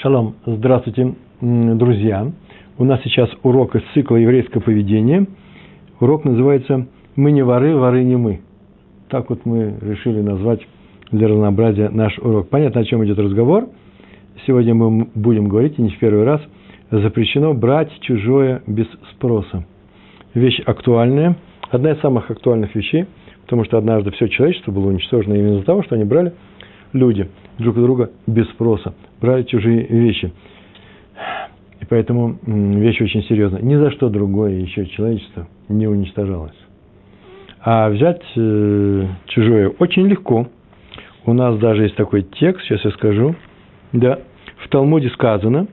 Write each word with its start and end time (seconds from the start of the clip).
Шалом, 0.00 0.36
здравствуйте, 0.46 1.16
друзья. 1.40 2.30
У 2.78 2.84
нас 2.84 3.00
сейчас 3.02 3.28
урок 3.42 3.74
из 3.74 3.82
цикла 3.94 4.14
еврейское 4.14 4.60
поведение. 4.60 5.26
Урок 5.98 6.24
называется 6.24 6.86
«Мы 7.16 7.32
не 7.32 7.42
воры, 7.42 7.74
воры 7.74 8.04
не 8.04 8.14
мы». 8.14 8.40
Так 9.08 9.28
вот 9.28 9.44
мы 9.44 9.74
решили 9.80 10.20
назвать 10.20 10.60
для 11.10 11.26
разнообразия 11.26 11.88
наш 11.88 12.16
урок. 12.20 12.48
Понятно, 12.48 12.82
о 12.82 12.84
чем 12.84 13.04
идет 13.04 13.18
разговор. 13.18 13.70
Сегодня 14.46 14.72
мы 14.72 15.08
будем 15.16 15.48
говорить, 15.48 15.76
и 15.78 15.82
не 15.82 15.90
в 15.90 15.98
первый 15.98 16.22
раз, 16.22 16.40
запрещено 16.92 17.52
брать 17.52 17.90
чужое 18.02 18.62
без 18.68 18.86
спроса. 19.14 19.66
Вещь 20.32 20.60
актуальная, 20.64 21.36
одна 21.72 21.90
из 21.90 22.00
самых 22.02 22.30
актуальных 22.30 22.72
вещей, 22.76 23.06
потому 23.42 23.64
что 23.64 23.78
однажды 23.78 24.12
все 24.12 24.28
человечество 24.28 24.70
было 24.70 24.90
уничтожено 24.90 25.34
именно 25.34 25.56
из-за 25.56 25.64
того, 25.64 25.82
что 25.82 25.96
они 25.96 26.04
брали 26.04 26.34
люди 26.92 27.28
друг 27.58 27.76
у 27.76 27.80
друга 27.80 28.10
без 28.26 28.48
спроса 28.50 28.94
брали 29.20 29.42
чужие 29.44 29.86
вещи. 29.86 30.32
И 31.80 31.84
поэтому 31.84 32.38
вещь 32.44 33.00
очень 33.00 33.22
серьезная. 33.24 33.62
Ни 33.62 33.76
за 33.76 33.90
что 33.90 34.08
другое 34.08 34.60
еще 34.60 34.86
человечество 34.86 35.46
не 35.68 35.86
уничтожалось. 35.86 36.56
А 37.60 37.88
взять 37.88 38.22
э, 38.36 39.06
чужое 39.26 39.68
очень 39.78 40.06
легко. 40.06 40.46
У 41.26 41.32
нас 41.32 41.58
даже 41.58 41.82
есть 41.82 41.96
такой 41.96 42.22
текст, 42.22 42.64
сейчас 42.64 42.84
я 42.84 42.90
скажу. 42.92 43.34
Да, 43.92 44.20
в 44.64 44.68
Талмуде 44.68 45.08
сказано, 45.10 45.66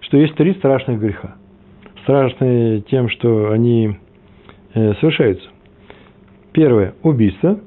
что 0.00 0.16
есть 0.16 0.34
три 0.34 0.54
страшных 0.54 1.00
греха. 1.00 1.36
Страшные 2.02 2.82
тем, 2.82 3.08
что 3.08 3.50
они 3.52 3.96
э, 4.74 4.94
совершаются. 4.94 5.48
Первое– 6.52 6.94
убийство, 7.02 7.60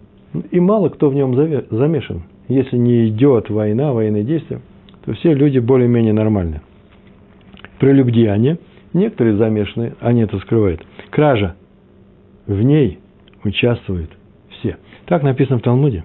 и 0.52 0.60
мало 0.60 0.90
кто 0.90 1.10
в 1.10 1.16
нем 1.16 1.34
замешан. 1.72 2.24
Если 2.48 2.78
не 2.78 3.10
идет 3.10 3.50
война, 3.50 3.94
военные 3.94 4.24
действия– 4.24 4.62
то 5.06 5.14
все 5.14 5.34
люди 5.34 5.60
более-менее 5.60 6.14
нормальные. 6.14 6.62
Прелюбдеяние, 7.80 8.58
некоторые 8.94 9.38
замешаны, 9.38 9.94
они 10.00 10.22
это 10.22 10.40
скрывают. 10.40 10.86
Кража, 11.12 11.56
в 12.48 12.62
ней 12.62 13.00
участвуют 13.44 14.10
все. 14.50 14.78
Так 15.06 15.22
написано 15.24 15.60
в 15.60 15.62
Талмуде. 15.62 16.04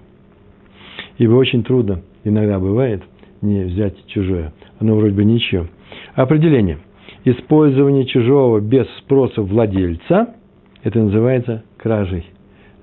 Ибо 1.17 1.33
очень 1.33 1.63
трудно, 1.63 2.01
иногда 2.23 2.59
бывает, 2.59 3.03
не 3.41 3.63
взять 3.63 3.95
чужое. 4.07 4.53
Оно 4.79 4.95
вроде 4.95 5.15
бы 5.15 5.25
ничего. 5.25 5.67
Определение. 6.13 6.77
Использование 7.25 8.05
чужого 8.05 8.59
без 8.59 8.87
спроса 8.99 9.41
владельца, 9.41 10.35
это 10.83 10.99
называется 10.99 11.63
кражей. 11.77 12.25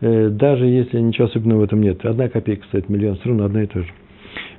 Э, 0.01 0.29
даже 0.29 0.67
если 0.67 1.01
ничего 1.01 1.27
особенного 1.27 1.61
в 1.61 1.65
этом 1.65 1.81
нет. 1.83 2.05
Одна 2.05 2.29
копейка 2.29 2.65
стоит 2.67 2.89
миллион, 2.89 3.17
все 3.17 3.29
равно 3.29 3.45
одна 3.45 3.63
и 3.63 3.67
та 3.67 3.81
же. 3.81 3.89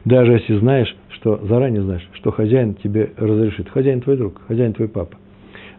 Даже 0.05 0.33
если 0.33 0.57
знаешь, 0.57 0.95
что 1.11 1.39
заранее 1.45 1.81
знаешь, 1.81 2.07
что 2.13 2.31
хозяин 2.31 2.75
тебе 2.75 3.11
разрешит. 3.17 3.69
Хозяин 3.69 4.01
твой 4.01 4.17
друг, 4.17 4.41
хозяин 4.47 4.73
твой 4.73 4.87
папа. 4.87 5.15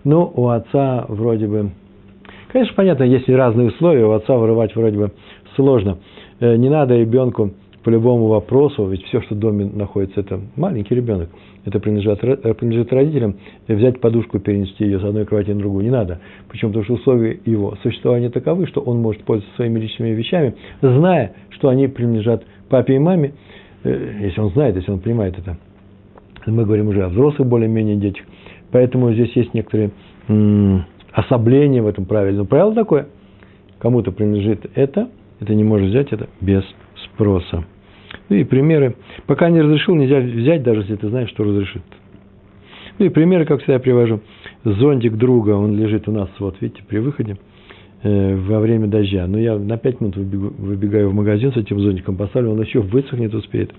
Но 0.05 0.31
у 0.35 0.49
отца 0.49 1.05
вроде 1.09 1.47
бы... 1.47 1.71
Конечно, 2.53 2.75
понятно, 2.75 3.05
есть 3.05 3.29
и 3.29 3.33
разные 3.33 3.69
условия, 3.69 4.05
у 4.05 4.13
отца 4.13 4.37
вырывать 4.37 4.75
вроде 4.75 4.99
бы 4.99 5.13
сложно. 5.57 5.99
Э, 6.41 6.57
не 6.57 6.69
надо 6.69 6.97
ребенку 6.97 7.53
по 7.83 7.91
любому 7.91 8.27
вопросу, 8.27 8.87
ведь 8.87 9.05
все, 9.05 9.23
что 9.23 9.35
в 9.35 9.39
доме 9.39 9.65
находится, 9.65 10.21
это 10.21 10.41
маленький 10.57 10.95
ребенок, 10.95 11.31
это 11.65 11.81
принадлежит, 11.81 12.23
э, 12.23 12.55
принадлежит 12.55 12.93
родителям, 12.93 13.37
взять 13.69 14.01
подушку, 14.01 14.39
перенести 14.39 14.85
ее 14.85 15.01
с 15.01 15.05
одной 15.05 15.25
кровати 15.25 15.51
на 15.51 15.59
другую, 15.61 15.85
не 15.85 15.91
надо. 15.91 16.21
Почему? 16.49 16.71
Потому 16.71 16.85
что 16.85 16.95
условия 16.95 17.41
его 17.47 17.77
существования 17.83 18.31
таковы, 18.31 18.67
что 18.67 18.81
он 18.81 18.99
может 18.99 19.23
пользоваться 19.25 19.57
своими 19.57 19.79
личными 19.79 20.11
вещами, 20.11 20.55
зная, 20.83 21.33
что 21.51 21.69
они 21.69 21.89
принадлежат 21.89 22.45
папе 22.69 22.97
и 22.97 22.99
маме, 22.99 23.33
Э, 23.83 24.19
если 24.21 24.41
он 24.41 24.51
знает, 24.51 24.77
если 24.77 24.91
он 24.91 25.01
понимает 25.01 25.39
это. 25.39 25.57
Мы 26.47 26.65
говорим 26.65 26.89
уже 26.89 27.05
о 27.05 27.09
взрослых 27.09 27.49
более-менее 27.49 27.97
детях. 27.97 28.25
Поэтому 28.71 29.13
здесь 29.13 29.35
есть 29.37 29.53
некоторые 29.53 29.91
особления 31.13 31.83
в 31.83 31.87
этом 31.87 32.05
правиле. 32.05 32.45
Правило 32.45 32.75
такое, 32.75 33.09
кому-то 33.79 34.13
принадлежит 34.13 34.71
это, 34.75 35.11
это 35.41 35.55
не 35.55 35.65
может 35.65 35.89
взять 35.89 36.13
это 36.13 36.29
без 36.41 36.63
спроса. 37.21 37.65
Ну 38.29 38.37
и 38.37 38.45
примеры. 38.45 38.97
Пока 39.27 39.51
не 39.51 39.61
разрешил, 39.61 39.95
нельзя 39.95 40.21
взять, 40.21 40.63
даже 40.63 40.81
если 40.81 40.97
ты 40.97 41.09
знаешь, 41.09 41.29
что 41.31 41.45
разрешит. 41.45 41.83
Ну 42.99 43.07
и 43.07 43.09
примеры, 43.09 43.45
как 43.45 43.59
всегда, 43.59 43.75
я 43.75 43.81
привожу. 43.81 44.21
Зонтик 44.65 45.17
друга, 45.17 45.51
он 45.51 45.77
лежит 45.77 46.09
у 46.09 46.13
нас, 46.13 46.29
вот 46.39 46.57
видите, 46.61 46.83
при 46.87 46.99
выходе– 46.99 47.37
Э, 48.03 48.35
во 48.35 48.61
время 48.61 48.87
дождя. 48.87 49.27
Но 49.27 49.39
я 49.39 49.59
на 49.59 49.77
5 49.77 50.01
минут 50.01 50.17
выбегаю 50.17 51.11
в 51.11 51.15
магазин 51.15 51.53
с 51.53 51.57
этим 51.59 51.81
зонтиком, 51.81 52.17
поставлю, 52.17 52.53
он 52.53 52.63
еще 52.63 52.81
высохнет, 52.81 53.35
успеет. 53.35 53.73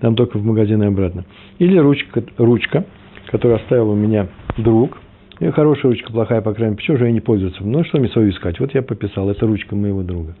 Там 0.00 0.16
только 0.16 0.38
в 0.38 0.44
магазин 0.44 0.82
и 0.82 0.86
обратно. 0.86 1.24
Или 1.58 1.78
ручка, 1.78 2.22
ручка 2.36 2.84
которую 3.30 3.56
оставил 3.56 3.88
у 3.88 3.94
меня 3.94 4.28
друг. 4.58 4.98
И 5.40 5.48
хорошая 5.48 5.92
ручка, 5.92 6.12
плохая, 6.12 6.42
по 6.42 6.52
крайней 6.52 6.72
мере. 6.72 6.76
Почему 6.76 6.98
же 6.98 7.06
я 7.06 7.10
не 7.10 7.20
пользоваться? 7.20 7.64
Ну, 7.64 7.84
что 7.84 7.98
мне 7.98 8.08
свою 8.10 8.30
искать? 8.30 8.60
Вот 8.60 8.74
я 8.74 8.82
пописал, 8.82 9.30
это 9.30 9.46
ручка 9.46 9.74
моего 9.74 10.02
друга. 10.02 10.36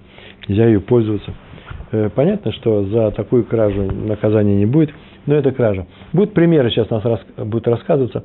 Нельзя 0.46 0.66
ее 0.66 0.80
пользоваться. 0.80 1.32
Э, 1.94 2.10
понятно, 2.14 2.52
что 2.52 2.84
за 2.84 3.10
такую 3.12 3.44
кражу 3.44 3.82
наказания 3.82 4.56
не 4.56 4.66
будет, 4.66 4.90
но 5.26 5.34
это 5.34 5.52
кража. 5.52 5.86
Будут 6.12 6.34
примеры 6.34 6.70
сейчас 6.70 6.90
нас 6.90 7.04
рас, 7.04 7.20
будут 7.36 7.68
рассказываться, 7.68 8.24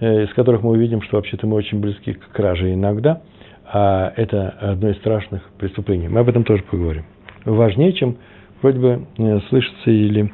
э, 0.00 0.24
из 0.24 0.34
которых 0.34 0.62
мы 0.62 0.70
увидим, 0.70 1.00
что 1.02 1.16
вообще-то 1.16 1.46
мы 1.46 1.56
очень 1.56 1.80
близки 1.80 2.12
к 2.12 2.28
краже 2.32 2.72
иногда– 2.74 3.22
а 3.72 4.12
это 4.16 4.50
одно 4.60 4.90
из 4.90 4.96
страшных 4.98 5.42
преступлений. 5.58 6.08
Мы 6.08 6.20
об 6.20 6.28
этом 6.28 6.44
тоже 6.44 6.62
поговорим. 6.62 7.04
Важнее, 7.44 7.92
чем 7.92 8.16
вроде 8.62 8.78
бы 8.78 9.06
э, 9.18 9.40
слышится 9.48 9.90
или 9.90 10.32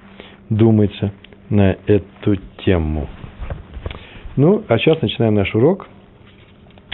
думается 0.51 1.13
на 1.49 1.77
эту 1.87 2.37
тему. 2.65 3.09
Ну, 4.37 4.63
а 4.69 4.79
сейчас 4.79 5.01
начинаем 5.01 5.35
наш 5.35 5.55
урок. 5.55 5.89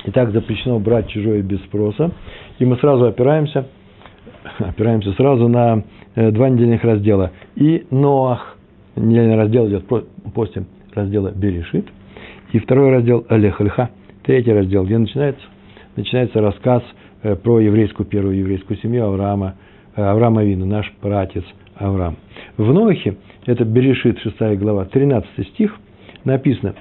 Итак, 0.05 0.31
запрещено 0.31 0.79
брать 0.79 1.09
чужое 1.09 1.43
без 1.43 1.61
спроса. 1.65 2.13
И 2.59 2.65
мы 2.65 2.77
сразу 2.77 3.07
опираемся, 3.07 3.67
опираемся 4.59 5.13
сразу 5.13 5.49
на 5.49 5.83
э, 6.15 6.31
два 6.31 6.49
недельных 6.49 6.83
раздела. 6.85 7.33
И 7.57 7.87
Ноах, 7.91 8.57
недельный 8.97 9.37
раздел 9.37 9.69
идет 9.69 9.87
после 10.35 10.65
раздела 10.95 11.31
Берешит. 11.31 11.87
И 12.53 12.59
второй 12.59 12.91
раздел 12.91 13.25
Алех 13.29 13.61
Третий 14.23 14.53
раздел, 14.53 14.85
где 14.85 14.99
начинается 14.99 15.43
начинается 15.99 16.41
рассказ 16.41 16.83
э, 17.23 17.37
про 17.37 17.61
еврейскую, 17.61 18.07
первую 18.07 18.37
еврейскую 18.37 18.79
семью 18.79 19.07
Авраама, 19.07 19.57
э, 19.97 20.03
Авраама 20.03 20.45
Вина, 20.45 20.65
наш 20.65 20.91
пратец 21.01 21.45
Авраам. 21.77 22.17
В 22.57 22.73
Нохе, 22.73 23.17
это 23.47 23.65
Берешит, 23.65 24.19
6 24.21 24.59
глава, 24.59 24.85
13 24.85 25.49
стих, 25.49 25.77
написано, 26.25 26.75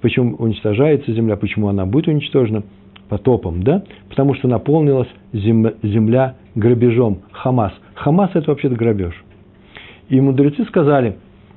почему 0.00 0.36
уничтожается 0.36 1.12
земля, 1.12 1.36
почему 1.36 1.68
она 1.68 1.86
будет 1.86 2.08
уничтожена 2.08 2.62
потопом, 3.08 3.62
да? 3.62 3.82
Потому 4.08 4.34
что 4.34 4.48
наполнилась 4.48 5.08
земля 5.32 6.34
грабежом, 6.54 7.22
Хамас. 7.32 7.72
Хамас– 7.94 8.30
это 8.34 8.50
вообще-то 8.50 8.74
грабеж. 8.74 9.14
И 10.08 10.20
мудрецы 10.20 10.64
сказали, 10.64 11.16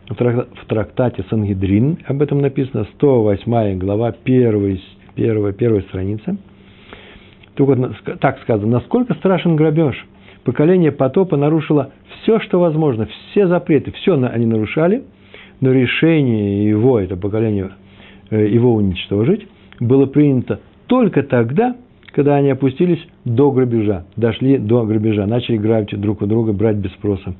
в 0.09 0.65
трактате 0.67 1.23
Сангидрин, 1.29 1.99
об 2.07 2.21
этом 2.21 2.41
написано, 2.41 2.87
108 2.95 3.77
глава, 3.77 4.15
1, 4.23 4.79
1, 5.15 5.45
1 5.45 5.81
страница– 5.83 6.37
так 8.19 8.39
сказано, 8.41 8.71
насколько 8.71 9.13
страшен 9.15 9.55
грабеж. 9.55 9.95
Поколение 10.43 10.91
потопа 10.91 11.35
нарушило 11.35 11.91
все, 12.21 12.39
что 12.39 12.59
возможно, 12.59 13.07
все 13.31 13.47
запреты, 13.47 13.91
все 13.91 14.13
они 14.13 14.45
нарушали, 14.45 15.03
но 15.59 15.71
решение 15.71 16.69
его, 16.69 16.99
это 16.99 17.17
поколение, 17.17 17.71
э, 18.29 18.47
его 18.47 18.73
уничтожить, 18.73 19.47
было 19.79 20.05
принято 20.05 20.61
только 20.89 21.23
тогда, 21.23 21.75
когда 22.11 22.35
они 22.35 22.49
опустились 22.49 22.99
до 23.23 23.51
грабежа, 23.51 24.05
дошли 24.17 24.57
до 24.57 24.83
грабежа, 24.85 25.25
начали 25.25 25.57
грабить 25.57 25.99
друг 26.01 26.21
у 26.21 26.25
друга, 26.25 26.51
брать 26.51 26.77
без 26.77 26.91
спроса. 26.93 27.35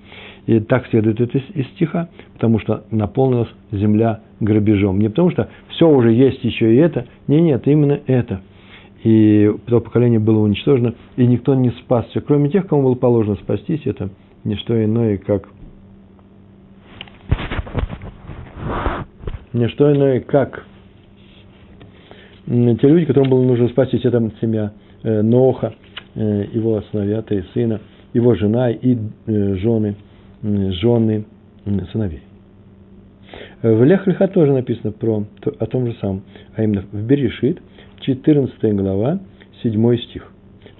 И 0.45 0.59
так 0.59 0.87
следует 0.87 1.19
это 1.19 1.37
из 1.37 1.65
стиха, 1.75 2.09
потому 2.33 2.59
что 2.59 2.85
наполнилась 2.91 3.49
земля 3.71 4.21
грабежом. 4.39 4.99
Не 4.99 5.09
потому 5.09 5.31
что 5.31 5.49
все 5.69 5.89
уже 5.89 6.13
есть 6.13 6.43
еще 6.43 6.73
и 6.73 6.77
это, 6.77 7.07
не, 7.27 7.41
нет, 7.41 7.67
именно 7.67 7.99
это– 8.07 8.41
и 9.03 9.49
то 9.67 9.79
поколение 9.79 10.19
было 10.19 10.39
уничтожено, 10.39 10.93
и 11.15 11.25
никто 11.25 11.55
не 11.55 11.71
спасся, 11.71 12.19
кроме 12.19 12.49
тех, 12.49 12.67
кому 12.67 12.83
было 12.83 12.95
положено 12.95 13.35
спастись, 13.35 13.81
это 13.85 14.09
не 14.43 14.55
что 14.55 14.83
иное, 14.83 15.17
как 15.17 15.47
не 19.53 19.67
что 19.69 19.91
иное, 19.91 20.19
как 20.19 20.65
те 22.49 22.87
люди, 22.87 23.05
которым 23.05 23.29
было 23.29 23.43
нужно 23.43 23.67
спастись, 23.69 24.03
это 24.03 24.31
семья 24.41 24.71
э, 25.03 25.21
Ноха, 25.21 25.73
э, 26.15 26.45
его 26.51 26.81
сыновья, 26.91 27.23
и 27.29 27.43
сына, 27.53 27.79
его 28.13 28.33
жена 28.33 28.71
и 28.71 28.97
э, 29.27 29.55
жены, 29.55 29.95
жены 30.41 31.25
сыновей. 31.91 32.23
В 33.61 33.83
Лехлиха 33.83 34.27
тоже 34.27 34.53
написано 34.53 34.91
про, 34.91 35.25
о 35.59 35.65
том 35.67 35.85
же 35.85 35.95
самом, 36.01 36.23
а 36.55 36.63
именно 36.63 36.85
в 36.91 37.03
Берешит, 37.03 37.61
14 37.99 38.75
глава, 38.75 39.19
7 39.61 39.97
стих. 39.97 40.31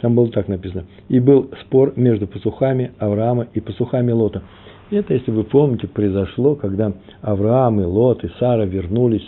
Там 0.01 0.15
было 0.15 0.31
так 0.31 0.47
написано. 0.47 0.85
«И 1.09 1.19
был 1.19 1.51
спор 1.61 1.93
между 1.97 2.25
пасухами 2.25 2.93
Авраама 2.97 3.47
и 3.53 3.59
пасухами 3.59 4.11
Лота». 4.11 4.41
Это, 4.89 5.13
если 5.13 5.29
вы 5.29 5.43
помните, 5.43 5.87
произошло, 5.87 6.55
когда 6.55 6.93
Авраам 7.21 7.79
и 7.79 7.83
Лот 7.83 8.23
и 8.23 8.29
Сара 8.39 8.65
вернулись 8.65 9.27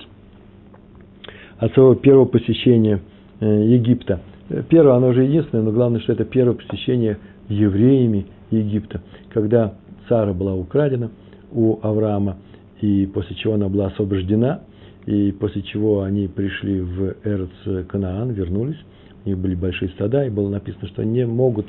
от 1.62 1.74
своего 1.74 1.96
первого 1.96 2.26
посещения 2.26 3.00
э, 3.40 3.46
Египта. 3.46 4.20
Первое, 4.68 4.96
оно 4.96 5.10
уже 5.10 5.24
единственное, 5.24 5.64
но 5.64 5.72
главное, 5.72 6.02
что 6.02 6.12
это 6.12 6.26
первое 6.26 6.56
посещение 6.56 7.20
евреями 7.48 8.26
Египта, 8.50 9.02
когда 9.30 9.76
Сара 10.10 10.34
была 10.34 10.56
украдена 10.56 11.12
у 11.52 11.80
Авраама, 11.82 12.38
и 12.82 13.06
после 13.06 13.36
чего 13.38 13.54
она 13.54 13.70
была 13.70 13.88
освобождена, 13.88 14.62
и 15.06 15.32
после 15.32 15.62
чего 15.62 16.02
они 16.02 16.28
пришли 16.28 16.82
в 16.82 17.16
Эрц 17.24 17.88
Канаан, 17.88 18.32
вернулись, 18.32 18.80
у 19.24 19.30
них 19.30 19.38
были 19.38 19.56
большие 19.56 19.90
стада, 19.90 20.26
и 20.26 20.30
было 20.30 20.50
написано, 20.50 20.88
что 20.88 21.04
они 21.04 21.12
не 21.12 21.26
могут 21.26 21.68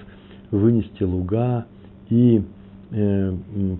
вынести 0.50 1.02
луга 1.02 1.66
и 2.08 2.42
э, 2.90 3.32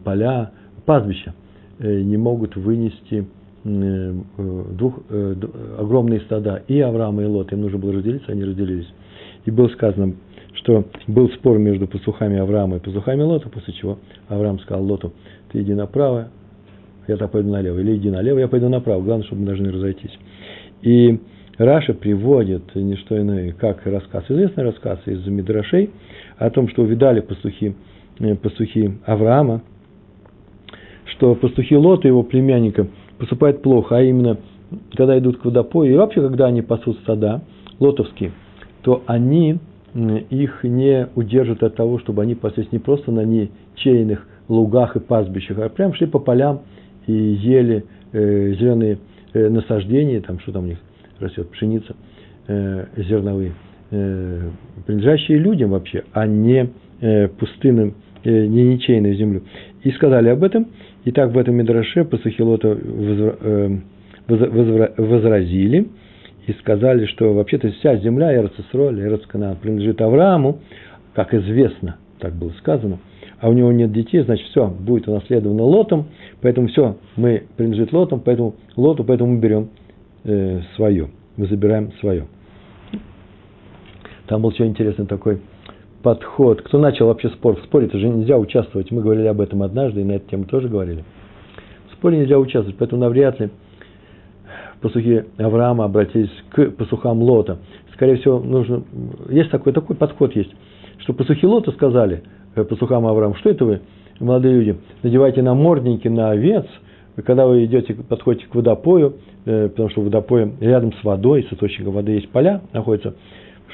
поля, 0.04 0.52
пастбища, 0.84 1.34
э, 1.78 2.02
не 2.02 2.18
могут 2.18 2.54
вынести 2.56 3.26
двух, 3.64 5.00
э, 5.08 5.34
огромные 5.78 6.20
стада, 6.20 6.62
и 6.66 6.80
Авраама, 6.80 7.22
и 7.22 7.26
Лот, 7.26 7.52
им 7.52 7.60
нужно 7.60 7.78
было 7.78 7.92
разделиться, 7.92 8.32
они 8.32 8.44
разделились. 8.44 8.88
И 9.44 9.50
было 9.50 9.68
сказано, 9.68 10.14
что 10.54 10.84
был 11.06 11.30
спор 11.30 11.58
между 11.58 11.86
пастухами 11.86 12.38
Авраама 12.38 12.76
и 12.76 12.80
пастухами 12.80 13.22
Лота, 13.22 13.48
после 13.48 13.72
чего 13.74 13.98
Авраам 14.28 14.58
сказал 14.60 14.84
Лоту, 14.84 15.12
ты 15.50 15.62
иди 15.62 15.74
направо, 15.74 16.28
я 17.06 17.16
так 17.16 17.30
пойду 17.30 17.50
налево, 17.50 17.78
или 17.78 17.96
иди 17.96 18.10
налево, 18.10 18.38
я 18.38 18.48
пойду 18.48 18.68
направо, 18.68 19.02
главное, 19.02 19.26
чтобы 19.26 19.42
мы 19.42 19.46
должны 19.48 19.70
разойтись. 19.70 20.16
И 20.82 21.20
Раша 21.58 21.94
приводит 21.94 22.74
не 22.74 22.96
что 22.96 23.20
иное, 23.20 23.52
как 23.52 23.86
рассказ, 23.86 24.24
известный 24.28 24.64
рассказ 24.64 24.98
из 25.06 25.24
Мидрашей 25.26 25.90
о 26.36 26.50
том, 26.50 26.68
что 26.68 26.82
увидали 26.82 27.20
пастухи, 27.20 27.76
э, 28.18 28.34
пастухи 28.34 28.98
Авраама, 29.04 29.62
что 31.04 31.34
пастухи 31.34 31.76
Лота, 31.76 32.08
его 32.08 32.22
племянника, 32.22 32.88
поступают 33.22 33.62
плохо, 33.62 33.98
а 33.98 34.02
именно, 34.02 34.36
когда 34.96 35.16
идут 35.16 35.38
к 35.38 35.44
водопою, 35.44 35.94
и 35.94 35.96
вообще, 35.96 36.20
когда 36.20 36.46
они 36.46 36.60
пасут 36.60 36.98
стада, 37.02 37.42
лотовские, 37.78 38.32
то 38.82 39.04
они 39.06 39.60
их 39.94 40.64
не 40.64 41.06
удержат 41.14 41.62
от 41.62 41.76
того, 41.76 42.00
чтобы 42.00 42.22
они 42.22 42.34
паслись 42.34 42.72
не 42.72 42.80
просто 42.80 43.12
на 43.12 43.24
ничейных 43.24 44.26
лугах 44.48 44.96
и 44.96 44.98
пастбищах, 44.98 45.56
а 45.58 45.68
прям 45.68 45.94
шли 45.94 46.08
по 46.08 46.18
полям 46.18 46.62
и 47.06 47.12
ели 47.12 47.84
э, 48.10 48.54
зеленые 48.54 48.98
э, 49.34 49.48
насаждения, 49.48 50.20
там 50.20 50.40
что 50.40 50.50
там 50.50 50.64
у 50.64 50.66
них 50.66 50.78
растет, 51.20 51.48
пшеница, 51.50 51.94
э, 52.48 52.86
зерновые, 52.96 53.52
э, 53.92 54.50
принадлежащие 54.84 55.38
людям 55.38 55.70
вообще, 55.70 56.02
а 56.12 56.26
не 56.26 56.70
э, 57.00 57.28
пустынным, 57.28 57.94
э, 58.24 58.46
не 58.46 58.64
ничейную 58.64 59.14
землю. 59.14 59.42
И 59.84 59.92
сказали 59.92 60.28
об 60.28 60.42
этом, 60.42 60.66
и 61.04 61.10
так 61.10 61.32
в 61.32 61.38
этом 61.38 61.56
Мидраше 61.56 62.04
Пасахилота 62.04 62.68
возра, 62.68 63.36
э, 63.40 63.76
возра, 64.28 64.92
возразили, 64.96 65.88
и 66.46 66.52
сказали, 66.54 67.06
что 67.06 67.32
вообще-то 67.34 67.70
вся 67.72 67.96
земля 67.96 68.34
Эрцесроль, 68.34 69.00
Эрцкана 69.00 69.56
принадлежит 69.60 70.00
Аврааму, 70.00 70.58
как 71.14 71.34
известно, 71.34 71.96
так 72.18 72.34
было 72.34 72.50
сказано, 72.58 72.98
а 73.40 73.48
у 73.48 73.52
него 73.52 73.70
нет 73.72 73.92
детей, 73.92 74.22
значит, 74.22 74.46
все, 74.48 74.68
будет 74.68 75.08
унаследовано 75.08 75.62
Лотом, 75.62 76.06
поэтому 76.40 76.68
все, 76.68 76.96
мы 77.16 77.44
принадлежит 77.56 77.92
Лотом, 77.92 78.20
поэтому 78.20 78.54
Лоту, 78.76 79.04
поэтому 79.04 79.32
мы 79.32 79.40
берем 79.40 79.68
э, 80.24 80.60
свое, 80.76 81.10
мы 81.36 81.46
забираем 81.46 81.92
свое. 82.00 82.26
Там 84.26 84.42
был 84.42 84.50
еще 84.50 84.66
интересный 84.66 85.06
такой 85.06 85.40
подход. 86.02 86.62
Кто 86.62 86.78
начал 86.78 87.06
вообще 87.06 87.28
спор? 87.30 87.56
В 87.56 87.64
споре 87.64 87.86
это 87.86 87.98
же 87.98 88.08
нельзя 88.08 88.38
участвовать. 88.38 88.90
Мы 88.90 89.02
говорили 89.02 89.26
об 89.26 89.40
этом 89.40 89.62
однажды, 89.62 90.00
и 90.00 90.04
на 90.04 90.12
эту 90.12 90.28
тему 90.28 90.44
тоже 90.44 90.68
говорили. 90.68 91.04
В 91.90 91.94
споре 91.94 92.18
нельзя 92.18 92.38
участвовать, 92.38 92.76
поэтому 92.78 93.00
навряд 93.02 93.40
ли 93.40 93.50
пастухи 94.80 95.24
Авраама 95.38 95.84
обратились 95.84 96.30
к 96.50 96.70
пастухам 96.72 97.22
Лота. 97.22 97.58
Скорее 97.94 98.16
всего, 98.16 98.40
нужно, 98.40 98.82
есть 99.28 99.50
такой, 99.50 99.72
такой 99.72 99.96
подход 99.96 100.34
есть, 100.34 100.50
что 100.98 101.12
пастухи 101.14 101.46
Лота 101.46 101.70
сказали 101.72 102.22
э, 102.56 102.64
пастухам 102.64 103.06
Авраама, 103.06 103.36
что 103.36 103.50
это 103.50 103.64
вы, 103.64 103.80
молодые 104.18 104.54
люди, 104.54 104.76
надевайте 105.02 105.42
намордники 105.42 106.08
на 106.08 106.30
овец, 106.30 106.66
когда 107.24 107.46
вы 107.46 107.64
идете, 107.64 107.94
подходите 107.94 108.46
к 108.46 108.54
водопою, 108.54 109.16
э, 109.44 109.68
потому 109.68 109.88
что 109.90 110.00
водопой 110.00 110.52
рядом 110.60 110.92
с 110.94 111.04
водой, 111.04 111.46
с 111.48 111.52
источником 111.52 111.92
воды 111.92 112.12
есть 112.12 112.30
поля, 112.30 112.62
находятся, 112.72 113.14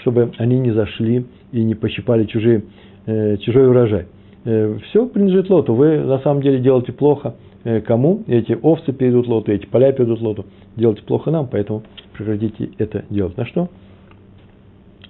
чтобы 0.02 0.32
они 0.36 0.58
не 0.58 0.72
зашли 0.72 1.24
и 1.52 1.62
не 1.64 1.74
пощипали 1.74 2.24
чужие, 2.24 2.64
э, 3.06 3.36
чужой 3.38 3.68
урожай. 3.68 4.06
Все 4.44 5.06
принадлежит 5.06 5.50
лоту. 5.50 5.74
Вы 5.74 5.98
на 5.98 6.20
самом 6.20 6.42
деле 6.42 6.58
делаете 6.60 6.92
плохо– 6.92 7.34
Э, 7.64 7.80
кому 7.80 8.22
эти 8.28 8.56
овцы 8.60 8.92
перейдут 8.92 9.26
лоту, 9.26 9.52
эти 9.52 9.66
поля 9.66 9.92
перейдут 9.92 10.20
лоту. 10.20 10.46
Делать 10.76 11.02
плохо 11.04 11.30
нам, 11.30 11.48
поэтому 11.48 11.82
прекратите 12.14 12.70
это 12.78 13.04
делать. 13.10 13.36
На 13.36 13.44
что 13.46 13.68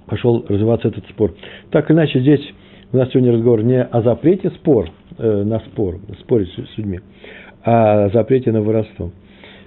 пошел 0.06 0.44
развиваться 0.48 0.88
этот 0.88 1.04
спор. 1.08 1.34
Так 1.70 1.90
или 1.90 1.98
иначе, 1.98 2.20
здесь 2.20 2.40
у 2.92 2.96
нас 2.96 3.10
сегодня 3.10 3.32
разговор 3.32 3.62
не 3.62 3.82
о 3.82 4.02
запрете 4.02 4.50
спор, 4.50 4.88
э, 5.18 5.42
на 5.44 5.60
спор, 5.60 5.98
спорить 6.20 6.48
с 6.48 6.78
людьми, 6.78 7.00
а 7.62 8.06
о 8.06 8.10
запрете 8.10 8.50
на 8.50 8.62
воровство. 8.62 9.12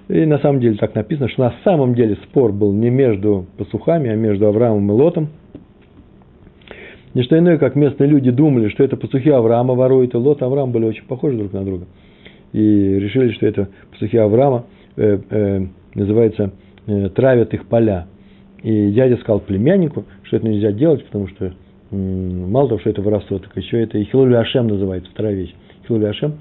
И 0.10 0.26
на 0.26 0.40
самом 0.40 0.60
деле 0.60 0.76
так 0.76 0.96
написано, 0.96 1.30
что 1.30 1.44
на 1.44 1.54
самом 1.64 1.94
деле 1.94 2.18
спор 2.28 2.52
был 2.52 2.74
не 2.74 2.90
между 2.90 3.46
пастухами, 3.58 4.10
а 4.10 4.16
между 4.16 4.48
Авраамом 4.48 4.90
и 4.90 4.94
Лотом. 4.94 5.30
Не 7.14 7.24
что 7.24 7.38
иное, 7.38 7.58
как 7.58 7.76
местные 7.76 8.10
люди 8.10 8.32
думали, 8.32 8.70
что 8.70 8.84
это 8.84 8.96
пастухи 8.98 9.30
Авраама 9.30 9.74
воруют, 9.74 10.14
и 10.14 10.18
Лот 10.18 10.42
и 10.42 10.46
Авраам 10.46 10.72
были 10.72 10.86
очень 10.86 11.06
похожи 11.06 11.38
друг 11.38 11.54
на 11.54 11.64
друга– 11.64 11.86
и 12.54 12.60
решили, 12.60 13.32
что 13.34 13.48
это 13.48 13.70
пастухи 13.92 14.18
Авраама, 14.18 14.66
э, 14.98 15.20
э, 15.30 15.68
называется, 15.96 16.52
э, 16.88 17.10
травят 17.10 17.54
их 17.54 17.66
поля. 17.68 18.08
И 18.64 18.92
дядя 18.92 19.18
сказал 19.18 19.40
племяннику, 19.40 20.06
что 20.24 20.38
это 20.38 20.48
нельзя 20.48 20.72
делать, 20.72 21.04
потому 21.06 21.28
что 21.30 21.54
м, 21.92 22.52
мало 22.52 22.70
того, 22.70 22.80
что 22.80 22.90
это 22.90 23.02
воровство, 23.02 23.40
так 23.40 23.56
еще 23.58 23.82
это 23.82 23.98
и 23.98 24.04
Хилули 24.04 24.36
Ашем 24.36 24.68
называется, 24.68 25.10
вторая 25.12 25.34
вещь. 25.34 25.54
Хилули 25.88 26.06
Ашем 26.06 26.36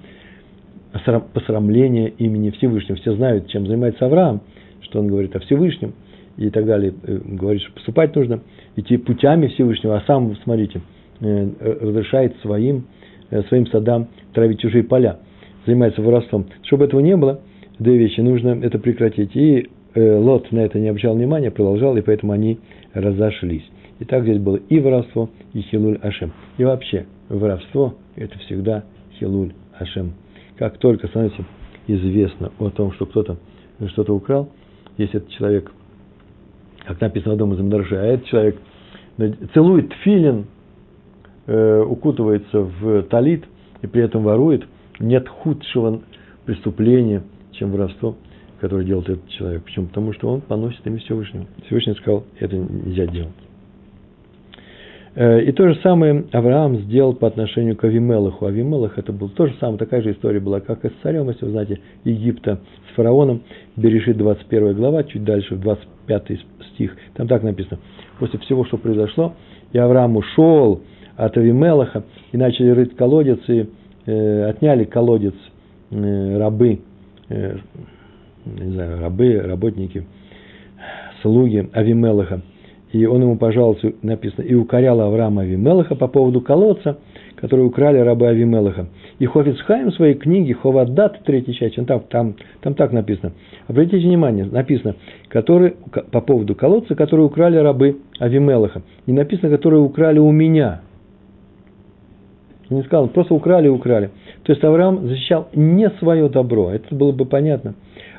–посрамление 1.32 2.10
имени 2.10 2.50
Всевышнего. 2.50 2.98
Все 2.98 3.14
знают, 3.14 3.48
чем 3.48 3.66
занимается 3.66 4.06
Авраам, 4.06 4.42
что 4.82 4.98
он 4.98 5.06
говорит 5.06 5.34
о 5.36 5.40
Всевышнем 5.40 5.94
и 6.40 6.50
так 6.50 6.66
далее. 6.66 6.92
Э, 7.04 7.18
говорит, 7.24 7.62
что 7.62 7.72
поступать 7.72 8.14
нужно, 8.16 8.40
идти 8.76 8.96
путями 8.96 9.48
Всевышнего, 9.48 9.96
а 9.96 10.02
сам, 10.06 10.34
смотрите, 10.42 10.80
э, 11.20 11.48
разрешает 11.80 12.36
своим, 12.40 12.86
своим 13.48 13.66
садам 13.68 14.08
травить 14.32 14.60
чужие 14.60 14.82
поля 14.82 15.18
занимается 15.66 16.02
воровством. 16.02 16.46
Чтобы 16.62 16.86
этого 16.86 17.00
не 17.00 17.16
было, 17.16 17.40
две 17.78 17.96
вещи, 17.96 18.20
нужно 18.20 18.58
это 18.62 18.78
прекратить. 18.78 19.36
И 19.36 19.68
э, 19.94 20.16
Лот 20.16 20.50
на 20.52 20.60
это 20.60 20.78
не 20.78 20.88
обращал 20.88 21.14
внимания, 21.14 21.50
продолжал, 21.50 21.96
и 21.96 22.00
поэтому 22.00 22.32
они 22.32 22.58
разошлись. 22.94 23.64
И 23.98 24.04
так 24.04 24.22
здесь 24.22 24.38
было 24.38 24.56
и 24.56 24.80
воровство, 24.80 25.28
и 25.52 25.60
хилуль 25.60 25.98
Ашем. 26.02 26.32
И 26.56 26.64
вообще, 26.64 27.06
воровство– 27.28 27.94
это 28.16 28.38
всегда 28.40 28.84
хилуль 29.18 29.52
Ашем. 29.78 30.14
Как 30.56 30.78
только 30.78 31.06
становится 31.08 31.44
известно 31.86 32.50
о 32.58 32.70
том, 32.70 32.92
что 32.92 33.06
кто-то 33.06 33.36
что-то 33.88 34.14
украл, 34.14 34.50
если 34.98 35.18
этот 35.18 35.30
человек, 35.30 35.72
как 36.92 37.00
написано 37.00 37.34
в 37.34 37.38
дома 37.38 37.56
Замдарши, 37.56 37.94
а 37.94 38.04
этот 38.04 38.26
человек 38.26 38.56
целует 39.54 39.92
филин, 40.04 40.46
э, 41.46 41.82
укутывается 41.82 42.60
в 42.60 43.02
талит 43.04 43.44
и 43.82 43.86
при 43.86 44.02
этом 44.02 44.22
ворует– 44.22 44.64
нет 45.00 45.28
худшего 45.28 46.02
преступления, 46.44 47.22
чем 47.52 47.72
воровство, 47.72 48.16
которое 48.60 48.84
делает 48.84 49.08
этот 49.08 49.28
человек. 49.30 49.64
Почему? 49.64 49.86
Потому 49.86 50.12
что 50.12 50.28
он 50.28 50.42
поносит 50.42 50.86
имя 50.86 50.98
Всевышнего. 50.98 51.46
Всевышний 51.66 51.94
сказал, 51.94 52.24
это 52.38 52.56
нельзя 52.56 53.06
делать. 53.06 53.32
Э, 55.14 55.42
и 55.42 55.52
то 55.52 55.68
же 55.68 55.78
самое 55.82 56.24
Авраам 56.32 56.76
сделал 56.80 57.14
по 57.14 57.26
отношению 57.26 57.76
к 57.76 57.84
Авимелаху. 57.84 58.46
Авимелах 58.46 58.98
это 58.98 59.12
был 59.12 59.28
то 59.28 59.46
же 59.46 59.54
самое, 59.60 59.78
такая 59.78 60.02
же 60.02 60.12
история 60.12 60.40
была, 60.40 60.60
как 60.60 60.84
и 60.84 60.88
с 60.88 60.92
царем, 61.02 61.28
если 61.28 61.44
вы 61.44 61.50
знаете, 61.52 61.80
Египта 62.04 62.60
с 62.90 62.94
фараоном. 62.96 63.42
Берешит 63.76 64.16
21 64.16 64.74
глава, 64.74 65.04
чуть 65.04 65.24
дальше, 65.24 65.56
25 65.56 66.40
стих. 66.74 66.96
Там 67.14 67.28
так 67.28 67.42
написано. 67.42 67.78
После 68.18 68.38
всего, 68.40 68.64
что 68.64 68.76
произошло, 68.76 69.34
и 69.72 69.78
Авраам 69.78 70.16
ушел 70.16 70.82
от 71.16 71.36
Авимелаха 71.36 72.04
и 72.32 72.36
начали 72.36 72.70
рыть 72.70 72.96
колодец, 72.96 73.40
и 73.48 73.66
Э, 74.06 74.48
отняли 74.48 74.84
колодец 74.84 75.34
э, 75.90 76.38
рабы, 76.38 76.80
э, 77.28 77.58
не 78.44 78.72
знаю, 78.72 79.00
рабы, 79.00 79.40
работники, 79.40 80.06
слуги 81.20 81.68
Авимелаха. 81.72 82.40
И 82.92 83.06
он 83.06 83.22
ему 83.22 83.36
пожаловался, 83.36 83.92
написано, 84.02 84.42
и 84.42 84.54
укорял 84.54 85.00
Авраама 85.00 85.42
Авимелаха 85.42 85.94
по 85.94 86.08
поводу 86.08 86.40
колодца, 86.40 86.98
который 87.36 87.64
украли 87.64 87.98
рабы 87.98 88.26
Авимелаха. 88.26 88.88
И 89.20 89.26
Хофицхайм 89.26 89.90
в 89.90 89.94
своей 89.94 90.14
книге 90.14 90.54
Ховадат, 90.54 91.20
третья 91.24 91.52
часть, 91.52 91.76
там, 91.86 92.00
там, 92.08 92.34
там 92.60 92.74
так 92.74 92.92
написано. 92.92 93.32
Обратите 93.68 93.98
внимание, 93.98 94.44
написано, 94.44 94.96
который, 95.28 95.74
по 96.10 96.20
поводу 96.20 96.56
колодца, 96.56 96.96
который 96.96 97.24
украли 97.24 97.56
рабы 97.58 97.98
Авимелаха. 98.18 98.82
Не 99.06 99.14
написано, 99.14 99.50
которые 99.50 99.80
украли 99.80 100.18
у 100.18 100.32
меня. 100.32 100.80
Не 102.70 102.82
сказал, 102.82 103.08
просто 103.08 103.34
украли 103.34 103.66
и 103.66 103.70
украли. 103.70 104.10
То 104.42 104.52
есть 104.52 104.64
Авраам 104.64 105.06
защищал 105.06 105.48
не 105.54 105.90
свое 105.98 106.28
добро, 106.28 106.70
это 106.70 106.92
было 106.94 107.12
бы 107.12 107.24
понятно, 107.24 107.74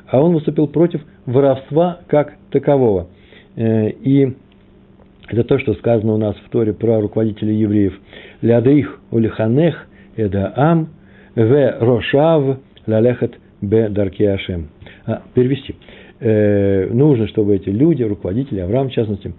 а 0.06 0.20
он 0.20 0.34
выступил 0.34 0.66
против 0.66 1.02
воровства 1.26 2.00
как 2.06 2.34
такового. 2.50 3.08
Э, 3.56 3.90
и 3.90 4.34
это 5.32 5.44
то, 5.44 5.58
что 5.58 5.72
сказано 5.74 6.12
у 6.12 6.18
нас 6.18 6.36
в 6.36 6.50
Торе 6.50 6.74
про 6.74 7.00
руководителей 7.00 7.56
евреев. 7.56 7.98
Лядрих 8.42 9.00
улиханех 9.10 9.86
эдаам 10.14 10.90
в 11.34 11.76
рошав 11.80 12.58
лалехат 12.86 13.32
б 13.62 13.88
дарки 13.88 14.24
ашем. 14.24 14.68
А, 15.06 15.22
перевести. 15.32 15.74
Э, 16.20 16.86
нужно, 16.92 17.28
чтобы 17.28 17.56
эти 17.56 17.70
люди, 17.70 18.02
руководители, 18.02 18.60
Авраам 18.60 18.90
в 18.90 18.92
частности, 18.92 19.32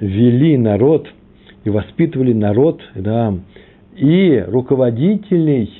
вели 0.00 0.56
народ 0.56 1.08
и 1.64 1.70
воспитывали 1.70 2.32
народ, 2.32 2.80
да, 2.94 3.34
и 3.94 4.42
руководителей, 4.48 5.70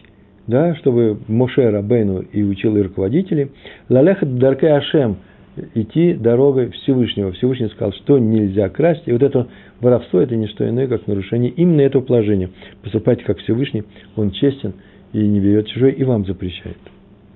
да, 0.46 0.74
чтобы 0.76 1.18
Моше 1.26 1.70
Рабейну 1.70 2.20
и 2.20 2.42
учил 2.42 2.76
и 2.76 2.82
руководителей, 2.82 3.50
лалехат 3.88 4.36
даркей 4.36 4.76
ашем, 4.76 5.16
идти 5.74 6.14
дорогой 6.14 6.70
Всевышнего. 6.70 7.32
Всевышний 7.32 7.68
сказал, 7.68 7.92
что 7.92 8.18
нельзя 8.18 8.68
красть, 8.68 9.02
и 9.06 9.12
вот 9.12 9.22
это 9.22 9.48
воровство– 9.80 10.20
это 10.20 10.36
не 10.36 10.46
что 10.48 10.68
иное, 10.68 10.86
как 10.86 11.06
нарушение 11.06 11.50
именно 11.50 11.80
этого 11.80 12.02
положения. 12.02 12.50
Поступайте 12.82 13.24
как 13.24 13.38
Всевышний, 13.38 13.84
он 14.16 14.30
честен 14.32 14.74
и 15.12 15.18
не 15.18 15.40
берет 15.40 15.68
чужой, 15.68 15.92
и 15.92 16.04
вам 16.04 16.24
запрещает. 16.26 16.78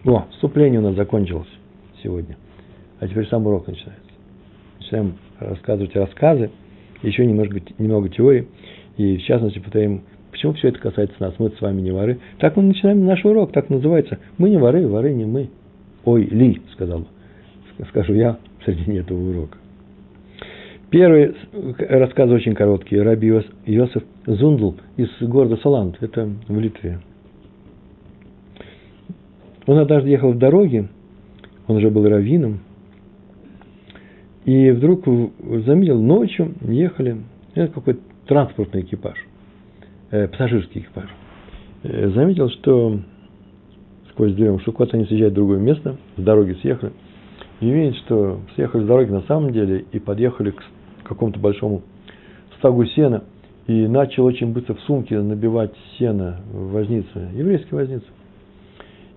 О, 0.04 0.26
вступление 0.32 0.80
у 0.80 0.82
нас 0.82 0.94
закончилось 0.94 1.48
сегодня. 2.02 2.37
А 3.00 3.06
теперь 3.06 3.26
сам 3.28 3.46
урок 3.46 3.66
начинается. 3.66 4.02
Начинаем 4.80 5.14
рассказывать 5.38 5.94
рассказы, 5.94 6.50
еще 7.02 7.25
немножко, 7.25 7.60
немного 7.78 8.08
теории, 8.08 8.48
и 8.96 9.16
в 9.16 9.22
частности 9.22 9.58
повторим 9.58 10.02
Почему 10.30 10.52
все 10.52 10.68
это 10.68 10.78
касается 10.78 11.16
нас? 11.18 11.34
Мы 11.38 11.50
с 11.50 11.60
вами 11.60 11.80
не 11.80 11.90
воры. 11.90 12.20
Так 12.38 12.56
мы 12.56 12.62
начинаем 12.62 13.04
наш 13.04 13.25
урок, 13.25 13.50
так 13.50 13.70
называется. 13.70 14.18
Мы 14.37 14.50
не 14.50 14.56
воры, 14.56 14.87
воры 14.87 15.12
не 15.12 15.25
мы. 15.25 15.50
Ой, 16.04 16.26
ли, 16.26 16.62
сказал, 16.75 17.08
скажу 17.88 18.14
я 18.14 18.38
в 18.61 18.66
середине 18.66 19.00
этого 19.00 19.18
урока. 19.18 19.58
Первый 20.90 21.35
рассказ 21.78 22.30
очень 22.30 22.54
короткий. 22.54 22.99
Раби 22.99 23.42
Йосиф 23.66 24.02
Зундл 24.26 24.73
из 24.97 25.08
города 25.20 25.56
Салант, 25.58 25.99
это 26.00 26.30
в 26.49 26.58
Литве. 26.58 27.00
Он 29.66 29.78
однажды 29.78 30.08
ехал 30.08 30.32
в 30.32 30.38
дороге, 30.38 30.88
он 31.66 31.76
уже 31.76 31.90
был 31.90 32.08
раввином, 32.08 32.61
и 34.47 34.70
вдруг 34.70 35.04
заметил, 35.66 36.00
ночью 36.00 36.54
ехали, 36.62 37.18
это 37.54 37.73
какой-то 37.73 38.00
транспортный 38.26 38.80
экипаж– 38.80 39.18
э, 40.11 40.28
пассажирский 40.28 40.82
экипаж, 40.82 41.08
э, 41.82 42.08
заметил, 42.11 42.49
что 42.50 43.00
сквозь 44.11 44.35
дверь, 44.35 44.58
что 44.61 44.73
куда-то 44.73 44.97
они 44.97 45.06
съезжают 45.06 45.32
в 45.32 45.37
другое 45.37 45.58
место, 45.58 45.97
с 46.16 46.23
дороги 46.23 46.54
съехали, 46.61 46.92
и 47.60 47.70
видит, 47.70 47.96
что 48.04 48.40
съехали 48.54 48.84
с 48.84 48.86
дороги 48.86 49.10
на 49.10 49.22
самом 49.22 49.52
деле 49.52 49.84
и 49.92 49.98
подъехали 49.98 50.50
к 50.50 50.62
какому-то 51.04 51.38
большому 51.40 51.82
стагу 52.58 52.84
сена, 52.86 53.24
и 53.66 53.86
начал 53.86 54.24
очень 54.24 54.52
быстро 54.52 54.74
в 54.74 54.80
сумке 54.80 55.20
набивать 55.20 55.74
сено 55.98 56.40
возница, 56.52 57.28
еврейский 57.34 57.74
возница. 57.74 58.06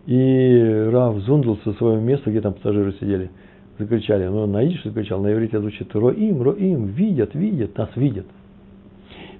И 0.07 0.87
Рав 0.91 1.17
Зундл 1.19 1.55
со 1.63 1.73
своего 1.73 2.01
места, 2.01 2.31
где 2.31 2.41
там 2.41 2.53
пассажиры 2.53 2.93
сидели, 2.93 3.29
закричали, 3.77 4.25
ну, 4.27 4.45
на 4.47 4.63
идиш 4.63 4.83
закричал, 4.83 5.21
на 5.21 5.31
иврите 5.31 5.59
звучит 5.59 5.95
Роим, 5.95 6.41
Роим, 6.41 6.87
видят, 6.87 7.33
видят, 7.35 7.77
нас 7.77 7.89
видят. 7.95 8.25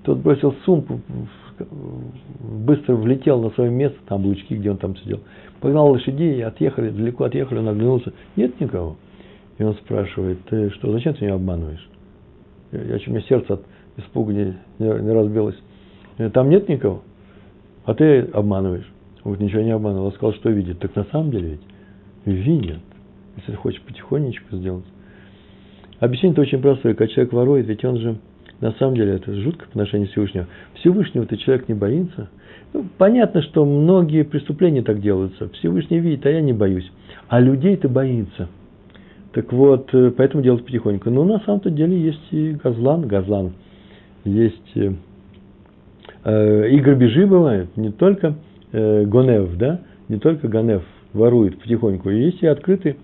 Тот 0.04 0.20
бросил 0.20 0.56
сумку 0.66 1.02
быстро 1.70 2.96
влетел 2.96 3.42
на 3.42 3.50
свое 3.52 3.70
место, 3.72 3.98
там 4.08 4.26
лучки, 4.26 4.54
где 4.54 4.72
он 4.72 4.78
там 4.78 4.96
сидел. 4.98 5.20
Погнал 5.60 5.92
лошадей, 5.92 6.44
отъехали, 6.44 6.90
далеко 6.90 7.26
отъехали, 7.26 7.60
он 7.60 7.70
оглянулся. 7.70 8.14
Нет 8.36 8.60
никого. 8.60 8.98
И 9.58 9.64
он 9.64 9.76
спрашивает, 9.76 10.40
ты 10.50 10.70
что, 10.72 10.92
зачем 10.92 11.14
ты 11.14 11.26
меня 11.26 11.36
обманываешь? 11.36 11.88
Я, 12.72 12.98
у 13.06 13.10
меня 13.12 13.22
сердце 13.22 13.54
от 13.54 13.64
испуга 13.98 14.34
не, 14.34 14.58
не, 14.80 15.12
разбилось. 15.12 15.58
Там 16.34 16.50
нет 16.50 16.68
никого, 16.70 17.04
а 17.86 17.94
ты 17.94 18.22
обманываешь. 18.34 18.90
Вот 19.24 19.40
ничего 19.40 19.62
не 19.62 19.72
обманывал. 19.72 20.08
Он 20.08 20.14
сказал, 20.14 20.34
что 20.34 20.50
видит. 20.50 20.80
Так 20.80 20.96
на 20.96 21.04
самом 21.06 21.32
деле 21.32 21.60
ведь 22.26 22.46
видят. 22.46 22.80
Если 23.38 23.54
хочешь 23.54 23.82
потихонечку 23.82 24.56
сделать. 24.56 24.86
Объяснение-то 26.00 26.42
очень 26.42 26.62
простое. 26.62 26.96
Когда 26.96 27.14
человек 27.14 27.34
ворует, 27.34 27.68
ведь 27.68 27.86
он 27.86 27.98
же 27.98 28.18
на 28.62 28.72
самом 28.74 28.96
деле 28.96 29.16
это 29.16 29.34
жутко 29.34 29.66
по 29.66 29.72
отношению 29.72 30.08
Всевышнего. 30.10 30.48
Всевышнего-то 30.76 31.36
человек 31.38 31.68
не 31.68 31.74
боится. 31.74 32.30
Ну, 32.74 32.86
понятно, 32.98 33.42
что 33.42 33.66
многие 33.66 34.24
преступления 34.24 34.84
так 34.84 35.02
делаются. 35.02 35.50
Всевышний 35.50 36.00
видит, 36.00 36.26
а 36.26 36.30
я 36.30 36.42
не 36.42 36.54
боюсь. 36.54 36.90
А 37.28 37.40
людей-то 37.40 37.90
боится. 37.90 38.48
Так 39.34 39.52
вот, 39.52 39.90
э, 39.94 40.12
поэтому 40.16 40.44
делать 40.44 40.64
потихоньку. 40.64 41.10
Но 41.10 41.24
на 41.24 41.40
самом-то 41.40 41.72
деле 41.72 42.00
есть 42.00 42.22
и 42.32 42.52
газлан, 42.52 43.08
газлан. 43.08 43.54
Есть 44.24 44.72
э, 44.76 44.94
э, 46.24 46.70
и 46.70 46.80
грабежи 46.80 47.26
бывают, 47.26 47.76
не 47.76 47.92
только 47.92 48.36
э, 48.72 49.06
гонев, 49.06 49.58
да, 49.58 49.82
не 50.08 50.20
только 50.20 50.48
гонев 50.48 50.84
ворует 51.14 51.60
потихоньку, 51.60 52.10
есть 52.10 52.44
и 52.44 52.48
открытые, 52.48 52.98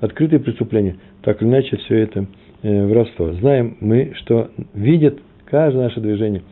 открытые 0.00 0.40
преступления. 0.40 0.96
Так 1.22 1.42
или 1.42 1.48
иначе, 1.48 1.76
все 1.76 1.98
это 1.98 2.26
Э, 2.64 2.86
воровство. 2.86 3.30
Знаем 3.34 3.76
мы, 3.80 4.14
что 4.14 4.48
видит 4.72 5.20
каждое 5.44 5.82
наше 5.82 6.00
движение. 6.00 6.42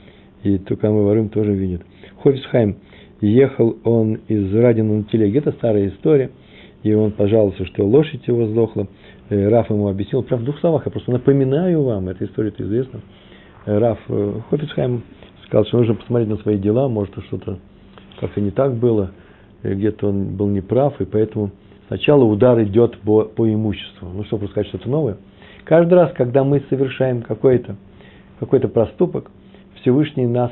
И 0.42 0.58
только 0.58 0.90
мы 0.90 1.06
ворым 1.06 1.30
тоже 1.30 1.54
видит. 1.54 1.80
Хофисхайм 2.22 2.76
ехал 3.22 3.78
он 3.82 4.20
из 4.28 4.54
Радина 4.54 4.98
на 4.98 5.04
телеге. 5.04 5.38
Это 5.38 5.52
старая 5.52 5.88
история. 5.88 6.30
И 6.82 6.92
он 6.92 7.12
пожаловался, 7.12 7.64
что 7.64 7.86
лошадь 7.86 8.28
его 8.28 8.46
сдохла. 8.46 8.88
Э, 9.30 9.48
Раф 9.48 9.70
ему 9.70 9.88
объяснил, 9.88 10.22
прям 10.22 10.40
в 10.40 10.44
двух 10.44 10.58
словах, 10.60 10.84
я 10.84 10.92
просто 10.92 11.10
напоминаю 11.12 11.82
вам, 11.82 12.10
эта 12.10 12.26
история-то 12.26 12.62
известна. 12.62 13.00
Э, 13.64 13.78
Раф 13.78 13.98
Хофисхайм 14.50 15.04
сказал, 15.46 15.64
что 15.64 15.78
нужно 15.78 15.94
посмотреть 15.94 16.28
на 16.28 16.36
свои 16.36 16.58
дела, 16.58 16.88
может, 16.88 17.14
что-то 17.28 17.58
как-то 18.20 18.38
не 18.42 18.50
так 18.50 18.74
было, 18.74 19.12
где-то 19.62 20.08
он 20.08 20.36
был 20.36 20.48
неправ, 20.48 21.00
и 21.00 21.06
поэтому 21.06 21.52
сначала 21.86 22.24
удар 22.24 22.62
идет 22.64 22.98
по, 22.98 23.22
по 23.22 23.50
имуществу. 23.50 24.10
Ну, 24.12 24.24
чтобы 24.24 24.48
сказать 24.48 24.68
что-то 24.68 24.90
новое– 24.90 25.16
Каждый 25.64 25.94
раз, 25.94 26.12
когда 26.12 26.44
мы 26.44 26.62
совершаем 26.68 27.22
какой-то 27.22 27.76
какой 28.40 28.60
проступок, 28.60 29.30
Всевышний 29.80 30.26
нас 30.26 30.50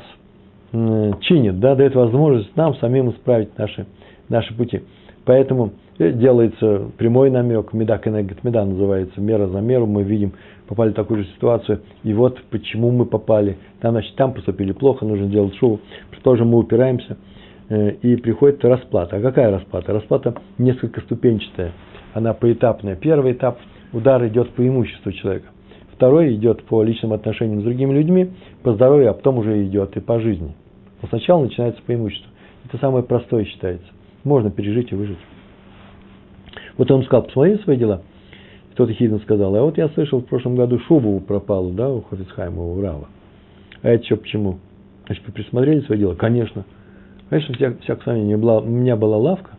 чинит, 0.71 1.59
да, 1.59 1.75
дает 1.75 1.95
возможность 1.95 2.55
нам 2.55 2.75
самим 2.75 3.11
исправить 3.11 3.57
наши, 3.57 3.85
наши 4.29 4.55
пути. 4.55 4.83
Поэтому 5.25 5.71
э, 5.99 6.13
делается 6.13 6.89
прямой 6.97 7.29
намек, 7.29 7.73
меда 7.73 7.97
кенегет 7.97 8.43
меда 8.43 8.63
называется, 8.63 9.19
мера 9.19 9.47
за 9.47 9.59
меру, 9.59 9.85
мы 9.85 10.03
видим, 10.03 10.31
попали 10.67 10.91
в 10.91 10.93
такую 10.93 11.23
же 11.23 11.29
ситуацию, 11.35 11.81
и 12.03 12.13
вот 12.13 12.41
почему 12.49 12.91
мы 12.91 13.05
попали. 13.05 13.57
Там, 13.81 13.91
значит, 13.91 14.15
там 14.15 14.33
поступили 14.33 14.71
плохо, 14.71 15.05
нужно 15.05 15.27
делать 15.27 15.55
шоу, 15.55 15.81
тоже 16.23 16.45
мы 16.45 16.59
упираемся, 16.59 17.17
э, 17.69 17.91
и 18.01 18.15
приходит 18.15 18.63
расплата. 18.63 19.17
А 19.17 19.21
какая 19.21 19.51
расплата? 19.51 19.91
Расплата 19.91 20.35
несколько 20.57 21.01
ступенчатая, 21.01 21.73
она 22.13 22.33
поэтапная. 22.33 22.95
Первый 22.95 23.33
этап– 23.33 23.57
удар 23.93 24.25
идет 24.27 24.51
по 24.51 24.67
имуществу 24.67 25.11
человека. 25.11 25.47
Второй 25.93 26.35
идет 26.35 26.63
по 26.63 26.81
личным 26.83 27.13
отношениям 27.13 27.61
с 27.61 27.63
другими 27.63 27.93
людьми, 27.93 28.31
по 28.63 28.73
здоровью, 28.73 29.11
а 29.11 29.13
потом 29.13 29.37
уже 29.37 29.63
идет 29.65 29.95
и 29.97 29.99
по 29.99 30.19
жизни. 30.19 30.55
Но 31.01 31.07
сначала 31.09 31.43
начинается 31.43 31.81
по 31.83 31.93
имуществу. 31.93 32.29
Это 32.65 32.77
самое 32.77 33.03
простое 33.03 33.45
считается. 33.45 33.85
Можно 34.23 34.49
пережить 34.49 34.91
и 34.91 34.95
выжить. 34.95 35.17
Вот 36.77 36.89
он 36.89 37.03
сказал, 37.03 37.23
посмотри 37.23 37.57
свои 37.59 37.77
дела. 37.77 38.01
Кто-то 38.73 38.93
хидно 38.93 39.19
сказал, 39.19 39.55
а 39.55 39.61
вот 39.61 39.77
я 39.77 39.89
слышал, 39.89 40.21
в 40.21 40.25
прошлом 40.25 40.55
году 40.55 40.79
шубу 40.79 41.19
пропала, 41.19 41.71
да, 41.71 41.89
у 41.89 42.01
Хофицхайма, 42.01 42.63
у 42.63 42.81
Рава. 42.81 43.09
А 43.81 43.89
это 43.89 44.03
что, 44.05 44.15
почему? 44.15 44.59
Значит, 45.05 45.23
вы 45.27 45.33
присмотрели 45.33 45.81
свои 45.81 45.99
дела? 45.99 46.15
Конечно. 46.15 46.63
Конечно, 47.29 47.53
вся, 47.55 47.73
всякое 47.81 48.03
сомнение. 48.05 48.37
У 48.37 48.61
меня 48.61 48.95
была 48.95 49.17
лавка, 49.17 49.51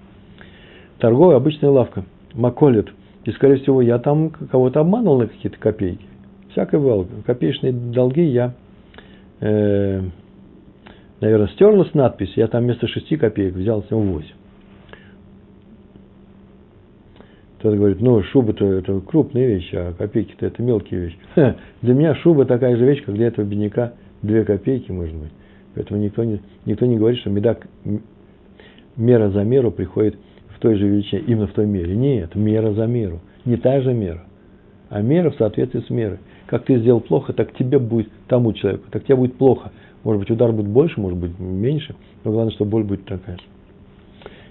торговая, 0.99 1.37
обычная 1.37 1.71
лавка, 1.71 2.05
Маколет– 2.35 2.89
и, 3.25 3.31
скорее 3.33 3.57
всего, 3.57 3.81
я 3.83 3.99
там 3.99 4.31
кого-то 4.31 4.81
обманул 4.81 5.19
на 5.19 5.27
какие-то 5.27 5.59
копейки. 5.59 6.05
Всякое 6.51 6.81
бывало. 6.81 7.07
Копеечные 7.25 7.73
долги 7.73 8.25
я, 8.25 8.55
э, 9.41 10.03
наверное, 11.21 11.49
стерлась 11.49 11.95
надпись. 11.95 12.33
Я 12.37 12.49
там 12.49 12.65
вместо 12.65 12.89
шести 12.89 13.17
копеек 13.17 13.55
взял 13.55 13.83
с 13.83 13.91
него 13.91 14.01
восемь. 14.01 14.35
Кто-то 17.59 17.77
говорит, 17.77 18.01
ну, 18.01 18.21
шуба-то 18.25 18.67
это 18.67 19.01
крупная 19.01 19.47
вещь, 19.47 19.71
а 19.73 19.93
копейки-то 19.93 20.47
это 20.47 20.61
мелкие 20.61 21.01
вещи. 21.01 21.19
Ха, 21.37 21.55
для 21.81 21.95
меня 21.95 22.17
шуба 22.17 22.45
такая 22.45 22.77
же 22.77 22.85
вещь, 22.85 23.05
как 23.05 23.15
для 23.15 23.29
этого 23.29 23.45
бедняка 23.45 23.93
две 24.21 24.45
копейки, 24.45 24.91
может 24.91 25.15
быть. 25.15 25.31
Поэтому 25.77 26.01
никто 26.01 26.25
не, 26.25 26.41
никто 26.67 26.87
не 26.87 26.99
говорит, 26.99 27.21
что 27.21 27.31
медак, 27.31 27.69
мера 28.97 29.31
за 29.31 29.45
меру 29.45 29.71
приходит 29.71 30.17
той 30.63 30.77
же 30.77 30.87
величине, 30.87 31.23
именно 31.27 31.47
в 31.49 31.53
той 31.53 31.67
мере. 31.67 31.95
Нет, 31.95 32.35
мера 32.35 32.73
за 32.73 32.87
меру. 32.87 33.21
Не 33.45 33.57
та 33.57 33.81
же 33.81 33.93
мера, 33.93 34.23
а 34.89 35.03
мера 35.03 35.31
в 35.31 35.37
соответствии 35.37 35.81
с 35.81 35.91
мерой. 35.91 36.19
как 36.47 36.65
ты 36.65 36.79
сделал 36.79 37.01
плохо, 37.01 37.33
так 37.33 37.53
тебе 37.55 37.79
будет, 37.79 38.09
тому 38.29 38.53
человеку, 38.53 38.85
так 38.91 39.05
тебе 39.05 39.17
будет 39.17 39.35
плохо. 39.37 39.73
Может 40.05 40.21
быть, 40.21 40.31
удар 40.31 40.53
будет 40.53 40.69
больше, 40.69 41.01
может 41.01 41.19
быть, 41.19 41.39
меньше, 41.39 41.95
но 42.25 42.31
главное, 42.31 42.53
что 42.53 42.65
боль 42.65 42.85
будет 42.85 43.05
такая. 43.05 43.39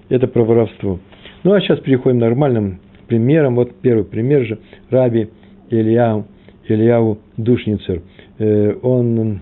Это 0.09 0.27
про 0.27 0.43
воровство. 0.43 0.99
Ну, 1.43 1.53
а 1.53 1.61
сейчас 1.61 1.79
переходим 1.79 2.17
к 2.19 2.21
нормальным 2.21 2.79
примерам. 3.07 3.55
Вот 3.55 3.73
первый 3.81 4.03
пример 4.03 4.45
же. 4.45 4.59
Раби 4.89 5.29
Ильяу, 5.69 6.25
Ильяу 6.67 7.19
Душницер. 7.37 8.01
Э, 8.39 8.75
он 8.81 9.41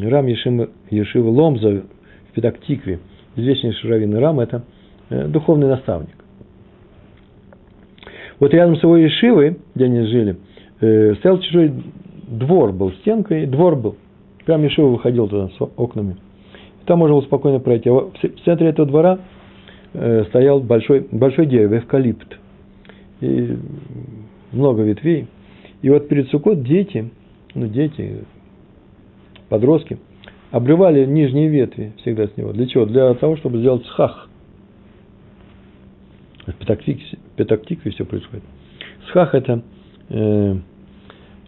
Рам 0.00 0.26
Ешива, 0.26 1.28
Ломза 1.30 1.84
в 2.30 2.34
Педактикве. 2.34 2.98
Известнейший 3.36 3.88
раввин 3.88 4.14
Рам– 4.16 4.40
это 4.40 4.64
духовный 5.28 5.68
наставник. 5.68 6.16
Вот 8.40 8.52
рядом 8.52 8.76
с 8.76 8.82
его 8.82 8.96
Ешивой, 8.96 9.58
где 9.74 9.84
они 9.84 10.06
жили, 10.06 10.36
э, 10.80 11.14
стоял 11.16 11.38
чужой 11.38 11.72
двор 12.28 12.72
был, 12.72 12.92
стенкой, 12.92 13.46
двор 13.46 13.76
был. 13.76 13.96
Прям 14.44 14.64
Ешива 14.64 14.88
выходил 14.88 15.28
туда 15.28 15.48
с 15.48 15.60
окнами. 15.76 16.16
Там 16.86 16.98
можно 16.98 17.14
было 17.14 17.22
спокойно 17.22 17.60
пройти. 17.60 17.88
А 17.88 17.92
в 17.92 18.44
центре 18.44 18.68
этого 18.68 18.88
двора 18.88 19.20
Э, 19.94 20.24
стоял 20.28 20.60
большой, 20.60 21.06
большой 21.10 21.46
дерево, 21.46 21.78
эвкалипт. 21.78 22.38
И 23.20 23.56
много 24.52 24.82
ветвей. 24.82 25.26
И 25.82 25.90
вот 25.90 26.08
перед 26.08 26.28
Сукот 26.30 26.62
дети, 26.62 27.10
ну, 27.54 27.66
дети, 27.66 28.24
подростки, 29.48 29.98
обрывали 30.50 31.04
нижние 31.04 31.48
ветви 31.48 31.92
всегда 31.98 32.26
с 32.26 32.36
него. 32.36 32.52
Для 32.52 32.66
чего? 32.66 32.86
Для 32.86 33.12
того, 33.14 33.36
чтобы 33.36 33.58
сделать 33.58 33.84
схах. 33.86 34.28
В 36.46 36.54
Петактикве 37.36 37.90
все 37.92 38.04
происходит. 38.04 38.44
Схах– 39.08 39.34
это 39.34 39.62
э, 40.08 40.56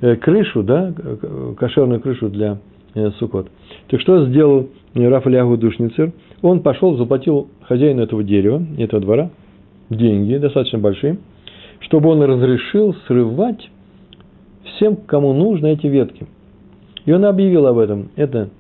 э, 0.01 0.17
крышу, 0.17 0.63
да, 0.63 0.93
кошерную 1.57 2.01
крышу 2.01 2.29
для 2.29 2.59
э, 2.95 3.11
сукот. 3.19 3.49
Так 3.89 4.01
что 4.01 4.27
сделал 4.27 4.69
Раф 4.95 5.27
Ильягу 5.27 5.57
Душницер? 5.57 6.13
Он 6.43 6.61
пошел, 6.61 6.97
заплатил 6.97 7.49
хозяину 7.63 8.03
этого 8.03 8.23
дерева, 8.23 8.63
этого 8.79 9.01
двора, 9.01 9.31
деньги 9.91 10.37
достаточно 10.37 10.79
большие, 10.79 11.19
чтобы 11.81 12.11
он 12.11 12.23
разрешил 12.23 12.95
срывать 13.07 13.71
всем, 14.65 14.97
кому 14.97 15.33
нужно 15.33 15.67
эти 15.69 15.87
ветки. 15.87 16.27
И 17.05 17.13
он 17.13 17.25
объявил 17.25 17.67
об 17.67 17.79
этом. 17.79 18.11
Это 18.17 18.51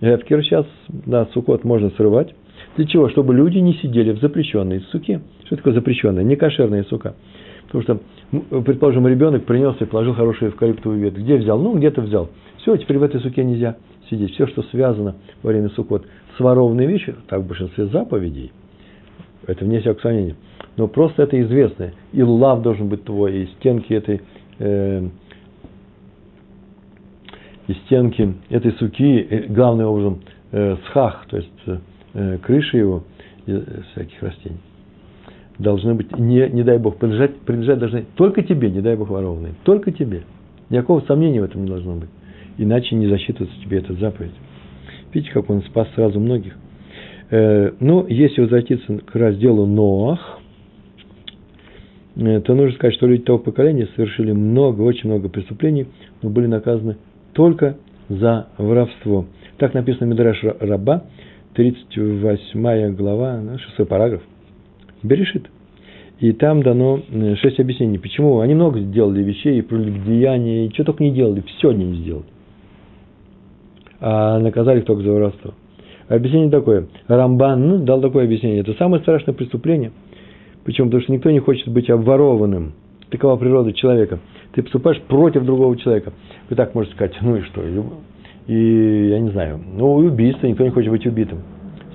Эфкер 0.00 0.42
сейчас, 0.42 0.66
да, 0.88 1.26
сукот 1.32 1.64
можно 1.64 1.90
срывать. 1.90 2.34
Для 2.76 2.86
чего? 2.86 3.08
Чтобы 3.08 3.34
люди 3.34 3.58
не 3.58 3.74
сидели 3.74 4.12
в 4.12 4.20
запрещенной 4.20 4.80
суке. 4.90 5.20
Что 5.44 5.56
такое 5.56 5.74
запрещенная? 5.74 6.24
Не 6.24 6.36
кошерная 6.36 6.84
сука. 6.84 7.14
Потому 7.66 7.82
что, 7.82 8.62
предположим, 8.62 9.06
ребенок 9.08 9.44
принес 9.44 9.74
и 9.80 9.84
положил 9.84 10.14
хорошую 10.14 10.50
эвкалиптовую 10.50 11.00
ветку. 11.00 11.20
Где 11.20 11.36
взял? 11.36 11.58
Ну, 11.58 11.76
где-то 11.76 12.02
взял. 12.02 12.30
Все, 12.58 12.76
теперь 12.76 12.98
в 12.98 13.02
этой 13.02 13.20
суке 13.20 13.44
нельзя 13.44 13.76
сидеть. 14.08 14.32
Все, 14.32 14.46
что 14.46 14.62
связано 14.64 15.16
во 15.42 15.50
время 15.50 15.68
сукот 15.70 16.06
с 16.36 16.40
вещью, 16.40 17.16
так 17.28 17.40
в 17.40 17.46
большинстве 17.46 17.86
заповедей, 17.86 18.52
это 19.46 19.64
вне 19.64 19.80
всякого 19.80 20.02
сомнения. 20.02 20.36
Но 20.76 20.88
просто 20.88 21.22
это 21.22 21.40
известно. 21.42 21.92
И 22.12 22.22
лав 22.22 22.62
должен 22.62 22.88
быть 22.88 23.04
твой, 23.04 23.42
и 23.42 23.46
стенки 23.58 23.92
этой, 23.92 24.20
э, 24.58 25.08
и 27.68 27.72
стенки 27.84 28.34
этой 28.48 28.72
суки, 28.72 29.18
э, 29.18 29.46
главным 29.48 29.88
образом, 29.88 30.20
э, 30.52 30.76
схах, 30.86 31.26
то 31.28 31.36
есть 31.36 31.50
э, 32.14 32.38
крыши 32.38 32.78
его, 32.78 33.04
э, 33.46 33.62
всяких 33.92 34.22
растений, 34.22 34.58
должны 35.58 35.94
быть, 35.94 36.16
не, 36.18 36.48
не 36.48 36.62
дай 36.62 36.78
Бог, 36.78 36.96
принадлежать, 36.96 37.36
принадлежать 37.40 37.78
должны 37.78 38.04
только 38.16 38.42
тебе, 38.42 38.70
не 38.70 38.80
дай 38.80 38.96
Бог 38.96 39.10
воровные, 39.10 39.54
только 39.64 39.92
тебе. 39.92 40.22
Никакого 40.70 41.00
сомнения 41.00 41.40
в 41.40 41.44
этом 41.44 41.62
не 41.62 41.68
должно 41.68 41.96
быть. 41.96 42.10
Иначе 42.58 42.94
не 42.96 43.06
засчитывается 43.06 43.60
тебе 43.60 43.78
эта 43.78 43.94
заповедь. 43.94 44.34
Видите, 45.12 45.32
как 45.32 45.50
он 45.50 45.62
спас 45.62 45.88
сразу 45.94 46.18
многих. 46.18 46.54
Э, 47.30 47.72
но 47.80 48.06
если 48.08 48.40
возвратиться 48.40 48.98
к 48.98 49.14
разделу 49.14 49.66
Ноах, 49.66 50.40
э, 52.16 52.40
то 52.40 52.54
нужно 52.54 52.72
сказать, 52.76 52.94
что 52.94 53.06
люди 53.06 53.22
того 53.22 53.38
поколения 53.38 53.88
совершили 53.94 54.32
много, 54.32 54.82
очень 54.82 55.08
много 55.08 55.28
преступлений, 55.28 55.86
но 56.22 56.30
были 56.30 56.46
наказаны 56.46 56.96
только 57.32 57.76
за 58.08 58.48
воровство. 58.58 59.26
Так 59.58 59.74
написано 59.74 60.06
в 60.06 60.10
Мидраш 60.10 60.42
Раба, 60.60 61.04
38 61.54 62.94
глава, 62.94 63.58
6 63.76 63.88
параграф. 63.88 64.22
Берешит. 65.02 65.46
И 66.20 66.32
там 66.32 66.62
дано 66.62 67.00
э, 67.10 67.34
шесть 67.36 67.60
объяснений, 67.60 67.98
почему. 67.98 68.40
Они 68.40 68.54
много 68.54 68.80
сделали 68.80 69.22
вещей, 69.22 69.58
и 69.58 69.62
прелюбодеяния, 69.62 70.66
и 70.66 70.72
что 70.72 70.84
только 70.84 71.02
не 71.02 71.10
делали, 71.10 71.42
все 71.58 71.70
они 71.70 71.84
не 71.84 71.96
сделали 71.98 72.26
а 74.06 74.38
наказали 74.38 74.80
их 74.80 74.84
только 74.84 75.02
за 75.02 75.12
воровство. 75.12 75.54
Объяснение 76.08 76.50
такое. 76.50 76.88
Рамбан 77.08 77.66
ну, 77.66 77.78
дал 77.78 78.02
такое 78.02 78.24
объяснение. 78.24 78.60
Это 78.60 78.74
самое 78.74 79.02
страшное 79.02 79.34
преступление. 79.34 79.92
Почему? 80.64 80.88
Потому 80.88 81.02
что 81.02 81.12
никто 81.12 81.30
не 81.30 81.38
хочет 81.38 81.68
быть 81.68 81.88
обворованным. 81.88 82.74
Такова 83.08 83.36
природа 83.36 83.72
человека. 83.72 84.18
Ты 84.52 84.62
поступаешь 84.62 85.00
против 85.02 85.44
другого 85.44 85.74
человека. 85.78 86.12
Вы 86.50 86.56
так 86.56 86.74
можете 86.74 86.94
сказать, 86.94 87.16
ну 87.22 87.36
и 87.36 87.40
что? 87.42 87.62
И 88.46 89.08
я 89.08 89.20
не 89.20 89.30
знаю. 89.30 89.58
Ну, 89.74 90.02
и 90.02 90.08
убийство, 90.08 90.46
никто 90.46 90.64
не 90.64 90.70
хочет 90.70 90.90
быть 90.90 91.06
убитым. 91.06 91.38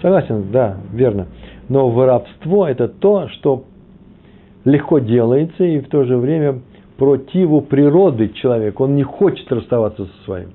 Согласен, 0.01 0.45
да, 0.51 0.77
верно. 0.91 1.27
Но 1.67 1.89
воровство– 1.89 2.67
это 2.67 2.88
то, 2.88 3.27
что 3.27 3.65
легко 4.65 4.99
делается 4.99 5.63
и 5.63 5.79
в 5.79 5.87
то 5.89 6.03
же 6.03 6.17
время 6.17 6.61
противу 6.97 7.61
природы 7.61 8.29
человека. 8.29 8.81
Он 8.81 8.95
не 8.95 9.03
хочет 9.03 9.51
расставаться 9.51 10.05
со 10.05 10.23
своим. 10.25 10.49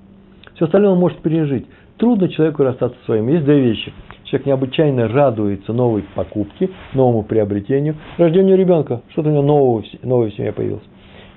Все 0.54 0.66
остальное 0.66 0.92
он 0.92 0.98
может 0.98 1.18
пережить. 1.18 1.66
Трудно 1.96 2.28
человеку 2.28 2.62
расстаться 2.62 2.98
со 3.00 3.04
своим. 3.06 3.28
Есть 3.28 3.44
две 3.44 3.60
вещи. 3.60 3.92
Человек 4.24 4.46
необычайно 4.46 5.08
радуется 5.08 5.72
новой 5.72 6.04
покупке, 6.14 6.70
новому 6.92 7.22
приобретению, 7.22 7.96
рождению 8.18 8.56
ребенка. 8.56 9.02
Что-то 9.10 9.28
у 9.28 9.32
него 9.32 9.42
нового, 9.42 9.84
новое 10.02 10.30
в 10.30 10.34
семье 10.34 10.52
появилось. 10.52 10.84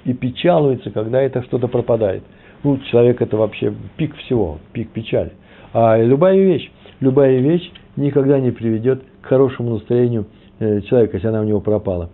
И 0.05 0.13
печалуется, 0.13 0.89
когда 0.91 1.21
это 1.21 1.43
что-то 1.43 1.67
пропадает. 1.67 2.23
Ну, 2.63 2.77
человек 2.91 3.21
это 3.21 3.37
вообще 3.37 3.73
пик 3.97 4.15
всего, 4.15 4.57
пик 4.73 4.89
печали. 4.89 5.33
А 5.73 5.97
любая 6.01 6.37
вещь, 6.37 6.71
любая 6.99 7.37
вещь 7.39 7.71
никогда 7.95 8.39
не 8.39 8.51
приведет 8.51 9.03
к 9.21 9.27
хорошему 9.27 9.71
настроению 9.71 10.25
э, 10.59 10.81
человека, 10.81 11.17
если 11.17 11.27
она 11.27 11.41
у 11.41 11.43
него 11.43 11.59
пропала. 11.59 12.09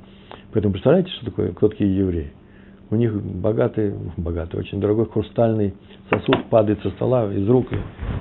Поэтому 0.53 0.73
представляете, 0.73 1.11
что 1.11 1.25
такое, 1.25 1.51
кто 1.51 1.67
такие 1.67 1.95
евреи? 1.97 2.31
У 2.91 2.95
них 2.95 3.13
богатый, 3.23 3.93
богатый, 4.17 4.57
очень 4.59 4.79
дорогой 4.79 5.09
хрустальный 5.09 5.73
сосуд 6.09 6.45
падает 6.49 6.79
со 6.83 6.91
стола 6.91 7.33
из 7.33 7.47
рук, 7.49 7.67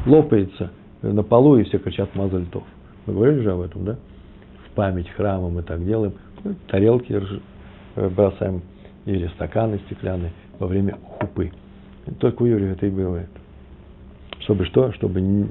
лопается 0.06 0.70
на 1.02 1.22
полу, 1.22 1.58
и 1.58 1.64
все 1.64 1.78
кричат 1.78 2.14
Мазальтов. 2.14 2.62
Мы 3.04 3.12
говорили 3.12 3.40
же 3.40 3.52
об 3.52 3.60
этом, 3.60 3.84
да? 3.84 3.98
В 4.66 4.74
память 4.74 5.10
храмам 5.10 5.54
мы 5.54 5.62
так 5.62 5.84
делаем. 5.84 6.14
Ну, 6.42 6.54
тарелки 6.68 7.20
бросаем 7.96 8.62
или 9.04 9.26
стаканы 9.34 9.80
стеклянные 9.86 10.32
во 10.58 10.66
время 10.66 10.96
хупы. 11.18 11.52
Только 12.18 12.42
у 12.44 12.46
евреев 12.46 12.76
это 12.76 12.86
и 12.86 12.90
бывает. 12.90 13.28
Чтобы 14.40 14.64
что? 14.64 14.92
Чтобы 14.92 15.48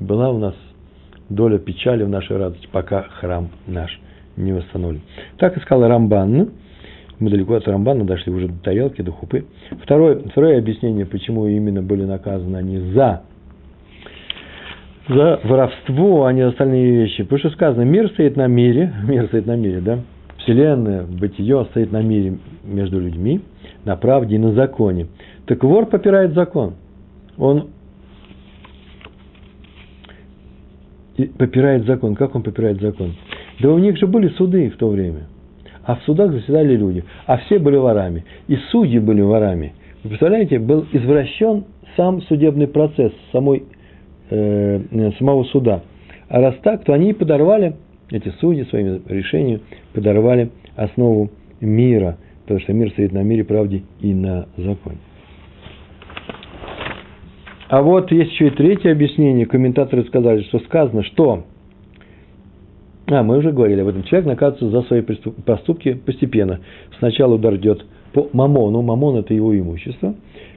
была 0.00 0.30
у 0.30 0.38
нас 0.38 0.54
доля 1.28 1.58
печали 1.58 2.02
в 2.02 2.08
нашей 2.08 2.36
радости, 2.36 2.68
пока 2.72 3.02
храм 3.20 3.48
наш 3.66 4.00
не 4.36 4.52
восстановлен. 4.52 5.02
Так 5.38 5.56
искал 5.56 5.86
Рамбан 5.86 6.50
мы 7.18 7.30
далеко 7.30 7.54
от 7.54 7.66
Рамбана 7.66 8.04
дошли 8.04 8.32
уже 8.32 8.48
до 8.48 8.62
тарелки, 8.62 9.00
до 9.00 9.10
хупы. 9.10 9.46
Второе, 9.82 10.18
второе 10.18 10.58
объяснение, 10.58 11.06
почему 11.06 11.46
именно 11.46 11.82
были 11.82 12.04
наказаны 12.04 12.56
они 12.56 12.78
за, 12.92 13.22
за 15.08 15.40
воровство, 15.44 16.26
а 16.26 16.32
не 16.32 16.42
остальные 16.42 16.90
вещи. 16.92 17.22
Потому 17.22 17.38
что 17.38 17.50
сказано, 17.50 17.82
мир 17.82 18.10
стоит 18.10 18.36
на 18.36 18.46
мире, 18.46 18.92
мир 19.08 19.26
стоит 19.28 19.46
на 19.46 19.56
мире, 19.56 19.80
да? 19.80 20.00
Вселенная, 20.38 21.04
бытие 21.04 21.64
стоит 21.70 21.90
на 21.90 22.02
мире 22.02 22.38
между 22.64 23.00
людьми, 23.00 23.40
на 23.84 23.96
правде 23.96 24.36
и 24.36 24.38
на 24.38 24.52
законе. 24.52 25.06
Так 25.46 25.64
вор 25.64 25.86
попирает 25.86 26.34
закон. 26.34 26.74
Он 27.38 27.70
попирает 31.38 31.86
закон. 31.86 32.14
Как 32.14 32.34
он 32.34 32.42
попирает 32.42 32.80
закон? 32.80 33.14
Да 33.60 33.70
у 33.70 33.78
них 33.78 33.96
же 33.98 34.06
были 34.06 34.28
суды 34.28 34.70
в 34.70 34.76
то 34.76 34.88
время– 34.88 35.26
а 35.86 35.94
в 35.94 36.02
судах 36.02 36.32
заседали 36.32 36.76
люди, 36.76 37.04
а 37.26 37.38
все 37.38 37.58
были 37.58 37.76
ворами, 37.76 38.24
и 38.48 38.56
судьи 38.70 38.98
были 38.98 39.20
ворами. 39.20 39.72
Вы 40.02 40.10
представляете, 40.10 40.58
был 40.58 40.84
извращен 40.92 41.64
сам 41.96 42.20
судебный 42.22 42.66
процесс 42.66 43.12
самой, 43.30 43.64
э, 44.30 45.12
самого 45.18 45.44
суда. 45.44 45.82
А 46.28 46.40
раз 46.40 46.56
так, 46.62 46.84
то 46.84 46.92
они 46.92 47.12
подорвали, 47.12 47.76
эти 48.10 48.30
судьи 48.40 48.64
своими 48.64 49.00
решениями 49.06 49.60
подорвали 49.94 50.50
основу 50.74 51.30
мира, 51.60 52.18
потому 52.42 52.60
что 52.60 52.72
мир 52.72 52.90
стоит 52.90 53.12
на 53.12 53.22
мире, 53.22 53.44
правде 53.44 53.82
и 54.00 54.12
на 54.12 54.48
законе. 54.56 54.98
А 57.68 57.82
вот 57.82 58.10
есть 58.10 58.32
еще 58.32 58.48
и 58.48 58.50
третье 58.50 58.92
объяснение. 58.92 59.46
Комментаторы 59.46 60.04
сказали, 60.04 60.42
что 60.42 60.58
сказано, 60.60 61.02
что 61.04 61.44
а, 63.08 63.22
мы 63.22 63.38
уже 63.38 63.52
говорили 63.52 63.80
об 63.80 63.88
этом. 63.88 64.02
Человек 64.04 64.26
наказывается 64.26 64.68
за 64.70 64.86
свои 64.86 65.02
поступки 65.02 65.94
постепенно. 65.94 66.60
Сначала 66.98 67.34
удар 67.34 67.54
идет 67.56 67.84
по 68.12 68.28
мамону, 68.32 68.82
мамон– 68.82 69.16
это 69.18 69.34
его 69.34 69.56
имущество, 69.56 70.14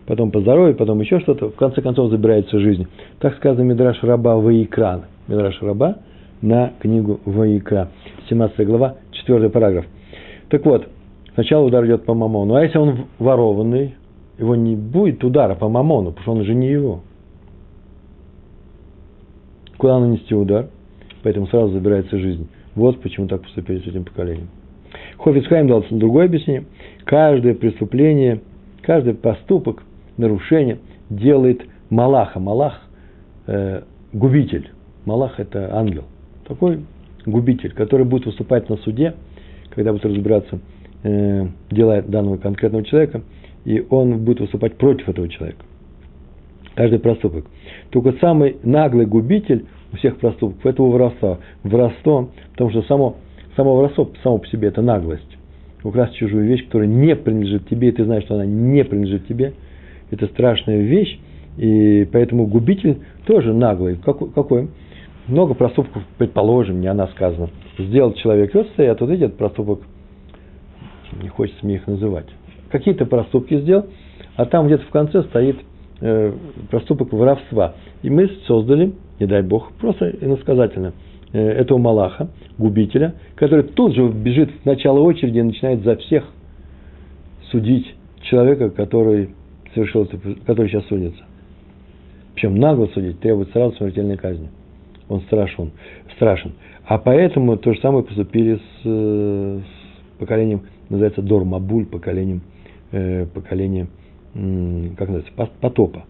потом 0.07 0.31
по 0.31 0.39
здоровью, 0.39 0.75
потом 0.75 0.99
еще 1.01 1.19
что-то, 1.19 1.49
в 1.49 1.55
конце 1.55 1.81
концов 1.81 2.09
забирается 2.09 2.59
жизнь. 2.59 2.87
Так 3.19 3.35
сказано 3.35 3.63
Мидраш 3.63 4.01
Раба 4.01 4.37
Ваикран. 4.37 5.03
Мидраш 5.27 5.61
Раба 5.61 5.97
на 6.41 6.71
книгу 6.79 7.19
Ваикра. 7.25 7.89
17 8.29 8.65
глава, 8.65 8.95
4 9.11 9.49
параграф. 9.49 9.85
Так 10.49 10.65
вот, 10.65 10.87
сначала 11.33 11.65
удар 11.65 11.85
идет 11.85 12.05
по 12.05 12.13
мамону. 12.13 12.55
А 12.55 12.63
если 12.63 12.77
он 12.77 13.07
ворованный, 13.19 13.95
его 14.39 14.55
не 14.55 14.75
будет 14.75 15.23
удара 15.23 15.55
по 15.55 15.69
мамону, 15.69 16.11
потому 16.11 16.23
что 16.23 16.31
он 16.31 16.43
же 16.45 16.55
не 16.55 16.67
его. 16.71 17.01
Куда 19.77 19.99
нанести 19.99 20.33
удар? 20.33 20.67
Поэтому 21.23 21.47
сразу 21.47 21.73
забирается 21.73 22.17
жизнь. 22.17 22.47
Вот 22.75 23.01
почему 23.01 23.27
так 23.27 23.41
поступили 23.41 23.79
с 23.79 23.87
этим 23.87 24.05
поколением. 24.05 24.47
Хофицхайм 25.17 25.67
дал 25.67 25.85
другое 25.89 26.25
объяснение. 26.25 26.65
Каждое 27.05 27.53
преступление, 27.53 28.41
каждый 28.81 29.13
поступок, 29.13 29.83
нарушение 30.17 30.79
делает 31.09 31.61
Малаха. 31.89 32.39
Малах 32.39 32.81
э,– 33.47 33.81
губитель. 34.13 34.69
Малах– 35.05 35.35
это 35.39 35.75
ангел. 35.75 36.05
Такой 36.47 36.85
губитель, 37.25 37.73
который 37.73 38.05
будет 38.05 38.25
выступать 38.25 38.69
на 38.69 38.77
суде, 38.77 39.15
когда 39.71 39.91
будет 39.91 40.05
разбираться 40.05 40.59
э, 41.03 41.47
дела 41.69 42.01
данного 42.01 42.37
конкретного 42.37 42.83
человека, 42.85 43.21
и 43.65 43.85
он 43.89 44.23
будет 44.23 44.39
выступать 44.39 44.77
против 44.77 45.09
этого 45.09 45.27
человека. 45.27 45.63
Каждый 46.75 46.99
проступок. 46.99 47.45
Только 47.89 48.13
самый 48.21 48.57
наглый 48.63 49.05
губитель 49.05 49.65
всех 49.97 50.17
проступков– 50.17 50.65
это 50.65 50.81
воровство. 50.83 51.39
Воровство, 51.63 52.29
потому 52.51 52.69
что 52.71 52.81
само 52.83 53.17
само 53.55 53.75
воровство 53.75 54.09
само 54.23 54.37
по 54.37 54.47
себе– 54.47 54.67
это 54.69 54.81
наглость. 54.81 55.37
Украсть 55.83 56.15
чужую 56.15 56.45
вещь, 56.45 56.65
которая 56.65 56.87
не 56.87 57.15
принадлежит 57.15 57.67
тебе, 57.67 57.89
и 57.89 57.91
ты 57.91 58.03
знаешь, 58.03 58.23
что 58.23 58.35
она 58.35 58.45
не 58.45 58.83
принадлежит 58.83 59.27
тебе, 59.27 59.53
это 60.11 60.27
страшная 60.27 60.81
вещь, 60.81 61.19
и 61.57 62.07
поэтому 62.11 62.47
губитель 62.47 62.99
тоже 63.25 63.53
наглый. 63.53 63.97
Какой? 63.97 64.69
Много 65.27 65.53
проступков, 65.53 66.03
предположим, 66.17 66.81
не 66.81 66.87
она 66.87 67.07
сказана. 67.07 67.49
Сделал 67.77 68.13
человек, 68.13 68.53
вот 68.53 68.67
стоят, 68.69 68.99
вот 68.99 69.09
этот 69.09 69.37
проступок, 69.37 69.81
не 71.21 71.29
хочется 71.29 71.65
мне 71.65 71.75
их 71.75 71.87
называть. 71.87 72.25
Какие-то 72.71 73.05
проступки 73.05 73.59
сделал, 73.59 73.85
а 74.35 74.45
там 74.45 74.67
где-то 74.67 74.83
в 74.85 74.89
конце 74.89 75.23
стоит 75.23 75.57
проступок 76.69 77.11
воровства. 77.11 77.75
И 78.03 78.09
мы 78.09 78.29
создали, 78.47 78.93
не 79.19 79.25
дай 79.25 79.41
бог, 79.41 79.71
просто 79.73 80.09
иносказательно– 80.21 80.93
Э, 81.31 81.39
этого 81.39 81.77
Малаха, 81.77 82.29
губителя, 82.57 83.13
который 83.35 83.63
тут 83.63 83.93
же 83.93 84.07
бежит 84.09 84.49
в 84.49 84.65
начало 84.65 85.01
очереди 85.01 85.37
и 85.37 85.43
начинает 85.43 85.83
за 85.83 85.95
всех 85.97 86.23
судить 87.51 87.85
человека, 88.23 88.71
который 88.71 89.29
совершил 89.75 90.09
который 90.47 90.69
сейчас 90.69 90.85
судится. 90.87 91.23
Причем 92.33 92.55
нагло 92.55 92.87
судить 92.87 93.19
требует 93.19 93.51
сразу 93.51 93.75
смертельной 93.75 94.17
казни. 94.17 94.49
Он 95.07 95.21
страшен. 95.21 95.71
страшен. 96.15 96.53
А 96.85 96.97
поэтому 96.97 97.57
то 97.57 97.73
же 97.73 97.79
самое 97.79 98.03
поступили 98.03 98.55
с, 98.55 98.83
с 98.83 100.17
поколением, 100.17 100.63
называется 100.89 101.21
Дормабуль, 101.21 101.85
поколением, 101.85 102.41
э, 102.91 103.27
поколением 103.27 103.89
как 104.97 105.09
называется, 105.09 105.31
потопа. 105.59 106.05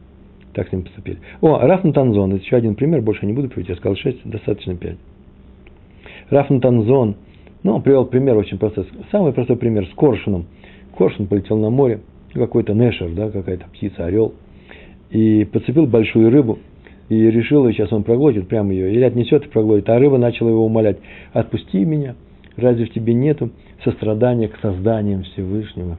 Так 0.53 0.67
с 0.67 0.71
ним 0.71 0.83
поступили. 0.83 1.19
О, 1.41 1.57
Танзон, 1.91 2.33
это 2.33 2.43
еще 2.43 2.55
один 2.55 2.75
пример, 2.75 3.01
больше 3.01 3.25
не 3.25 3.33
буду 3.33 3.49
приводить, 3.49 3.69
я 3.69 3.75
сказал 3.75 3.95
6, 3.95 4.29
достаточно 4.29 4.75
5. 4.75 4.97
Рафн 6.29 6.59
Танзон, 6.59 7.15
ну, 7.63 7.75
он 7.75 7.81
привел 7.81 8.05
пример 8.05 8.37
очень 8.37 8.57
простой, 8.57 8.87
самый 9.11 9.33
простой 9.33 9.57
пример 9.57 9.85
с 9.85 9.93
коршуном. 9.93 10.45
Коршун 10.97 11.27
полетел 11.27 11.57
на 11.57 11.69
море, 11.69 12.01
какой-то 12.33 12.73
нешер, 12.73 13.09
да, 13.11 13.29
какая-то 13.29 13.65
птица, 13.73 14.05
орел, 14.05 14.33
и 15.11 15.45
подцепил 15.45 15.85
большую 15.85 16.29
рыбу, 16.29 16.59
и 17.09 17.15
решил, 17.15 17.67
и 17.67 17.73
сейчас 17.73 17.91
он 17.91 18.03
проглотит 18.03 18.47
прямо 18.47 18.73
ее, 18.73 18.93
или 18.93 19.03
отнесет 19.03 19.45
и 19.45 19.49
проглотит, 19.49 19.89
а 19.89 19.97
рыба 19.97 20.17
начала 20.17 20.49
его 20.49 20.65
умолять, 20.65 20.97
отпусти 21.33 21.85
меня, 21.85 22.15
разве 22.55 22.85
в 22.85 22.91
тебе 22.91 23.13
нету 23.13 23.51
сострадания 23.83 24.47
к 24.47 24.59
созданиям 24.59 25.23
Всевышнего? 25.23 25.97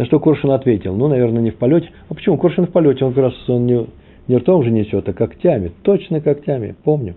На 0.00 0.06
что 0.06 0.18
Коршун 0.18 0.52
ответил, 0.52 0.96
ну, 0.96 1.08
наверное, 1.08 1.42
не 1.42 1.50
в 1.50 1.56
полете. 1.56 1.90
А 2.08 2.14
почему? 2.14 2.38
Коршун 2.38 2.66
в 2.66 2.70
полете, 2.70 3.04
он 3.04 3.12
как 3.12 3.24
раз 3.24 3.34
он 3.50 3.66
не, 3.66 3.86
не 4.28 4.38
ртом 4.38 4.62
же 4.62 4.70
несет, 4.70 5.06
а 5.06 5.12
когтями, 5.12 5.72
точно 5.82 6.22
когтями, 6.22 6.74
помню. 6.84 7.16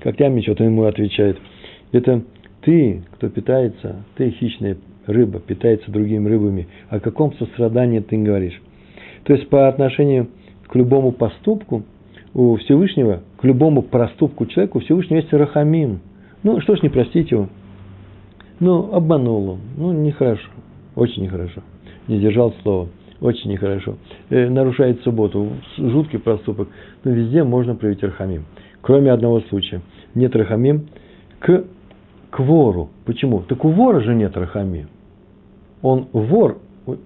Когтями 0.00 0.40
что-то 0.40 0.64
ему 0.64 0.84
отвечает– 0.84 1.36
это 1.92 2.22
ты, 2.62 3.02
кто 3.10 3.28
питается, 3.28 4.06
ты 4.16 4.30
хищная 4.30 4.78
рыба, 5.06 5.38
питается 5.38 5.90
другими 5.90 6.26
рыбами. 6.30 6.66
О 6.88 6.98
каком 6.98 7.34
сострадании 7.34 8.00
ты 8.00 8.16
говоришь? 8.16 8.58
То 9.24 9.34
есть 9.34 9.50
по 9.50 9.68
отношению 9.68 10.28
к 10.66 10.74
любому 10.76 11.12
поступку 11.12 11.82
у 12.32 12.56
Всевышнего, 12.56 13.20
к 13.36 13.44
любому 13.44 13.82
проступку 13.82 14.46
человека 14.46 14.78
у 14.78 14.80
Всевышнего 14.80 15.18
есть 15.18 15.30
рахамим. 15.30 16.00
Ну, 16.42 16.58
что 16.62 16.74
ж 16.74 16.80
не 16.80 16.88
простить 16.88 17.30
его? 17.30 17.50
Ну, 18.60 18.94
обманул 18.94 19.50
он. 19.50 19.58
Ну, 19.76 19.92
нехорошо. 19.92 20.48
Очень 20.96 21.24
нехорошо. 21.24 21.60
Не 22.08 22.18
держал 22.18 22.54
слова. 22.62 22.88
Очень 23.20 23.50
нехорошо. 23.50 23.96
Э, 24.30 24.48
нарушает 24.48 25.00
субботу. 25.02 25.50
Жуткий 25.78 26.18
проступок. 26.18 26.68
Но 27.04 27.12
везде 27.12 27.44
можно 27.44 27.74
проявить 27.74 28.02
рахамим. 28.02 28.44
Кроме 28.82 29.10
одного 29.12 29.40
случая. 29.42 29.80
Нет 30.14 30.34
рахамим 30.36 30.88
к 31.38 31.64
к 32.34 32.40
вору. 32.40 32.90
Почему? 33.04 33.42
Так 33.42 33.64
у 33.64 33.68
вора 33.68 34.00
же 34.00 34.12
нет 34.12 34.36
рахами. 34.36 34.88
Он 35.82 36.08
вор, 36.12 36.58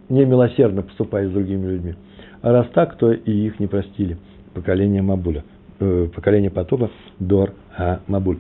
немилосердно 0.09 0.81
поступает 0.81 1.29
с 1.29 1.33
другими 1.35 1.67
людьми. 1.67 1.95
А 2.41 2.51
раз 2.51 2.67
так, 2.73 2.97
то 2.97 3.13
и 3.13 3.31
их 3.31 3.61
не 3.61 3.67
простили. 3.67 4.17
Поколение 4.55 5.03
Мабуля. 5.03 5.45
Э, 5.81 6.09
поколение 6.15 6.51
потопа 6.51 6.91
Дор 7.19 7.53
А 7.77 8.01
Мабуль. 8.07 8.39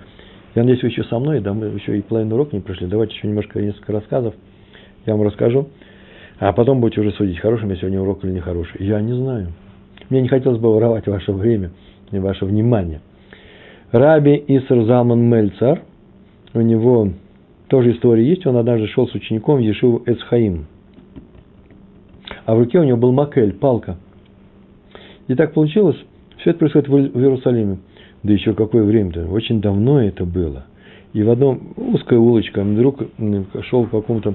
Я 0.54 0.62
надеюсь, 0.62 0.82
вы 0.82 0.88
еще 0.88 1.04
со 1.04 1.18
мной, 1.18 1.40
да, 1.40 1.52
мы 1.52 1.66
еще 1.66 1.98
и 1.98 2.00
половину 2.00 2.36
урока 2.36 2.56
не 2.56 2.62
прошли. 2.62 2.86
Давайте 2.86 3.14
еще 3.16 3.28
немножко, 3.28 3.60
несколько 3.60 3.92
рассказов 3.92 4.34
я 5.04 5.14
вам 5.14 5.26
расскажу. 5.26 5.68
А 6.38 6.52
потом 6.52 6.80
будете 6.80 7.00
уже 7.00 7.12
судить, 7.12 7.38
хороший 7.38 7.64
у 7.64 7.66
меня 7.66 7.76
сегодня 7.76 8.00
урок 8.00 8.24
или 8.24 8.32
нехороший. 8.32 8.84
Я 8.84 9.00
не 9.00 9.12
знаю. 9.12 9.48
Мне 10.08 10.22
не 10.22 10.28
хотелось 10.28 10.58
бы 10.58 10.72
воровать 10.72 11.06
ваше 11.06 11.32
время 11.32 11.70
и 12.10 12.18
ваше 12.18 12.44
внимание. 12.44 13.00
Раби 13.90 14.42
Иср 14.46 14.84
Залман 14.84 15.20
Мельцар– 15.20 15.82
у 16.54 16.60
него 16.60 17.10
тоже 17.68 17.92
история 17.92 18.26
есть, 18.26 18.46
он 18.46 18.56
однажды 18.56 18.86
шел 18.88 19.06
с 19.06 19.14
учеником 19.14 19.56
в 19.56 19.60
Ешиву 19.60 20.02
Эцхаим. 20.06 20.66
А 22.46 22.54
в 22.54 22.58
руке 22.58 22.78
у 22.78 22.84
него 22.84 22.96
был 22.96 23.12
макель, 23.12 23.52
палка. 23.52 23.98
И 25.26 25.34
так 25.34 25.52
получилось, 25.52 25.96
все 26.38 26.50
это 26.50 26.60
происходит 26.60 26.88
в 26.88 27.20
Иерусалиме. 27.20 27.78
Да 28.22 28.32
еще 28.32 28.54
какое 28.54 28.82
время-то, 28.82 29.26
очень 29.26 29.60
давно 29.60 30.02
это 30.02 30.24
было. 30.24 30.64
И 31.12 31.22
в 31.22 31.30
одном 31.30 31.74
узкая 31.76 32.18
улочка, 32.18 32.62
вдруг 32.62 33.02
шел 33.68 33.86
по 33.86 34.00
какому-то 34.00 34.34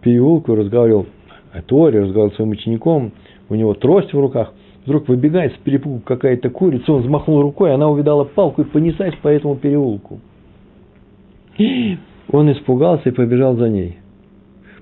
переулку, 0.00 0.54
разговаривал 0.54 1.06
о 1.52 1.62
Торе, 1.62 2.00
разговаривал 2.00 2.32
с 2.32 2.36
своим 2.36 2.50
учеником, 2.50 3.12
у 3.48 3.54
него 3.54 3.74
трость 3.74 4.12
в 4.12 4.18
руках, 4.18 4.52
вдруг 4.84 5.08
выбегает 5.08 5.54
с 5.54 5.56
перепугу 5.58 6.00
какая-то 6.00 6.50
курица, 6.50 6.92
он 6.92 7.02
взмахнул 7.02 7.42
рукой, 7.42 7.74
она 7.74 7.88
увидала 7.88 8.24
палку 8.24 8.62
и 8.62 8.64
понеслась 8.64 9.14
по 9.22 9.28
этому 9.28 9.56
переулку. 9.56 10.20
Он 12.32 12.50
испугался 12.52 13.08
и 13.08 13.12
побежал 13.12 13.56
за 13.56 13.68
ней. 13.68 13.98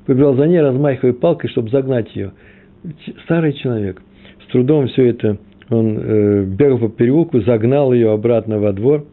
Побежал 0.06 0.34
за 0.34 0.46
ней, 0.46 0.60
размахивая 0.60 1.12
палкой, 1.12 1.50
чтобы 1.50 1.70
загнать 1.70 2.14
ее. 2.14 2.32
Старый 3.24 3.54
человек. 3.54 4.02
С 4.44 4.52
трудом 4.52 4.86
все 4.88 5.06
это 5.06 5.38
он 5.70 5.98
э, 5.98 6.44
бегал 6.44 6.78
по 6.78 6.88
переулку, 6.88 7.40
загнал 7.40 7.92
ее 7.92 8.12
обратно 8.12 8.58
во 8.58 8.72
двор 8.72 9.04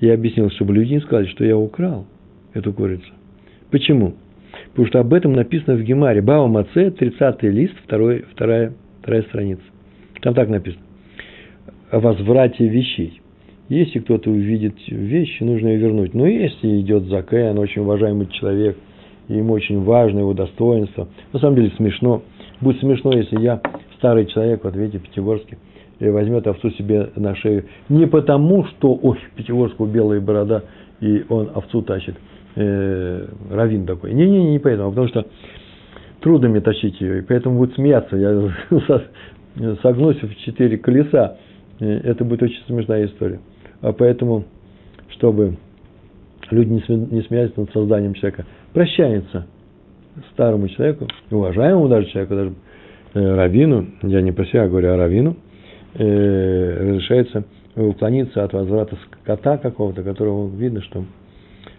и 0.00 0.08
объяснил, 0.08 0.50
чтобы 0.50 0.74
люди 0.74 0.94
не 0.94 1.00
сказали, 1.00 1.26
что 1.26 1.44
я 1.44 1.56
украл 1.56 2.06
эту 2.54 2.72
курицу. 2.72 3.12
Почему? 3.70 4.14
Потому 4.72 4.88
что 4.88 5.00
об 5.00 5.12
этом 5.12 5.34
написано 5.34 5.76
в 5.76 5.82
Гемаре. 5.82 6.22
Бава 6.22 6.46
Маце, 6.46 6.90
30 6.90 7.42
лист, 7.42 7.74
второй, 7.84 8.24
вторая, 8.32 8.72
вторая 9.02 9.22
страница. 9.22 9.62
Там 10.22 10.34
так 10.34 10.48
написано. 10.48 10.82
О 11.90 12.00
возврате 12.00 12.68
вещей. 12.68 13.20
Если 13.68 13.98
кто-то 14.00 14.30
увидит 14.30 14.74
вещи, 14.88 15.42
нужно 15.42 15.68
ее 15.68 15.78
вернуть. 15.78 16.14
Но 16.14 16.26
если 16.26 16.80
идет 16.80 17.04
Закен, 17.04 17.58
очень 17.58 17.82
уважаемый 17.82 18.26
человек, 18.28 18.76
и 19.28 19.34
ему 19.34 19.52
очень 19.52 19.82
важно 19.82 20.20
его 20.20 20.32
достоинство, 20.32 21.08
на 21.32 21.38
самом 21.38 21.56
деле 21.56 21.70
смешно. 21.76 22.22
Будет 22.60 22.80
смешно, 22.80 23.12
если 23.12 23.40
я, 23.40 23.60
старый 23.98 24.26
человек, 24.26 24.64
вот 24.64 24.74
видите, 24.74 24.98
Пятигорске, 24.98 25.58
возьмет 26.00 26.46
овцу 26.46 26.70
себе 26.70 27.10
на 27.16 27.34
шею. 27.36 27.64
Не 27.88 28.06
потому, 28.06 28.64
что, 28.64 28.98
ой, 29.00 29.18
Пятигорского 29.36 29.86
белая 29.86 30.20
борода, 30.20 30.64
и 31.00 31.24
он 31.28 31.50
овцу 31.54 31.82
тащит, 31.82 32.16
э, 32.56 33.26
равин 33.50 33.86
такой. 33.86 34.12
Не-не-не, 34.12 34.52
не 34.52 34.58
поэтому, 34.58 34.88
а 34.88 34.90
потому 34.90 35.08
что 35.08 35.26
трудно 36.20 36.48
мне 36.48 36.60
тащить 36.60 37.00
ее, 37.00 37.18
и 37.18 37.22
поэтому 37.22 37.58
будет 37.58 37.74
смеяться. 37.74 38.16
Я 38.16 38.50
согнусь 39.82 40.22
в 40.22 40.34
четыре 40.44 40.78
колеса. 40.78 41.36
Это 41.78 42.24
будет 42.24 42.42
очень 42.42 42.62
смешная 42.66 43.06
история. 43.06 43.40
А 43.80 43.92
поэтому, 43.92 44.44
чтобы 45.10 45.56
люди 46.50 46.70
не 46.70 47.22
смеялись 47.22 47.56
над 47.56 47.72
созданием 47.72 48.14
человека, 48.14 48.46
прощается 48.72 49.46
старому 50.32 50.68
человеку, 50.68 51.08
уважаемому 51.30 51.88
даже 51.88 52.06
человеку, 52.08 52.34
даже 52.34 52.52
э, 53.14 53.34
раввину, 53.34 53.86
я 54.02 54.20
не 54.20 54.32
про 54.32 54.44
себя 54.46 54.68
говорю, 54.68 54.92
а 54.92 54.96
раввину, 54.96 55.36
э, 55.94 56.90
разрешается 56.90 57.44
уклониться 57.74 58.44
от 58.44 58.52
возврата 58.52 58.96
кота 59.24 59.56
какого-то, 59.56 60.02
которого 60.02 60.54
видно, 60.54 60.82
что 60.82 61.04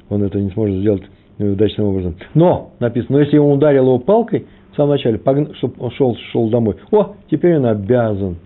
он 0.09 0.23
это 0.23 0.39
не 0.39 0.49
сможет 0.51 0.79
сделать 0.79 1.03
удачным 1.39 1.87
образом. 1.87 2.15
Но, 2.33 2.71
написано, 2.79 3.17
но 3.17 3.23
если 3.23 3.37
он 3.37 3.57
ударил 3.57 3.85
его 3.85 3.99
палкой 3.99 4.45
в 4.71 4.75
самом 4.75 4.91
начале, 4.91 5.19
чтобы 5.57 5.73
он 5.79 5.91
шел, 5.91 6.15
шел 6.31 6.49
домой, 6.49 6.75
о, 6.91 7.15
теперь 7.29 7.57
он 7.57 7.65
обязан 7.65 8.37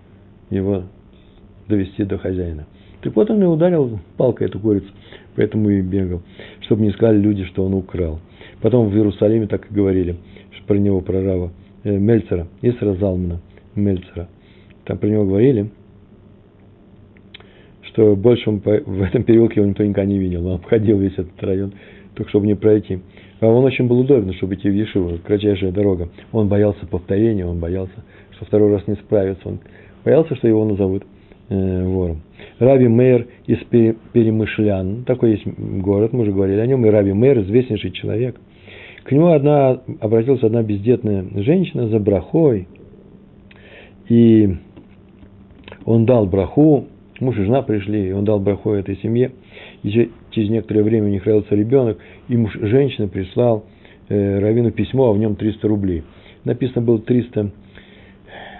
его 0.50 0.82
довести 1.68 2.04
до 2.04 2.18
хозяина. 2.18 2.66
Так 3.02 3.14
вот 3.14 3.30
он 3.30 3.42
и 3.42 3.46
ударил 3.46 3.98
палкой 4.16 4.48
эту 4.48 4.58
курицу, 4.58 4.88
поэтому 5.36 5.70
и 5.70 5.80
бегал, 5.80 6.22
чтобы 6.62 6.82
не 6.82 6.90
сказали 6.90 7.18
люди, 7.18 7.44
что 7.44 7.64
он 7.64 7.74
украл. 7.74 8.20
Потом 8.60 8.88
в 8.88 8.94
Иерусалиме 8.94 9.46
так 9.46 9.70
и 9.70 9.74
говорили, 9.74 10.16
что 10.52 10.66
про 10.66 10.76
него, 10.76 11.00
про 11.00 11.22
Рава 11.22 11.52
э, 11.84 11.96
Мельцера, 11.96 12.48
Исра 12.62 12.94
Залмана 12.94 13.40
Мельцера. 13.76 14.28
Там 14.84 14.98
про 14.98 15.08
него 15.08 15.24
говорили, 15.24 15.70
что 17.98 18.14
больше 18.14 18.48
в 18.50 19.02
этом 19.02 19.24
переулке 19.24 19.56
его 19.56 19.68
никто 19.68 19.82
никогда 19.82 20.04
не 20.04 20.18
видел. 20.18 20.46
Он 20.46 20.54
обходил 20.54 20.98
весь 20.98 21.14
этот 21.14 21.42
район, 21.42 21.72
только 22.14 22.30
чтобы 22.30 22.46
не 22.46 22.54
пройти. 22.54 23.00
А 23.40 23.46
он 23.46 23.64
очень 23.64 23.88
был 23.88 23.98
удобен, 23.98 24.32
чтобы 24.34 24.54
идти 24.54 24.70
в 24.70 24.72
Ешиву, 24.72 25.18
кратчайшая 25.24 25.72
дорога. 25.72 26.08
Он 26.30 26.46
боялся 26.46 26.86
повторения, 26.86 27.44
он 27.44 27.58
боялся, 27.58 28.04
что 28.36 28.44
второй 28.44 28.70
раз 28.70 28.86
не 28.86 28.94
справится. 28.94 29.48
Он 29.48 29.58
боялся, 30.04 30.36
что 30.36 30.46
его 30.46 30.64
назовут 30.64 31.02
э, 31.48 31.84
вором. 31.86 32.22
Раби 32.60 32.86
Мейер 32.86 33.26
из 33.46 33.58
Перемышлян, 34.12 35.02
такой 35.04 35.32
есть 35.32 35.46
город, 35.46 36.12
мы 36.12 36.20
уже 36.20 36.30
говорили 36.30 36.60
о 36.60 36.66
нем, 36.66 36.86
и 36.86 36.90
Раби 36.90 37.12
Мейер, 37.12 37.40
известнейший 37.40 37.90
человек. 37.90 38.36
К 39.02 39.10
нему 39.10 39.28
одна, 39.28 39.80
обратилась 40.00 40.44
одна 40.44 40.62
бездетная 40.62 41.24
женщина 41.34 41.88
за 41.88 41.98
брахой, 41.98 42.68
и 44.08 44.56
он 45.84 46.06
дал 46.06 46.26
браху, 46.26 46.86
муж 47.20 47.36
и 47.38 47.44
жена 47.44 47.62
пришли, 47.62 48.08
и 48.08 48.12
он 48.12 48.24
дал 48.24 48.38
браху 48.38 48.72
этой 48.72 48.96
семье, 48.96 49.32
и 49.82 50.10
через 50.30 50.50
некоторое 50.50 50.82
время 50.82 51.06
у 51.06 51.10
них 51.10 51.24
родился 51.24 51.54
ребенок, 51.54 51.98
и 52.28 52.36
муж 52.36 52.56
женщины 52.60 53.08
прислал 53.08 53.64
э, 54.08 54.38
Равину 54.38 54.70
письмо, 54.70 55.10
а 55.10 55.12
в 55.12 55.18
нем 55.18 55.36
300 55.36 55.68
рублей. 55.68 56.04
Написано 56.44 56.82
было 56.82 56.98
300 56.98 57.50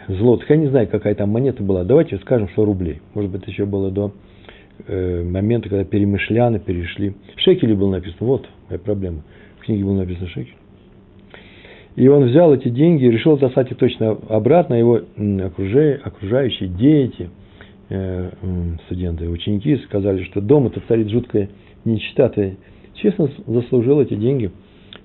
злотых. 0.08 0.48
Я 0.50 0.56
не 0.56 0.68
знаю, 0.68 0.88
какая 0.88 1.14
там 1.14 1.30
монета 1.30 1.62
была. 1.62 1.84
Давайте 1.84 2.18
скажем, 2.18 2.48
что 2.48 2.64
рублей. 2.64 3.00
Может 3.14 3.30
быть, 3.30 3.46
еще 3.46 3.66
было 3.66 3.90
до 3.90 4.12
э, 4.86 5.22
момента, 5.22 5.68
когда 5.68 5.84
перемышляны 5.84 6.58
перешли. 6.58 7.14
Шекели 7.36 7.74
было 7.74 7.92
написано. 7.92 8.26
Вот 8.26 8.48
моя 8.68 8.78
проблема. 8.78 9.22
В 9.58 9.64
книге 9.64 9.84
было 9.84 9.98
написано 9.98 10.28
шекель. 10.28 10.54
И 11.96 12.06
он 12.06 12.26
взял 12.26 12.54
эти 12.54 12.68
деньги 12.68 13.04
и 13.04 13.10
решил 13.10 13.36
достать 13.36 13.70
их 13.72 13.76
точно 13.76 14.12
обратно. 14.28 14.74
Его 14.74 15.00
окружающие 16.04 16.68
дети, 16.68 17.22
э, 17.22 17.47
студенты, 17.88 19.28
ученики 19.28 19.76
сказали, 19.78 20.22
что 20.24 20.40
дома-то 20.40 20.80
царит 20.88 21.08
жуткая 21.08 21.48
нечита. 21.84 22.28
Ты 22.28 22.56
честно 22.94 23.30
заслужил 23.46 24.00
эти 24.00 24.14
деньги. 24.14 24.50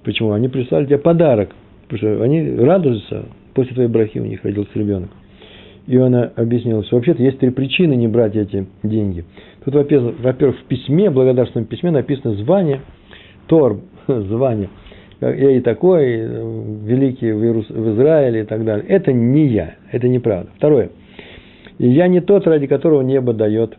Почему? 0.04 0.34
Они 0.34 0.50
прислали 0.50 0.86
тебе 0.86 0.98
подарок. 0.98 1.56
Потому 1.88 1.98
что 1.98 2.24
они 2.24 2.56
радуются 2.56 3.26
после 3.54 3.74
твоей 3.74 3.90
брахи 3.90 4.20
у 4.20 4.26
них 4.26 4.44
родился 4.44 4.72
ребенок. 4.76 5.10
И 5.86 5.98
она 5.98 6.32
объяснила, 6.36 6.84
что 6.84 6.96
вообще-то 6.96 7.22
есть 7.22 7.40
три 7.40 7.50
причины 7.50 7.94
не 7.96 8.08
брать 8.08 8.36
эти 8.36 8.68
деньги. 8.84 9.26
Тут, 9.66 9.76
во-первых, 9.76 10.60
в 10.60 10.64
письме, 10.64 11.10
благодарственном 11.10 11.68
письме 11.68 11.92
написано 11.92 12.36
звание, 12.36 12.82
Тор, 13.48 13.80
звание. 14.08 14.70
Я 15.20 15.52
и 15.52 15.62
такой, 15.62 16.06
великий 16.18 17.32
в, 17.32 17.44
Иерус... 17.44 17.70
в 17.70 17.96
Израиле 17.96 18.42
и 18.42 18.46
так 18.46 18.64
далее. 18.66 18.86
Это 18.88 19.14
не 19.14 19.48
я, 19.48 19.76
это 19.92 20.08
неправда. 20.08 20.50
Второе. 20.56 20.90
И 21.80 21.90
я 21.90 22.08
не 22.08 22.22
тот, 22.22 22.46
ради 22.48 22.68
которого 22.68 23.02
небо 23.02 23.34
дает, 23.34 23.78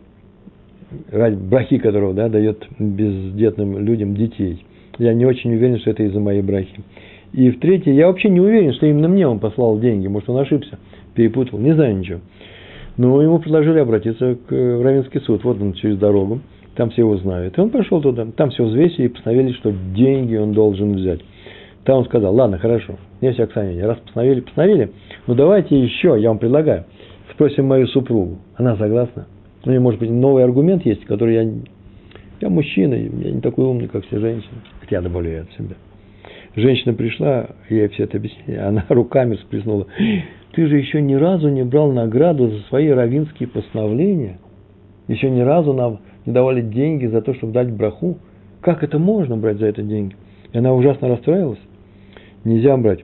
ради 1.11 1.35
брахи 1.35 1.77
которого 1.77 2.13
да, 2.13 2.29
дает 2.29 2.65
бездетным 2.79 3.79
людям 3.79 4.15
детей. 4.15 4.65
Я 4.97 5.13
не 5.13 5.25
очень 5.25 5.53
уверен, 5.53 5.79
что 5.79 5.91
это 5.91 6.03
из-за 6.03 6.19
моей 6.19 6.41
брахи. 6.41 6.81
И 7.33 7.49
в 7.51 7.59
третье, 7.59 7.91
я 7.91 8.07
вообще 8.07 8.29
не 8.29 8.39
уверен, 8.39 8.73
что 8.73 8.85
именно 8.85 9.07
мне 9.07 9.27
он 9.27 9.39
послал 9.39 9.79
деньги. 9.79 10.07
Может, 10.07 10.29
он 10.29 10.37
ошибся, 10.37 10.79
перепутал, 11.15 11.59
не 11.59 11.73
знаю 11.73 11.97
ничего. 11.97 12.19
Но 12.97 13.21
ему 13.21 13.39
предложили 13.39 13.79
обратиться 13.79 14.35
к, 14.35 14.51
в 14.51 14.81
Равенский 14.81 15.19
суд. 15.21 15.43
Вот 15.43 15.61
он 15.61 15.73
через 15.73 15.97
дорогу, 15.97 16.39
там 16.75 16.91
все 16.91 17.01
его 17.01 17.17
знают. 17.17 17.57
И 17.57 17.61
он 17.61 17.71
пошел 17.71 18.01
туда, 18.01 18.25
там 18.37 18.51
все 18.51 18.63
взвесили 18.63 19.05
и 19.05 19.09
постановили, 19.09 19.51
что 19.53 19.73
деньги 19.93 20.35
он 20.35 20.53
должен 20.53 20.93
взять. 20.93 21.19
Там 21.83 21.99
он 21.99 22.05
сказал, 22.05 22.33
ладно, 22.33 22.57
хорошо, 22.57 22.95
не 23.21 23.31
всякое 23.31 23.53
сомнение, 23.53 23.85
раз 23.85 23.99
постановили, 23.99 24.39
постановили, 24.39 24.91
ну 25.27 25.35
давайте 25.35 25.79
еще, 25.79 26.15
я 26.19 26.29
вам 26.29 26.39
предлагаю, 26.39 26.85
спросим 27.35 27.65
мою 27.65 27.87
супругу, 27.87 28.39
она 28.55 28.75
согласна? 28.77 29.27
У 29.65 29.69
нее, 29.69 29.79
может 29.79 29.99
быть, 29.99 30.09
новый 30.09 30.43
аргумент 30.43 30.85
есть, 30.85 31.05
который 31.05 31.35
я, 31.35 31.51
я 32.41 32.49
мужчина, 32.49 32.93
я 32.93 33.31
не 33.31 33.41
такой 33.41 33.65
умный, 33.65 33.87
как 33.87 34.05
все 34.05 34.19
женщины, 34.19 34.61
хотя 34.79 34.97
я 34.97 35.01
добавляю 35.01 35.43
от 35.43 35.51
себя. 35.51 35.75
Женщина 36.55 36.93
пришла, 36.93 37.47
я 37.69 37.77
ей 37.77 37.87
все 37.89 38.03
это 38.03 38.17
объяснила, 38.17 38.67
она 38.67 38.85
руками 38.89 39.35
сплеснула. 39.35 39.87
Ты 40.53 40.67
же 40.67 40.77
еще 40.77 41.01
ни 41.01 41.15
разу 41.15 41.49
не 41.49 41.63
брал 41.63 41.91
награду 41.91 42.47
за 42.47 42.59
свои 42.69 42.87
равинские 42.89 43.49
постановления. 43.49 44.39
Еще 45.07 45.29
ни 45.29 45.41
разу 45.41 45.73
нам 45.73 45.99
не 46.25 46.31
давали 46.31 46.61
деньги 46.61 47.07
за 47.07 47.21
то, 47.21 47.33
чтобы 47.33 47.51
дать 47.51 47.71
браху. 47.71 48.17
Как 48.61 48.83
это 48.83 48.97
можно 48.97 49.35
брать 49.35 49.57
за 49.57 49.65
это 49.65 49.83
деньги? 49.83 50.15
И 50.53 50.57
она 50.57 50.73
ужасно 50.73 51.09
расстроилась. 51.09 51.59
Нельзя 52.45 52.77
брать. 52.77 53.03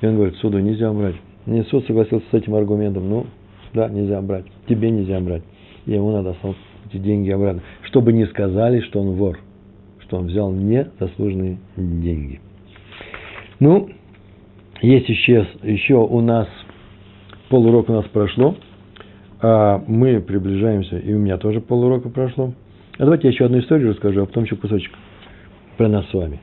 И 0.00 0.06
он 0.06 0.16
говорит, 0.16 0.34
суду 0.36 0.58
нельзя 0.58 0.92
брать. 0.92 1.14
Мне 1.46 1.62
суд 1.64 1.86
согласился 1.86 2.26
с 2.30 2.34
этим 2.34 2.56
аргументом. 2.56 3.08
Ну, 3.08 3.26
да, 3.72 3.88
нельзя 3.88 4.20
брать. 4.20 4.46
Тебе 4.68 4.90
нельзя 4.90 5.20
брать. 5.20 5.42
И 5.86 5.92
ему 5.92 6.12
надо 6.12 6.30
оставить 6.30 6.56
эти 6.88 6.98
деньги 6.98 7.30
обратно. 7.30 7.62
Чтобы 7.82 8.12
не 8.12 8.26
сказали, 8.26 8.80
что 8.80 9.00
он 9.00 9.12
вор. 9.12 9.38
Что 10.00 10.18
он 10.18 10.26
взял 10.26 10.50
незаслуженные 10.52 11.58
деньги. 11.76 12.40
Ну, 13.60 13.90
есть 14.82 15.08
еще, 15.08 15.46
еще 15.62 15.94
у 15.94 16.20
нас, 16.20 16.48
полурока 17.50 17.90
у 17.90 17.94
нас 17.94 18.06
прошло, 18.06 18.56
а 19.42 19.82
мы 19.86 20.20
приближаемся, 20.20 20.98
и 20.98 21.12
у 21.12 21.18
меня 21.18 21.36
тоже 21.36 21.60
полурока 21.60 22.08
прошло. 22.08 22.54
А 22.98 23.04
давайте 23.04 23.28
я 23.28 23.32
еще 23.32 23.44
одну 23.44 23.58
историю 23.58 23.90
расскажу, 23.90 24.22
а 24.22 24.26
потом 24.26 24.44
еще 24.44 24.56
кусочек 24.56 24.92
про 25.76 25.88
нас 25.88 26.08
с 26.08 26.14
вами. 26.14 26.40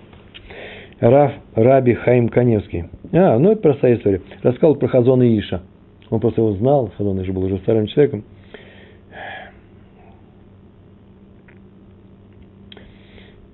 Раф 1.00 1.32
Раби 1.56 1.94
Хаим 1.94 2.30
Каневский. 2.30 2.86
А, 3.12 3.38
ну 3.38 3.52
это 3.52 3.62
простая 3.62 3.98
история. 3.98 4.22
Рассказал 4.42 4.76
про 4.76 4.88
Хазона 4.88 5.24
Иша. 5.38 5.62
Он 6.10 6.20
просто 6.20 6.42
его 6.42 6.54
знал, 6.54 6.92
Хазон 6.98 7.22
Иша 7.22 7.34
был 7.34 7.44
уже 7.44 7.58
старым 7.60 7.88
человеком. 7.88 8.24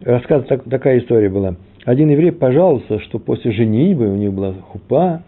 Рассказ, 0.01 0.45
так, 0.47 0.63
такая 0.65 0.99
история 0.99 1.29
была. 1.29 1.55
Один 1.85 2.09
еврей 2.09 2.31
пожаловался, 2.31 2.99
что 2.99 3.19
после 3.19 3.51
женитьбы 3.51 4.07
у 4.07 4.15
них 4.15 4.33
была 4.33 4.53
хупа, 4.53 5.23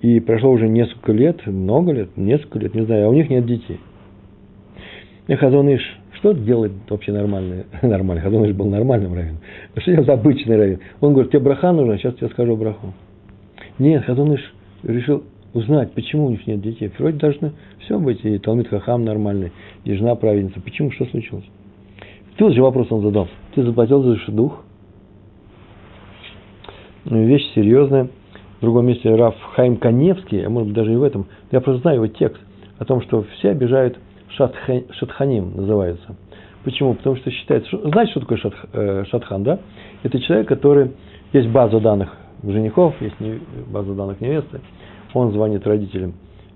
и 0.00 0.20
прошло 0.20 0.50
уже 0.50 0.68
несколько 0.68 1.12
лет, 1.12 1.46
много 1.46 1.92
лет, 1.92 2.16
несколько 2.16 2.58
лет, 2.58 2.74
не 2.74 2.84
знаю, 2.84 3.06
а 3.06 3.08
у 3.08 3.14
них 3.14 3.30
нет 3.30 3.46
детей. 3.46 3.80
И 5.26 5.34
Хазон 5.34 5.74
Иш, 5.74 5.80
что 6.12 6.32
делает 6.32 6.72
вообще 6.88 7.12
нормальный, 7.12 7.64
нормальный, 7.82 8.22
Хазон 8.22 8.44
Иш 8.44 8.54
был 8.54 8.66
нормальным 8.66 9.14
раввином, 9.14 9.38
а 9.74 9.80
что 9.80 9.92
делать 9.92 10.08
обычный 10.08 10.56
раввин? 10.56 10.80
Он 11.00 11.14
говорит, 11.14 11.32
тебе 11.32 11.40
браха 11.40 11.72
нужна, 11.72 11.96
сейчас 11.96 12.14
тебе 12.16 12.28
скажу 12.28 12.56
браху. 12.56 12.92
Нет, 13.78 14.04
Хазон 14.04 14.34
Иш 14.34 14.54
решил 14.82 15.24
узнать, 15.54 15.92
почему 15.92 16.26
у 16.26 16.30
них 16.30 16.46
нет 16.46 16.60
детей. 16.60 16.92
Вроде 16.98 17.16
должны 17.18 17.52
все 17.78 17.98
быть, 17.98 18.22
и 18.24 18.38
Талмит 18.38 18.68
Хахам 18.68 19.04
нормальный, 19.04 19.52
и 19.84 19.94
жена 19.94 20.14
праведница. 20.16 20.60
Почему, 20.60 20.90
что 20.90 21.06
случилось? 21.06 21.44
Тут 22.36 22.52
же 22.52 22.62
вопрос 22.62 22.88
он 22.90 23.02
задал. 23.02 23.28
Ты 23.54 23.62
заплатил 23.62 24.02
за 24.02 24.18
дух? 24.32 24.64
Ну, 27.04 27.24
вещь 27.24 27.52
серьезная. 27.54 28.08
В 28.58 28.60
другом 28.62 28.86
месте 28.86 29.14
Раф 29.14 29.36
Хайм 29.54 29.76
Каневский, 29.76 30.44
а 30.44 30.48
может 30.48 30.68
быть 30.68 30.76
даже 30.76 30.92
и 30.92 30.96
в 30.96 31.02
этом, 31.02 31.26
я 31.52 31.60
просто 31.60 31.82
знаю 31.82 31.96
его 31.96 32.06
текст 32.06 32.40
о 32.78 32.84
том, 32.84 33.02
что 33.02 33.24
все 33.34 33.50
обижают 33.50 33.98
шатхань, 34.28 34.84
шатханим, 34.90 35.54
называется. 35.54 36.16
Почему? 36.64 36.94
Потому 36.94 37.16
что 37.16 37.30
считается, 37.30 37.68
что, 37.68 37.90
знаете, 37.90 38.12
что 38.12 38.20
такое 38.20 38.38
шатх, 38.38 38.56
э, 38.72 39.04
шатхан, 39.10 39.42
да? 39.42 39.58
Это 40.02 40.18
человек, 40.18 40.48
который, 40.48 40.92
есть 41.34 41.48
база 41.48 41.78
данных 41.78 42.16
женихов, 42.42 42.94
есть 43.00 43.16
база 43.68 43.92
данных 43.92 44.20
невесты, 44.22 44.60
он 45.14 45.32
звонит 45.32 45.66
родителям 45.66 46.14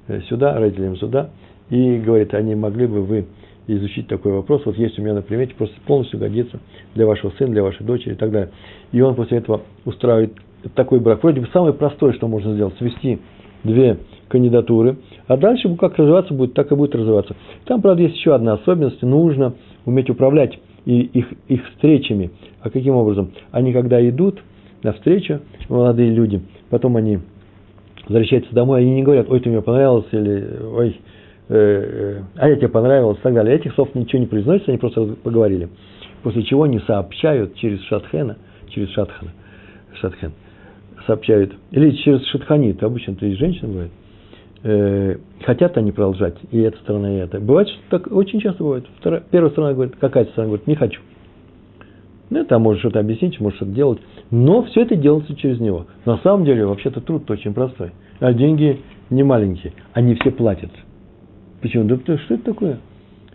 э, 0.09 0.21
сюда, 0.29 0.55
родителям 0.59 0.97
сюда, 0.97 1.31
и 1.71 1.99
говорит, 1.99 2.35
они 2.35 2.55
могли 2.55 2.87
бы 2.87 3.03
вы 3.03 3.27
изучить 3.67 4.09
такой 4.09 4.33
вопрос, 4.33 4.63
вот 4.65 4.77
есть 4.77 4.99
у 4.99 5.03
меня 5.03 5.15
на 5.15 5.23
примете, 5.23 5.55
просто 5.55 5.77
полностью 5.87 6.19
годится 6.19 6.59
для 6.95 7.07
вашего 7.07 7.31
сына, 7.39 7.53
для 7.53 7.63
вашей 7.63 7.85
дочери 7.85 8.13
и 8.13 8.17
так 8.17 8.31
далее. 8.31 8.51
И 8.93 9.01
он 9.01 9.15
после 9.15 9.39
этого 9.39 9.63
устраивает 9.85 10.33
такой 10.75 11.01
брак. 11.01 11.23
Вроде 11.23 11.41
бы 11.41 11.49
самое 11.53 11.75
простое, 11.75 12.13
что 12.15 12.29
можно 12.29 12.55
сделать, 12.55 12.77
свести 12.79 13.19
две 13.65 13.99
кандидатуры, 14.29 14.97
а 15.27 15.37
дальше 15.37 15.75
как 15.77 15.99
развиваться 15.99 16.33
будет, 16.33 16.55
так 16.55 16.71
и 16.73 16.75
будет 16.75 16.95
развиваться. 16.95 17.37
Там, 17.67 17.83
правда, 17.83 18.03
есть 18.03 18.17
еще 18.17 18.35
одна 18.35 18.55
особенность, 18.55 19.03
нужно 19.03 19.55
уметь 19.85 20.11
управлять 20.11 20.59
и 20.85 21.01
их, 21.01 21.27
их 21.49 21.67
встречами. 21.71 22.31
А 22.61 22.71
каким 22.71 22.95
образом? 22.95 23.33
Они, 23.51 23.73
когда 23.73 24.07
идут, 24.09 24.41
на 24.83 24.93
встречу, 24.93 25.41
молодые 25.69 26.11
люди, 26.11 26.41
потом 26.71 26.97
они 26.97 27.19
возвращаются 28.09 28.55
домой, 28.55 28.81
они 28.81 28.95
не 28.95 29.03
говорят, 29.03 29.27
ой, 29.29 29.41
ты 29.41 29.51
мне 29.51 29.63
понравился, 29.63 30.09
или 30.13 30.47
ой, 30.63 31.01
э, 31.49 31.55
э, 31.55 32.23
а 32.37 32.49
я 32.49 32.57
тебе 32.57 32.69
понравилось, 32.69 33.19
и 33.19 33.23
так 33.23 33.35
далее. 33.35 33.57
Этих 33.57 33.75
слов 33.75 33.95
ничего 33.95 34.21
не 34.21 34.27
произносится, 34.27 34.71
они 34.71 34.79
просто 34.79 35.05
поговорили. 35.23 35.69
После 36.23 36.43
чего 36.43 36.65
они 36.65 36.81
сообщают 36.81 37.55
через 37.57 37.81
Шатхена, 37.83 38.37
через 38.69 38.91
Шатхана, 38.91 39.31
Шатхен, 39.95 40.33
сообщают, 41.07 41.53
или 41.71 41.91
через 41.93 42.25
Шатханит, 42.27 42.83
обычно 42.83 43.13
это 43.13 43.27
и 43.27 43.35
женщина 43.35 43.69
бывает, 43.69 43.93
э, 44.65 45.17
хотят 45.45 45.77
они 45.77 45.93
продолжать, 45.93 46.37
и 46.51 46.59
эта 46.61 46.79
сторона, 46.79 47.13
и 47.13 47.19
это. 47.19 47.39
Бывает, 47.41 47.69
что 47.69 47.79
так 47.91 48.13
очень 48.13 48.41
часто 48.41 48.65
бывает. 48.65 48.87
Вторая, 48.99 49.23
первая 49.31 49.51
сторона 49.51 49.75
говорит, 49.75 49.97
какая-то 50.01 50.33
сторона 50.33 50.49
говорит, 50.49 50.67
не 50.67 50.75
хочу. 50.75 51.01
Ну, 52.31 52.45
там 52.45 52.63
может 52.63 52.81
что-то 52.81 53.01
объяснить, 53.01 53.41
может 53.41 53.57
что-то 53.57 53.73
делать. 53.73 53.99
Но 54.31 54.63
все 54.65 54.83
это 54.83 54.97
делается 54.97 55.35
через 55.35 55.61
него. 55.61 55.87
На 56.05 56.19
самом 56.19 56.45
деле, 56.45 56.67
вообще-то 56.67 57.01
труд 57.01 57.31
очень 57.31 57.55
простой. 57.55 57.93
А 58.21 58.33
деньги 58.33 58.81
не 59.11 59.23
маленькие. 59.23 59.73
Они 59.93 60.15
все 60.15 60.31
платят. 60.31 60.71
Почему? 61.63 61.85
Да 61.85 61.97
что 62.19 62.35
это 62.35 62.45
такое? 62.45 62.79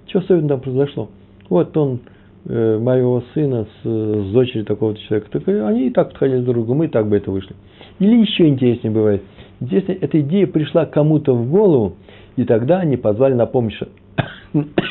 Что 0.07 0.19
особенно 0.19 0.49
там 0.49 0.59
произошло? 0.61 1.09
Вот 1.49 1.75
он 1.75 2.01
э, 2.45 2.77
моего 2.77 3.23
сына 3.33 3.65
с, 3.65 3.87
с 3.87 4.31
дочерью 4.31 4.65
такого-то 4.65 4.99
человека. 5.01 5.31
Так 5.31 5.47
они 5.47 5.87
и 5.87 5.89
так 5.89 6.09
подходили 6.09 6.41
друг 6.41 6.65
к 6.65 6.67
другу, 6.67 6.73
мы 6.75 6.85
и 6.85 6.89
так 6.89 7.07
бы 7.07 7.17
это 7.17 7.31
вышли. 7.31 7.55
Или 7.99 8.21
еще 8.21 8.47
интереснее 8.47 8.93
бывает. 8.93 9.23
Интересно, 9.59 9.93
эта 9.93 10.19
идея 10.21 10.45
пришла 10.45 10.85
кому-то 10.85 11.33
в 11.33 11.49
голову, 11.49 11.95
и 12.35 12.43
тогда 12.43 12.79
они 12.79 12.97
позвали 12.97 13.33
на 13.33 13.45
помощь 13.45 13.79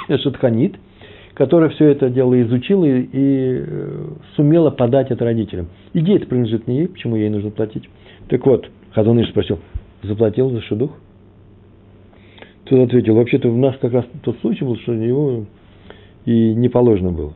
Шатханит– 0.08 0.76
которая 1.34 1.70
все 1.70 1.88
это 1.88 2.10
дело 2.10 2.40
изучила 2.42 2.84
и, 2.84 3.00
и 3.00 3.64
э, 3.66 4.08
сумела 4.36 4.70
подать 4.70 5.10
это 5.10 5.24
родителям. 5.24 5.68
Идея 5.94 6.16
это 6.16 6.26
принадлежит 6.26 6.66
не 6.66 6.78
ей, 6.78 6.88
почему 6.88 7.16
ей 7.16 7.30
нужно 7.30 7.50
платить. 7.50 7.88
Так 8.28 8.44
вот, 8.46 8.68
Хазаныш 8.92 9.28
спросил, 9.30 9.58
заплатил 10.02 10.50
за 10.50 10.60
шедух? 10.62 10.92
Тот 12.64 12.86
ответил, 12.86 13.14
вообще-то 13.14 13.48
у 13.48 13.56
нас 13.56 13.76
как 13.80 13.92
раз 13.92 14.04
тот 14.22 14.38
случай 14.40 14.64
был, 14.64 14.76
что 14.76 14.92
его 14.92 15.46
и 16.24 16.54
не 16.54 16.68
положено 16.68 17.12
было. 17.12 17.32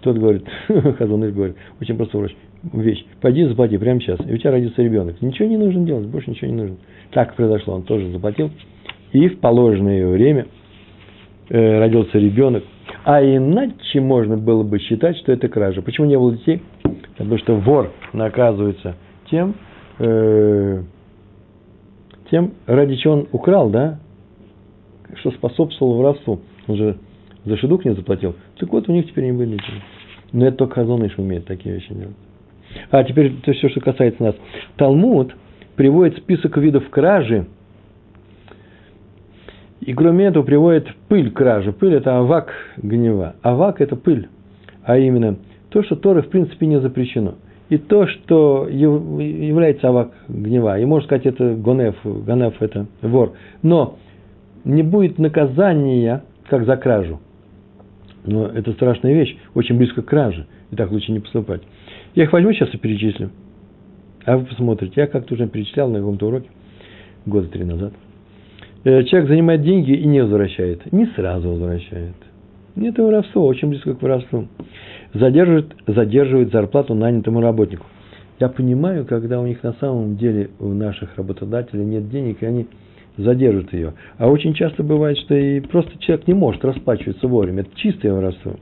Тот 0.00 0.16
говорит, 0.16 0.44
Хазаныш 0.68 1.32
говорит, 1.32 1.56
очень 1.80 1.96
простая 1.96 2.30
вещь, 2.72 3.04
пойди 3.20 3.44
заплати 3.44 3.76
прямо 3.76 4.00
сейчас, 4.00 4.18
и 4.26 4.32
у 4.32 4.38
тебя 4.38 4.52
родится 4.52 4.82
ребенок. 4.82 5.20
Ничего 5.20 5.48
не 5.48 5.58
нужно 5.58 5.84
делать, 5.84 6.06
больше 6.06 6.30
ничего 6.30 6.50
не 6.50 6.56
нужно. 6.56 6.76
Так 7.12 7.36
произошло, 7.36 7.74
он 7.74 7.82
тоже 7.82 8.10
заплатил, 8.10 8.50
и 9.12 9.28
в 9.28 9.38
положенное 9.38 10.08
время– 10.08 10.46
Э, 11.50 11.78
родился 11.78 12.18
ребенок. 12.18 12.64
А 13.04 13.22
иначе 13.22 14.00
можно 14.00 14.36
было 14.36 14.62
бы 14.62 14.78
считать, 14.78 15.18
что 15.18 15.32
это 15.32 15.48
кража. 15.48 15.82
Почему 15.82 16.06
не 16.06 16.18
было 16.18 16.32
детей? 16.32 16.62
Потому 17.16 17.38
что 17.38 17.54
вор 17.56 17.92
наказывается 18.14 18.96
тем, 19.30 19.54
э, 19.98 20.82
тем, 22.30 22.54
ради 22.66 22.96
чего 22.96 23.14
он 23.14 23.28
украл, 23.30 23.68
да, 23.68 23.98
что 25.16 25.32
способствовал 25.32 25.98
воровству. 25.98 26.40
Он 26.66 26.76
же 26.76 26.96
за 27.44 27.56
шедук 27.58 27.84
не 27.84 27.94
заплатил. 27.94 28.34
Так 28.58 28.70
вот, 28.70 28.88
у 28.88 28.92
них 28.92 29.06
теперь 29.06 29.24
не 29.24 29.32
будет 29.32 29.50
ничего. 29.50 29.76
Но 30.32 30.46
это 30.46 30.56
только 30.56 30.76
Хазоныш 30.76 31.18
умеет 31.18 31.44
такие 31.44 31.74
вещи 31.74 31.92
делать. 31.92 32.16
А 32.90 33.04
теперь 33.04 33.34
то 33.44 33.52
все, 33.52 33.68
что 33.68 33.80
касается 33.80 34.22
нас. 34.22 34.34
Талмуд 34.76 35.34
приводит 35.76 36.16
список 36.16 36.56
видов 36.56 36.88
кражи– 36.88 37.46
и 39.86 39.92
кроме 39.92 40.26
этого 40.26 40.44
приводит 40.44 40.88
пыль 41.08 41.30
кражи. 41.30 41.72
Пыль– 41.72 41.94
это 41.96 42.18
авак 42.18 42.52
гнева. 42.78 43.36
Авак– 43.42 43.80
это 43.82 43.96
пыль. 43.96 44.28
А 44.82 44.96
именно 44.96 45.36
то, 45.68 45.82
что 45.82 45.96
Торы 45.96 46.22
в 46.22 46.28
принципе 46.28 46.66
не 46.66 46.80
запрещено. 46.80 47.34
И 47.68 47.76
то, 47.78 48.06
что 48.06 48.66
является 48.68 49.88
авак 49.88 50.12
гнева. 50.28 50.78
И 50.78 50.84
можно 50.84 51.06
сказать, 51.06 51.26
это 51.26 51.54
гонеф. 51.54 51.96
Гонеф– 52.02 52.54
это 52.60 52.86
вор. 53.02 53.32
Но 53.62 53.98
не 54.64 54.82
будет 54.82 55.18
наказания, 55.18 56.24
как 56.48 56.64
за 56.64 56.76
кражу. 56.76 57.20
Но 58.24 58.46
это 58.46 58.72
страшная 58.72 59.12
вещь, 59.12 59.36
очень 59.54 59.76
близко 59.76 60.00
к 60.00 60.06
краже. 60.06 60.46
И 60.70 60.76
так 60.76 60.90
лучше 60.90 61.12
не 61.12 61.20
поступать. 61.20 61.60
Я 62.14 62.24
их 62.24 62.32
возьму 62.32 62.52
сейчас 62.52 62.72
и 62.72 62.78
перечислю. 62.78 63.30
А 64.24 64.38
вы 64.38 64.46
посмотрите. 64.46 64.94
Я 64.96 65.06
как-то 65.06 65.34
уже 65.34 65.46
перечислял 65.46 65.90
на 65.90 65.98
каком-то 65.98 66.28
уроке 66.28 66.48
года 67.26 67.48
три 67.48 67.64
назад. 67.64 67.92
Э, 68.84 69.02
человек 69.04 69.28
занимает 69.28 69.62
деньги 69.62 69.92
и 69.92 70.06
не 70.06 70.20
возвращает. 70.20 70.92
Не 70.92 71.06
сразу 71.06 71.48
возвращает. 71.48 72.14
Это 72.76 73.02
воровство, 73.02 73.46
очень 73.46 73.68
близко 73.68 73.94
к 73.94 74.02
воровству. 74.02 74.46
Задерживает, 75.14 75.74
задерживает 75.86 76.52
зарплату 76.52 76.94
нанятому 76.94 77.40
работнику. 77.40 77.86
Я 78.40 78.48
понимаю, 78.48 79.06
когда 79.06 79.40
у 79.40 79.46
них 79.46 79.62
на 79.62 79.74
самом 79.74 80.16
деле, 80.16 80.50
у 80.58 80.68
наших 80.68 81.16
работодателей 81.16 81.84
нет 81.84 82.10
денег, 82.10 82.42
и 82.42 82.46
они 82.46 82.66
задержат 83.16 83.72
ее. 83.72 83.94
А 84.18 84.28
очень 84.28 84.54
часто 84.54 84.82
бывает, 84.82 85.16
что 85.18 85.34
и 85.34 85.60
просто 85.60 85.96
человек 86.00 86.26
не 86.26 86.34
может 86.34 86.64
расплачиваться 86.64 87.28
вовремя. 87.28 87.60
Это 87.60 87.70
чистое 87.76 88.12
воровство. 88.12 88.56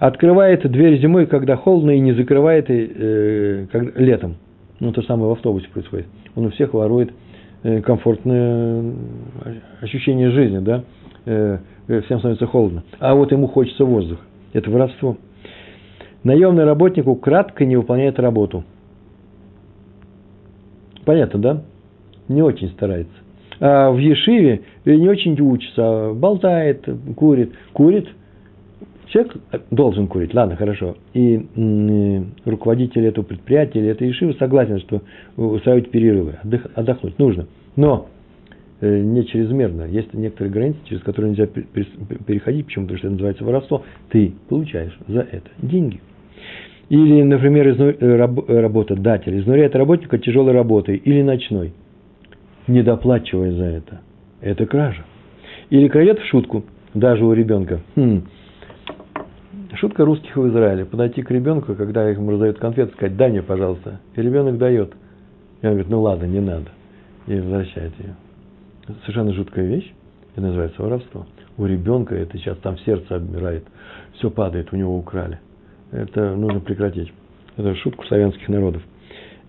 Открывает 0.00 0.68
дверь 0.68 1.00
зимой, 1.00 1.26
когда 1.26 1.56
холодно, 1.56 1.92
и 1.92 2.00
не 2.00 2.12
закрывает 2.12 2.66
э, 2.68 3.66
когда, 3.70 3.92
летом. 4.00 4.34
Ну, 4.80 4.92
то 4.92 5.00
же 5.00 5.06
самое 5.06 5.28
в 5.28 5.32
автобусе 5.32 5.68
происходит. 5.72 6.06
Он 6.34 6.46
у 6.46 6.50
всех 6.50 6.74
ворует 6.74 7.12
комфортное 7.84 8.92
ощущение 9.80 10.30
жизни, 10.30 10.58
да, 10.58 10.84
э, 11.26 11.58
всем 12.04 12.18
становится 12.18 12.46
холодно. 12.46 12.82
А 12.98 13.14
вот 13.14 13.32
ему 13.32 13.46
хочется 13.46 13.84
воздух. 13.84 14.18
Это 14.52 14.70
воровство. 14.70 15.16
Наемный 16.24 16.64
работник 16.64 17.04
кратко 17.20 17.64
не 17.64 17.76
выполняет 17.76 18.18
работу. 18.18 18.64
Понятно, 21.04 21.40
да? 21.40 21.62
Не 22.28 22.42
очень 22.42 22.68
старается. 22.70 23.14
А 23.60 23.90
в 23.90 23.98
Ешиве 23.98 24.62
не 24.84 25.08
очень 25.08 25.40
учится, 25.40 26.12
болтает, 26.14 26.88
курит. 27.16 27.52
Курит. 27.72 28.08
Человек 29.12 29.36
должен 29.70 30.06
курить, 30.06 30.32
ладно, 30.32 30.56
хорошо. 30.56 30.96
И 31.12 31.36
э, 31.54 32.22
руководитель 32.46 33.04
этого 33.04 33.24
предприятия 33.26 33.80
или 33.80 33.88
этой 33.88 34.08
Ешивы 34.08 34.32
согласен, 34.38 34.80
что 34.80 35.02
устраивать 35.36 35.90
перерывы, 35.90 36.36
отдохнуть 36.74 37.18
нужно. 37.18 37.46
Но 37.76 38.08
э, 38.80 39.00
не 39.00 39.26
чрезмерно. 39.26 39.82
Есть 39.82 40.14
некоторые 40.14 40.50
границы, 40.50 40.78
через 40.88 41.02
которые 41.02 41.32
нельзя 41.32 41.46
переходить, 41.46 42.64
почему? 42.64 42.86
Потому 42.86 42.98
что 42.98 43.06
это 43.08 43.12
называется 43.12 43.44
воровство. 43.44 43.82
Ты 44.08 44.32
получаешь 44.48 44.98
за 45.06 45.20
это 45.20 45.50
деньги. 45.58 46.00
Или, 46.88 47.22
например, 47.22 47.68
э, 47.68 47.94
э, 48.00 48.60
работодатель 48.60 49.38
изнуряет 49.38 49.76
работника 49.76 50.16
тяжелой 50.16 50.54
работой 50.54 50.96
или 50.96 51.20
ночной, 51.20 51.74
не 52.66 52.82
доплачивая 52.82 53.52
за 53.52 53.64
это. 53.64 54.00
Это 54.40 54.64
кража. 54.64 55.04
Или 55.68 55.88
крадет 55.88 56.18
в 56.18 56.26
шутку, 56.28 56.64
даже 56.94 57.26
у 57.26 57.34
ребенка. 57.34 57.80
Хм. 57.94 58.22
Шутка 59.74 60.04
русских 60.04 60.36
в 60.36 60.48
Израиле. 60.48 60.84
Подойти 60.84 61.22
к 61.22 61.30
ребенку, 61.30 61.74
когда 61.74 62.08
ему 62.08 62.32
раздают 62.32 62.58
конфеты, 62.58 62.92
сказать, 62.92 63.16
дай 63.16 63.30
мне, 63.30 63.42
пожалуйста. 63.42 64.00
И 64.14 64.22
ребенок 64.22 64.58
дает. 64.58 64.92
И 65.62 65.66
он 65.66 65.72
говорит, 65.72 65.90
ну 65.90 66.02
ладно, 66.02 66.24
не 66.24 66.40
надо 66.40 66.68
и 67.26 67.34
возвращает 67.34 67.92
ее. 67.98 68.14
Совершенно 69.02 69.32
жуткая 69.32 69.66
вещь. 69.66 69.92
Это 70.32 70.46
называется 70.46 70.82
воровство. 70.82 71.26
У 71.56 71.66
ребенка 71.66 72.14
это 72.14 72.38
сейчас 72.38 72.56
там 72.58 72.78
сердце 72.78 73.16
обмирает. 73.16 73.64
Все 74.14 74.30
падает, 74.30 74.72
у 74.72 74.76
него 74.76 74.96
украли. 74.96 75.38
Это 75.90 76.34
нужно 76.34 76.60
прекратить. 76.60 77.12
Это 77.56 77.74
шутку 77.76 78.04
славянских 78.06 78.48
народов. 78.48 78.82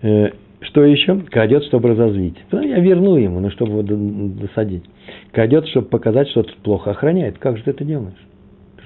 Э, 0.01 0.31
что 0.61 0.83
еще? 0.83 1.19
Крадет, 1.31 1.63
чтобы 1.65 1.89
разозлить. 1.89 2.37
Я 2.51 2.79
верну 2.79 3.15
ему, 3.15 3.39
но 3.39 3.49
чтобы 3.49 3.71
его 3.71 3.83
досадить. 3.83 4.83
Крадет, 5.31 5.67
чтобы 5.67 5.87
показать, 5.87 6.27
что 6.29 6.43
ты 6.43 6.51
плохо 6.63 6.91
охраняет. 6.91 7.37
Как 7.37 7.57
же 7.57 7.63
ты 7.63 7.71
это 7.71 7.85
делаешь? 7.85 8.13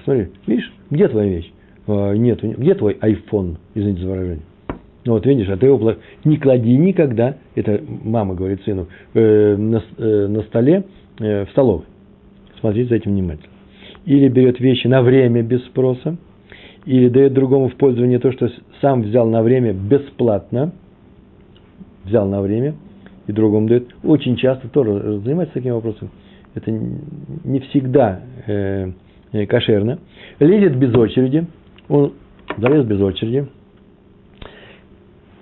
Смотри, 0.08 0.28
видишь, 0.46 0.72
где 0.88 1.06
твоя 1.06 1.28
вещь? 1.28 1.52
А, 1.86 2.14
нет, 2.14 2.40
где 2.42 2.74
твой 2.74 2.94
iPhone, 2.94 3.56
извините 3.74 4.04
за 4.04 4.08
выражение? 4.08 4.44
Ну 5.04 5.12
вот 5.12 5.26
видишь, 5.26 5.50
а 5.50 5.58
ты 5.58 5.66
его 5.66 5.96
не 6.24 6.38
клади 6.38 6.74
никогда, 6.78 7.36
это 7.54 7.82
мама 8.04 8.34
говорит 8.34 8.62
сыну, 8.62 8.86
э, 9.12 9.56
на, 9.56 9.82
э, 9.98 10.26
на 10.28 10.42
столе 10.44 10.84
э, 11.20 11.44
в 11.44 11.50
столовой. 11.50 11.84
Смотрите 12.58 12.88
за 12.88 12.94
этим 12.94 13.12
внимательно. 13.12 13.50
Или 14.06 14.28
берет 14.28 14.58
вещи 14.60 14.86
на 14.86 15.02
время 15.02 15.42
без 15.42 15.62
спроса, 15.66 16.16
или 16.86 17.10
дает 17.10 17.34
другому 17.34 17.68
в 17.68 17.74
пользование 17.74 18.18
то, 18.18 18.32
что 18.32 18.50
сам 18.80 19.02
взял 19.02 19.28
на 19.28 19.42
время 19.42 19.74
бесплатно, 19.74 20.72
взял 22.04 22.26
на 22.26 22.40
время, 22.40 22.76
и 23.26 23.32
другому 23.32 23.68
дает. 23.68 23.88
Очень 24.02 24.36
часто 24.36 24.68
тоже 24.68 25.20
занимается 25.20 25.52
таким 25.52 25.74
вопросом. 25.74 26.08
Это 26.54 26.70
не 26.70 27.60
всегда 27.60 28.22
э, 28.46 28.52
э, 28.86 28.92
кошерно. 29.32 29.98
Лезет 30.38 30.76
без 30.76 30.94
очереди, 30.94 31.46
он 31.88 32.12
залез 32.56 32.84
без 32.84 33.00
очереди, 33.00 33.48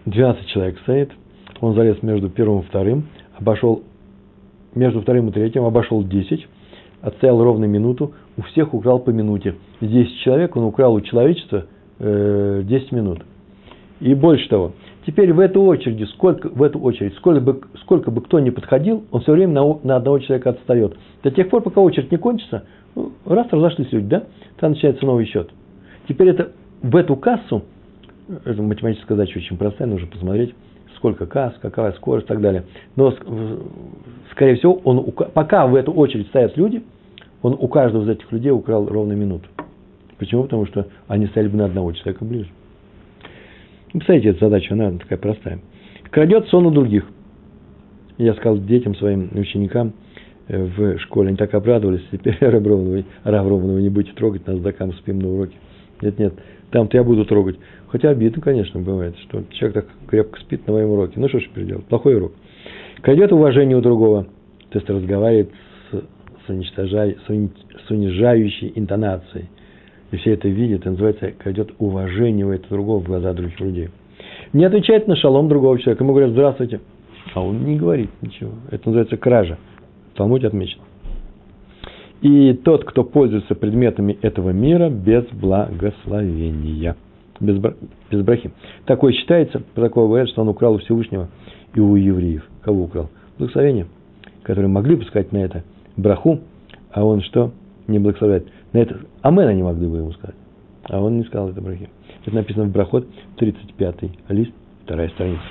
12 0.06 0.46
человек 0.46 0.78
стоит, 0.80 1.10
он 1.60 1.74
залез 1.74 2.02
между 2.02 2.28
первым 2.28 2.60
и 2.60 2.64
вторым, 2.64 3.08
обошел 3.38 3.82
между 4.74 5.00
вторым 5.00 5.28
и 5.28 5.32
третьим, 5.32 5.64
обошел 5.64 6.02
10, 6.02 6.46
отстоял 7.02 7.42
ровно 7.42 7.64
минуту, 7.64 8.12
у 8.36 8.42
всех 8.42 8.74
украл 8.74 8.98
по 8.98 9.10
минуте. 9.10 9.56
10 9.80 10.18
человек, 10.20 10.56
он 10.56 10.64
украл 10.64 10.94
у 10.94 11.00
человечества 11.00 11.66
э, 11.98 12.62
10 12.64 12.92
минут. 12.92 13.22
И 14.00 14.12
больше 14.14 14.48
того, 14.48 14.72
теперь 15.06 15.32
в 15.32 15.40
эту 15.40 15.62
очередь, 15.62 16.08
сколько, 16.10 16.48
в 16.48 16.62
эту 16.62 16.78
очередь, 16.78 17.14
сколько 17.14 17.40
бы, 17.40 17.60
сколько 17.80 18.10
бы 18.10 18.20
кто 18.20 18.38
ни 18.40 18.50
подходил, 18.50 19.04
он 19.10 19.22
все 19.22 19.32
время 19.32 19.54
на, 19.54 19.78
на 19.82 19.96
одного 19.96 20.18
человека 20.18 20.50
отстает. 20.50 20.96
До 21.22 21.30
тех 21.30 21.48
пор, 21.48 21.62
пока 21.62 21.80
очередь 21.80 22.12
не 22.12 22.18
кончится, 22.18 22.64
раз 23.24 23.46
разошлись 23.50 23.92
люди, 23.92 24.06
да, 24.06 24.24
там 24.58 24.72
начинается 24.72 25.04
новый 25.04 25.26
счет. 25.26 25.50
Теперь 26.08 26.28
это 26.28 26.52
в 26.82 26.96
эту 26.96 27.16
кассу, 27.16 27.62
это 28.44 28.62
математическая 28.62 29.16
задача 29.16 29.38
очень 29.38 29.56
простая, 29.56 29.88
нужно 29.88 30.08
посмотреть, 30.08 30.54
сколько 30.96 31.26
касс, 31.26 31.54
какая 31.60 31.92
скорость 31.92 32.26
и 32.26 32.28
так 32.28 32.40
далее. 32.40 32.64
Но, 32.96 33.14
скорее 34.30 34.56
всего, 34.56 34.74
он, 34.84 35.12
пока 35.12 35.66
в 35.66 35.74
эту 35.74 35.92
очередь 35.92 36.26
стоят 36.28 36.56
люди, 36.56 36.82
он 37.42 37.56
у 37.58 37.68
каждого 37.68 38.04
из 38.04 38.08
этих 38.08 38.30
людей 38.32 38.50
украл 38.50 38.86
ровно 38.86 39.12
минуту. 39.12 39.48
Почему? 40.18 40.44
Потому 40.44 40.66
что 40.66 40.88
они 41.08 41.26
стояли 41.26 41.50
бы 41.50 41.58
на 41.58 41.66
одного 41.66 41.92
человека 41.92 42.24
ближе. 42.24 42.48
Ну, 43.92 44.00
представляете, 44.00 44.30
эта 44.30 44.40
задача, 44.46 44.74
она 44.74 44.92
такая 44.92 45.18
простая. 45.18 45.60
Крадет 46.10 46.48
сон 46.48 46.66
у 46.66 46.70
других. 46.70 47.06
Я 48.16 48.34
сказал 48.34 48.58
детям, 48.58 48.94
своим 48.94 49.30
ученикам 49.34 49.92
в 50.48 50.98
школе, 50.98 51.28
они 51.28 51.36
так 51.36 51.54
обрадовались, 51.54 52.02
теперь 52.10 52.36
Раброванова, 52.40 53.02
Раврованова 53.24 53.78
не 53.78 53.88
будете 53.88 54.14
трогать, 54.14 54.46
нас 54.46 54.58
докам 54.60 54.92
спим 54.94 55.18
на 55.18 55.28
уроке. 55.28 55.56
Нет, 56.00 56.18
нет, 56.18 56.34
там-то 56.70 56.96
я 56.96 57.04
буду 57.04 57.24
трогать. 57.24 57.56
Хотя 57.88 58.10
обидно, 58.10 58.42
конечно, 58.42 58.80
бывает, 58.80 59.16
что 59.20 59.42
человек 59.50 59.74
так 59.74 59.86
крепко 60.08 60.40
спит 60.40 60.66
на 60.66 60.74
моем 60.74 60.90
уроке. 60.90 61.14
Ну, 61.16 61.28
что 61.28 61.40
ж 61.40 61.44
теперь 61.44 61.64
делать? 61.64 61.84
Плохой 61.86 62.16
урок. 62.16 62.32
Крадет 63.02 63.32
уважение 63.32 63.76
у 63.76 63.80
другого. 63.80 64.26
То 64.70 64.78
есть 64.78 64.90
разговаривает 64.90 65.50
с, 65.90 65.96
с, 65.96 66.48
уничтожай, 66.48 67.16
с 67.26 67.90
унижающей 67.90 68.72
интонацией. 68.74 69.46
И 70.10 70.16
все 70.16 70.34
это 70.34 70.48
видят, 70.48 70.80
это 70.80 70.90
называется, 70.90 71.32
крадет 71.38 71.70
уважение 71.78 72.46
у 72.46 72.50
этого 72.50 72.76
другого 72.76 73.00
в 73.00 73.06
глаза 73.06 73.32
других 73.32 73.58
людей. 73.60 73.88
Не 74.52 74.64
отвечает 74.64 75.08
на 75.08 75.16
шалом 75.16 75.48
другого 75.48 75.78
человека. 75.78 76.04
Ему 76.04 76.12
говорят, 76.12 76.32
здравствуйте. 76.32 76.80
А 77.34 77.42
он 77.42 77.64
не 77.64 77.76
говорит 77.76 78.10
ничего. 78.22 78.52
Это 78.70 78.88
называется 78.88 79.16
кража. 79.16 79.58
Талмуде 80.16 80.48
отмечено. 80.48 80.82
И 82.22 82.54
тот, 82.54 82.84
кто 82.84 83.04
пользуется 83.04 83.54
предметами 83.54 84.18
этого 84.22 84.50
мира 84.50 84.88
без 84.88 85.24
благословения. 85.26 86.96
Без, 87.38 87.58
без 88.10 88.22
брахи. 88.22 88.50
Такой 88.86 89.12
считается, 89.12 89.60
по 89.74 89.82
такого 89.82 90.08
говорят, 90.08 90.28
что 90.30 90.42
он 90.42 90.48
украл 90.48 90.74
у 90.74 90.78
Всевышнего 90.78 91.28
и 91.74 91.80
у 91.80 91.94
евреев. 91.94 92.44
Кого 92.62 92.84
украл? 92.84 93.10
Благословение. 93.38 93.86
Которые 94.42 94.68
могли 94.68 94.96
бы 94.96 95.04
сказать 95.04 95.32
на 95.32 95.38
это 95.38 95.62
браху, 95.96 96.40
а 96.90 97.04
он 97.04 97.20
что? 97.20 97.52
Не 97.86 97.98
благословляет. 97.98 98.48
На 98.72 98.78
это 98.78 98.98
Амена 99.20 99.52
не 99.52 99.62
могли 99.62 99.86
бы 99.86 99.98
ему 99.98 100.12
сказать. 100.12 100.36
А 100.88 101.00
он 101.00 101.18
не 101.18 101.24
сказал 101.24 101.50
это 101.50 101.60
брахи. 101.60 101.90
Это 102.24 102.34
написано 102.34 102.64
в 102.64 102.72
Брахот, 102.72 103.06
35-й 103.38 104.34
лист, 104.34 104.52
вторая 104.84 105.08
страница. 105.10 105.42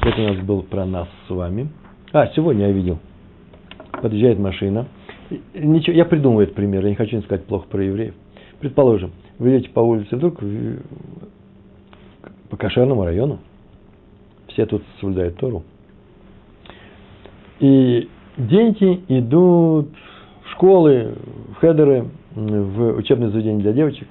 Это 0.00 0.22
у 0.22 0.28
нас 0.28 0.44
был 0.44 0.62
про 0.62 0.86
нас 0.86 1.08
с 1.26 1.30
вами. 1.30 1.68
А, 2.12 2.28
сегодня 2.28 2.68
я 2.68 2.72
видел. 2.72 2.98
Подъезжает 4.00 4.38
машина– 4.38 4.86
Ничего, 5.54 5.96
я 5.96 6.04
придумываю 6.04 6.44
этот 6.44 6.56
пример, 6.56 6.82
я 6.84 6.90
не 6.90 6.96
хочу 6.96 7.20
сказать 7.22 7.44
плохо 7.44 7.66
про 7.68 7.82
евреев. 7.82 8.14
Предположим, 8.60 9.12
вы 9.38 9.56
идете 9.56 9.70
по 9.70 9.80
улице, 9.80 10.16
вдруг 10.16 10.40
по 12.50 12.56
кошерному 12.56 13.04
району, 13.04 13.38
все 14.48 14.66
тут 14.66 14.82
соблюдают 15.00 15.36
Тору, 15.36 15.62
и 17.60 18.08
дети 18.36 19.00
идут 19.08 19.88
в 20.44 20.50
школы, 20.52 21.14
в 21.54 21.60
хедеры, 21.60 22.08
в 22.34 22.96
учебное 22.96 23.30
заведение 23.30 23.62
для 23.62 23.72
девочек, 23.72 24.08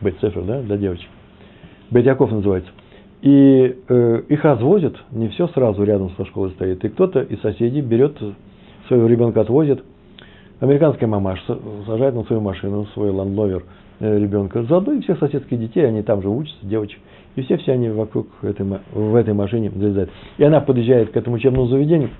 בית 0.00 0.18
ספר, 0.18 0.42
да, 0.42 0.62
для 0.62 0.76
девочек, 0.76 1.08
Бейт 1.90 2.07
Яаков 2.07 2.32
называется, 2.32 2.70
и 3.22 3.76
э, 3.88 4.22
их 4.28 4.44
развозят, 4.44 4.96
не 5.12 5.28
все 5.28 5.46
сразу 5.48 5.84
рядом 5.84 6.10
со 6.16 6.24
школой 6.26 6.50
стоит, 6.50 6.84
и 6.84 6.88
кто-то 6.88 7.20
из 7.20 7.40
соседей 7.40 7.80
берет 7.80 8.18
своего 8.90 9.06
ребенка 9.06 9.42
отвозит, 9.42 9.82
Американская 10.60 11.08
мамаша 11.08 11.58
сажает 11.86 12.14
на 12.14 12.22
свою 12.24 12.42
машину, 12.42 12.84
свой 12.92 13.10
Land 13.10 13.34
Rover 13.34 13.64
э, 13.98 14.18
ребенка, 14.18 14.62
заодно 14.64 14.92
и 14.92 15.00
всех 15.00 15.18
соседских 15.18 15.58
детей, 15.58 15.86
они 15.88 16.02
там 16.02 16.20
же 16.20 16.28
учатся, 16.28 16.58
девочек. 16.60 17.00
И 17.34 17.42
все, 17.42 17.56
все 17.56 17.72
они 17.72 17.88
вокруг 17.88 18.26
этой, 18.42 18.66
в 18.92 19.14
этой 19.14 19.32
машине 19.32 19.70
залезают. 19.74 20.10
И 20.36 20.44
она 20.44 20.60
подъезжает 20.60 21.12
к 21.12 21.16
этому 21.16 21.36
учебному 21.36 21.66
заведению, 21.68 22.10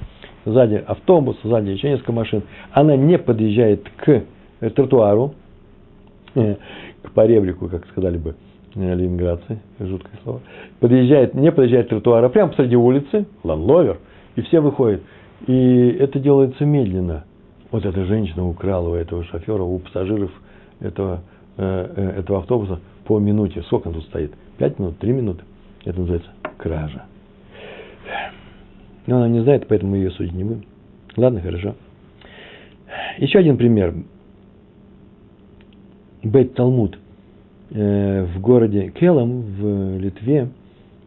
сзади 0.46 0.82
автобус, 0.86 1.36
сзади 1.44 1.70
еще 1.70 1.90
несколько 1.90 2.12
машин. 2.12 2.42
Она 2.72 2.96
не 2.96 3.18
подъезжает 3.18 3.86
к 3.98 4.22
э, 4.60 4.70
тротуару, 4.70 5.34
э, 6.34 6.56
к 7.02 7.10
поребрику, 7.10 7.68
как 7.68 7.86
сказали 7.88 8.16
бы 8.16 8.36
ленинградцы, 8.74 9.58
жуткое 9.80 10.18
слово, 10.22 10.40
подъезжает, 10.78 11.34
не 11.34 11.52
подъезжает 11.52 11.86
к 11.86 11.90
тротуару, 11.90 12.28
а 12.28 12.30
прямо 12.30 12.52
посреди 12.52 12.76
улицы, 12.76 13.26
Land 13.42 13.65
Rover, 13.65 13.98
и 14.36 14.42
все 14.42 14.60
выходят. 14.60 15.02
И 15.46 15.96
это 15.98 16.18
делается 16.18 16.64
медленно– 16.64 17.24
вот 17.70 17.84
эта 17.84 18.04
женщина 18.04 18.46
украла 18.46 18.90
у 18.90 18.94
этого 18.94 19.24
шофера, 19.24 19.62
у 19.62 19.78
пассажиров 19.78 20.30
этого, 20.80 21.22
э, 21.56 21.92
э, 21.96 22.20
этого 22.20 22.40
автобуса 22.40 22.80
по 23.04 23.18
минуте. 23.18 23.62
Сколько 23.62 23.88
он 23.88 23.94
тут 23.94 24.04
стоит? 24.04 24.32
Пять 24.58 24.78
минут, 24.78 24.98
три 24.98 25.12
минуты. 25.12 25.44
Это 25.84 26.00
называется 26.00 26.30
кража. 26.58 27.04
Но 29.06 29.18
она 29.18 29.28
не 29.28 29.42
знает, 29.42 29.66
поэтому 29.68 29.92
мы 29.92 29.98
ее 29.98 30.10
судить 30.10 30.34
не 30.34 30.44
будем. 30.44 30.64
Ладно, 31.16 31.40
хорошо. 31.40 31.74
Еще 33.18 33.38
один 33.38 33.56
пример. 33.56 33.94
Бейт 36.22 36.54
Талмуд 36.54 36.98
э, 37.70 38.26
в 38.34 38.40
городе 38.40 38.90
Келам 38.90 39.42
в 39.42 39.98
Литве 39.98 40.50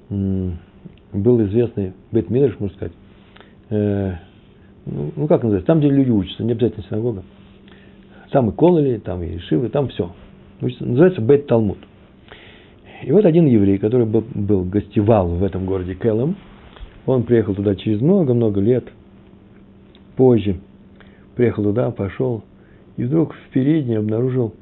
был 0.10 1.46
известный 1.46 1.94
Бейт 2.12 2.30
Мидрш, 2.30 2.60
можно 2.60 2.76
сказать, 2.76 2.94
ну, 3.70 5.12
ну 5.16 5.28
как 5.28 5.44
называется, 5.44 5.68
там, 5.68 5.80
где 5.80 5.90
люди 5.90 6.10
учатся, 6.10 6.44
не 6.44 6.52
обязательно 6.52 6.86
синагога. 6.90 7.24
Там 8.32 8.50
и 8.50 8.52
кололи, 8.52 8.98
там 8.98 9.22
и 9.22 9.38
шивы, 9.40 9.70
там 9.70 9.90
все. 9.90 10.12
Называется 10.60 11.22
Бет 11.22 11.48
Талмуд. 11.48 11.78
И 13.04 13.12
вот 13.12 13.26
один 13.26 13.46
еврей, 13.46 13.78
который 13.78 14.08
был, 14.08 14.24
был 14.34 14.64
гостевал 14.64 15.28
в 15.28 15.44
этом 15.44 15.66
городе 15.66 15.94
Келем, 15.94 16.36
он 17.06 17.24
приехал 17.24 17.54
туда 17.54 17.76
через 17.76 18.02
много-много 18.02 18.62
лет, 18.62 18.86
позже, 20.16 20.56
приехал 21.36 21.64
туда, 21.64 21.92
пошел, 21.92 22.44
и 22.96 23.04
вдруг 23.04 23.34
в 23.34 23.50
передней 23.52 23.96
обнаружил 23.96 24.54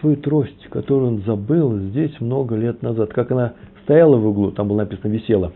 свою 0.00 0.16
трость, 0.16 0.66
которую 0.70 1.12
он 1.12 1.22
забыл 1.22 1.78
здесь 1.78 2.20
много 2.20 2.54
лет 2.54 2.82
назад. 2.82 3.12
Как 3.12 3.30
она 3.30 3.54
стояла 3.84 4.16
в 4.16 4.26
углу, 4.26 4.50
там 4.50 4.68
было 4.68 4.78
написано 4.78 5.10
«висела». 5.10 5.52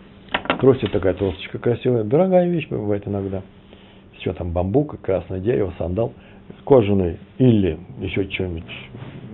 Трость 0.65 0.91
такая 0.91 1.13
тросточка 1.13 1.59
красивая, 1.59 2.05
дорогая 2.05 2.49
вещь 2.49 2.69
бывает 2.71 3.07
иногда– 3.07 3.43
что 4.21 4.33
там, 4.33 4.53
бамбук, 4.53 4.99
красное 5.03 5.39
дерево, 5.39 5.75
сандал, 5.77 6.15
кожаный 6.65 7.19
или 7.37 7.79
еще 8.01 8.25
что-нибудь, 8.31 8.63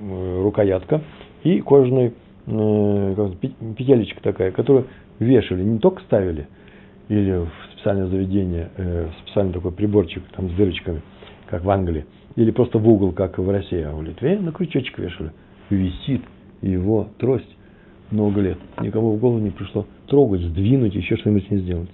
э, 0.02 0.42
рукоятка, 0.42 1.02
и 1.44 1.60
кожаный 1.60 2.14
э, 2.46 3.30
петелечка 3.76 4.20
такая, 4.20 4.50
которую 4.50 4.86
вешали, 5.20 5.62
не 5.62 5.78
только 5.78 6.02
ставили, 6.02 6.48
или 7.08 7.30
в 7.30 7.50
специальное 7.74 8.08
заведение, 8.08 8.70
э, 8.76 9.10
специальный 9.22 9.52
такой 9.52 9.70
приборчик 9.70 10.24
там 10.34 10.50
с 10.50 10.52
дырочками, 10.54 11.00
как 11.46 11.62
в 11.62 11.70
Англии, 11.70 12.06
или 12.34 12.50
просто 12.50 12.78
в 12.78 12.88
угол, 12.88 13.12
как 13.12 13.38
в 13.38 13.48
России, 13.48 13.82
а 13.82 13.94
в 13.94 14.02
Литве 14.02 14.36
на 14.40 14.50
крючочек 14.50 14.98
вешали. 14.98 15.30
Висит 15.70 16.22
его 16.60 17.06
трость 17.18 17.56
много 18.10 18.40
лет. 18.40 18.58
Никому 18.80 19.12
в 19.12 19.20
голову 19.20 19.38
не 19.38 19.50
пришло 19.50 19.86
трогать, 20.06 20.42
сдвинуть, 20.42 20.94
еще 20.94 21.16
что-нибудь 21.16 21.50
не 21.50 21.58
сделать. 21.58 21.90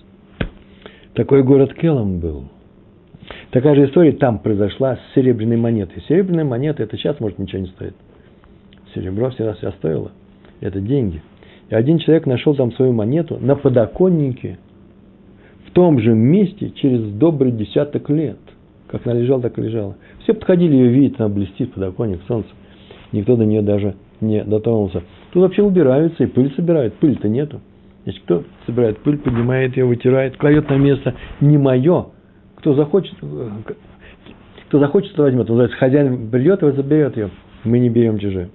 Такой 1.15 1.43
город 1.43 1.75
Келом 1.75 2.21
был– 2.21 2.45
Такая 3.51 3.75
же 3.75 3.87
история 3.87 4.13
там 4.13 4.39
произошла 4.39 4.97
с 4.97 5.15
серебряной 5.15 5.57
монетой. 5.57 6.03
Серебряная 6.09 6.45
монета, 6.45 6.83
это 6.83 6.97
сейчас, 6.97 7.19
может, 7.21 7.39
ничего 7.39 7.63
не 7.63 7.69
стоит. 7.69 7.95
Серебро 8.95 9.31
всегда 9.31 9.55
себя 9.55 9.73
стоило. 9.73 10.13
Это 10.61 10.81
деньги. 10.81 11.23
И 11.69 11.75
один 11.75 11.99
человек 11.99 12.27
нашел 12.27 12.55
там 12.55 12.73
свою 12.73 12.93
монету 12.93 13.39
на 13.41 13.57
подоконнике 13.57 14.59
в 15.67 15.73
том 15.73 16.01
же 16.01 16.15
месте 16.15 16.71
через 16.71 17.03
добрый 17.13 17.53
десяток 17.53 18.09
лет. 18.11 18.39
Как 18.89 19.07
она 19.07 19.17
лежала, 19.17 19.43
так 19.43 19.59
и 19.59 19.63
лежала. 19.63 19.97
Все 20.23 20.33
подходили 20.33 20.75
ее 20.75 20.89
видеть, 20.89 21.19
она 21.19 21.29
блестит, 21.29 21.73
подоконник, 21.73 22.21
солнце. 22.29 22.49
Никто 23.13 23.37
до 23.37 23.45
нее 23.45 23.63
даже 23.63 23.95
не 24.21 24.45
дотронулся. 24.45 25.03
Тут 25.33 25.43
вообще 25.43 25.63
убираются 25.63 26.25
и 26.25 26.27
пыль 26.27 26.53
собирают. 26.55 26.95
Пыль-то 26.95 27.29
нету. 27.29 27.61
Значит, 28.05 28.23
кто 28.23 28.45
собирает 28.67 28.99
пыль, 28.99 29.19
поднимает 29.19 29.77
ее, 29.77 29.85
вытирает, 29.85 30.37
кладет 30.37 30.71
на 30.71 30.77
место. 30.77 31.15
Не 31.41 31.59
мое, 31.59 32.07
кто 32.57 32.75
захочет, 32.75 33.15
кто 34.69 34.79
захочет, 34.79 35.15
то 35.15 35.23
возьмет. 35.23 35.49
Называется, 35.49 35.77
хозяин 35.77 36.31
придет 36.31 36.63
и 36.63 36.71
заберет 36.73 37.17
ее. 37.17 37.31
Мы 37.65 37.79
не 37.79 37.89
берем 37.89 38.19
чужие. 38.19 38.51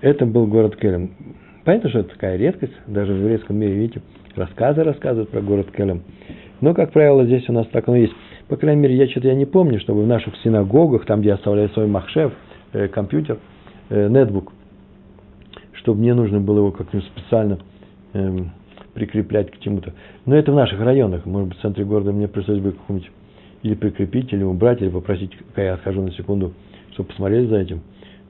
Это 0.00 0.26
был 0.26 0.46
город 0.46 0.76
Келем. 0.76 1.12
Понятно, 1.64 1.90
что 1.90 2.00
это 2.00 2.10
такая 2.10 2.36
редкость, 2.36 2.74
даже 2.86 3.12
в 3.12 3.18
еврейском 3.18 3.56
мире, 3.56 3.74
видите, 3.74 4.02
рассказы 4.36 4.84
рассказывают 4.84 5.30
про 5.30 5.40
город 5.40 5.68
Келем. 5.76 6.02
Но, 6.60 6.74
как 6.74 6.92
правило, 6.92 7.24
здесь 7.24 7.48
у 7.48 7.52
нас 7.52 7.66
так 7.68 7.88
оно 7.88 7.96
есть. 7.96 8.14
По 8.48 8.56
крайней 8.56 8.82
мере, 8.82 8.94
я 8.94 9.08
что-то 9.08 9.28
я 9.28 9.34
не 9.34 9.46
помню, 9.46 9.80
чтобы 9.80 10.02
в 10.02 10.06
наших 10.06 10.36
синагогах, 10.44 11.04
там, 11.06 11.20
где 11.20 11.30
я 11.30 11.34
оставляю 11.34 11.68
свой 11.70 11.86
махшев, 11.86 12.32
э, 12.72 12.88
компьютер, 12.88 13.38
нетбук, 13.90 14.52
чтобы 15.74 16.00
мне 16.00 16.14
нужно 16.14 16.40
было 16.40 16.58
его 16.58 16.72
как-нибудь 16.72 17.08
специально 17.08 17.58
эм, 18.12 18.50
прикреплять 18.94 19.50
к 19.50 19.58
чему-то. 19.60 19.92
Но 20.24 20.34
это 20.34 20.52
в 20.52 20.54
наших 20.54 20.80
районах. 20.80 21.26
Может 21.26 21.50
быть, 21.50 21.58
в 21.58 21.62
центре 21.62 21.84
города 21.84 22.12
мне 22.12 22.28
пришлось 22.28 22.58
бы 22.58 22.72
какому-нибудь 22.72 23.10
или 23.62 23.74
прикрепить, 23.74 24.32
или 24.32 24.42
убрать, 24.42 24.80
или 24.80 24.88
попросить, 24.88 25.32
когда 25.36 25.62
я 25.62 25.74
отхожу 25.74 26.02
на 26.02 26.12
секунду, 26.12 26.52
чтобы 26.92 27.10
посмотреть 27.10 27.48
за 27.48 27.58
этим. 27.58 27.80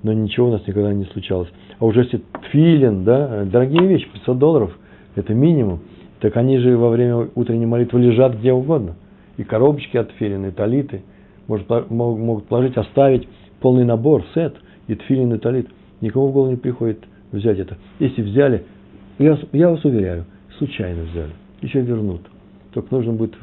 Но 0.02 0.12
ничего 0.12 0.48
у 0.48 0.50
нас 0.50 0.66
никогда 0.66 0.92
не 0.92 1.04
случалось. 1.06 1.48
А 1.78 1.84
уже 1.84 2.00
если 2.00 2.20
тфилин, 2.48 3.04
да, 3.04 3.44
дорогие 3.44 3.86
вещи, 3.86 4.08
500 4.12 4.38
долларов, 4.38 4.78
это 5.14 5.34
минимум, 5.34 5.80
так 6.20 6.36
они 6.36 6.58
же 6.58 6.76
во 6.76 6.90
время 6.90 7.28
утренней 7.34 7.66
молитвы 7.66 8.00
лежат 8.00 8.36
где 8.36 8.52
угодно. 8.52 8.96
И 9.36 9.44
коробочки 9.44 9.96
от 9.96 10.10
тфилин, 10.12 10.46
и 10.46 10.50
талиты. 10.50 11.02
Может, 11.46 11.68
могут 11.90 12.46
положить, 12.46 12.76
оставить 12.76 13.28
полный 13.60 13.84
набор, 13.84 14.24
сет, 14.34 14.56
и 14.88 14.94
тфилин, 14.94 15.34
и 15.34 15.38
талит. 15.38 15.68
Никому 16.00 16.28
в 16.28 16.32
голову 16.32 16.50
не 16.50 16.56
приходит 16.56 17.04
взять 17.32 17.58
это. 17.58 17.76
Если 17.98 18.22
взяли, 18.22 18.64
я, 19.18 19.38
я 19.52 19.70
вас 19.70 19.84
уверяю, 19.84 20.26
случайно 20.58 21.02
взяли, 21.04 21.32
еще 21.62 21.80
вернут. 21.80 22.22
Только 22.72 22.94
нужно 22.94 23.12
будет 23.12 23.36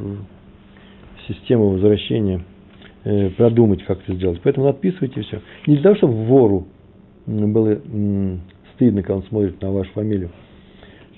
систему 1.28 1.70
возвращения 1.70 2.42
э, 3.04 3.30
продумать, 3.32 3.84
как 3.84 4.02
это 4.04 4.14
сделать. 4.14 4.40
Поэтому 4.44 4.68
отписывайте 4.68 5.22
все. 5.22 5.42
Не 5.68 5.76
для 5.76 5.84
того, 5.84 5.96
чтобы 5.96 6.14
вору 6.26 6.68
было 7.26 7.78
стыдно, 8.76 9.02
когда 9.02 9.16
он 9.16 9.24
смотрит 9.24 9.62
на 9.62 9.72
вашу 9.72 9.92
фамилию, 9.94 10.30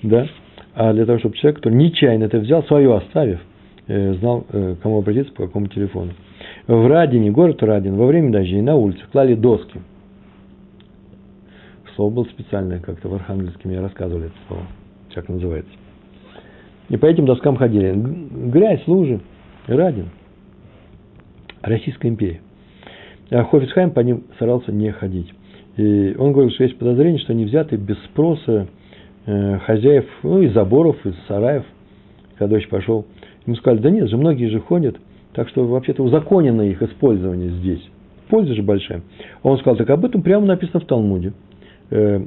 да, 0.02 0.28
а 0.74 0.92
для 0.92 1.06
того, 1.06 1.18
чтобы 1.18 1.36
человек, 1.36 1.56
который 1.56 1.74
нечаянно 1.74 2.24
это 2.24 2.38
взял, 2.38 2.62
свое 2.64 2.94
оставив, 2.94 3.40
э, 3.88 4.14
знал, 4.14 4.46
э, 4.52 4.76
кому 4.82 4.98
обратиться, 4.98 5.32
по 5.32 5.46
какому 5.46 5.68
телефону. 5.68 6.12
В 6.66 6.86
Радине, 6.86 7.30
город 7.30 7.62
Радин, 7.62 7.96
во 7.96 8.06
время 8.06 8.30
дождей 8.30 8.60
на 8.60 8.76
улице 8.76 9.00
клали 9.10 9.34
доски. 9.34 9.80
Слово 11.96 12.10
было 12.10 12.24
специальное 12.24 12.78
как-то 12.78 13.08
в 13.08 13.14
Архангельске, 13.14 13.68
мне 13.68 13.80
рассказывали 13.80 14.26
это 14.26 14.36
слово, 14.46 14.62
как 15.14 15.30
называется. 15.30 15.72
И 16.90 16.96
по 16.98 17.06
этим 17.06 17.24
доскам 17.24 17.56
ходили. 17.56 17.92
Грязь, 17.94 18.86
лужи, 18.86 19.20
Радин. 19.66 20.10
Российская 21.62 22.08
империя. 22.08 22.42
А 23.30 23.44
Хофицхайм 23.44 23.90
по 23.92 24.00
ним 24.00 24.24
старался 24.34 24.72
не 24.72 24.92
ходить. 24.92 25.32
И 25.76 26.14
он 26.18 26.32
говорил, 26.32 26.52
что 26.52 26.64
есть 26.64 26.78
подозрение, 26.78 27.18
что 27.18 27.32
они 27.32 27.46
взяты 27.46 27.76
без 27.76 27.96
спроса 28.04 28.68
э, 29.24 29.58
хозяев, 29.60 30.04
ну, 30.22 30.42
из 30.42 30.52
заборов, 30.52 31.04
из 31.04 31.14
сараев, 31.26 31.64
когда 32.38 32.56
дождь 32.56 32.68
пошел. 32.68 33.06
Ему 33.46 33.56
сказали, 33.56 33.80
да 33.80 33.90
нет 33.90 34.08
же, 34.10 34.18
многие 34.18 34.46
же 34.46 34.60
ходят, 34.60 34.96
так 35.32 35.48
что 35.48 35.66
вообще-то 35.66 36.02
узаконено 36.02 36.62
их 36.62 36.82
использование 36.82 37.50
здесь. 37.52 37.82
Польза 38.28 38.54
же 38.54 38.62
большая. 38.62 39.00
А 39.42 39.48
он 39.48 39.58
сказал, 39.58 39.76
так 39.76 39.88
об 39.90 40.04
этом 40.04 40.22
прямо 40.22 40.46
написано 40.46 40.80
в 40.80 40.84
Талмуде. 40.84 41.32
Э, 41.90 42.20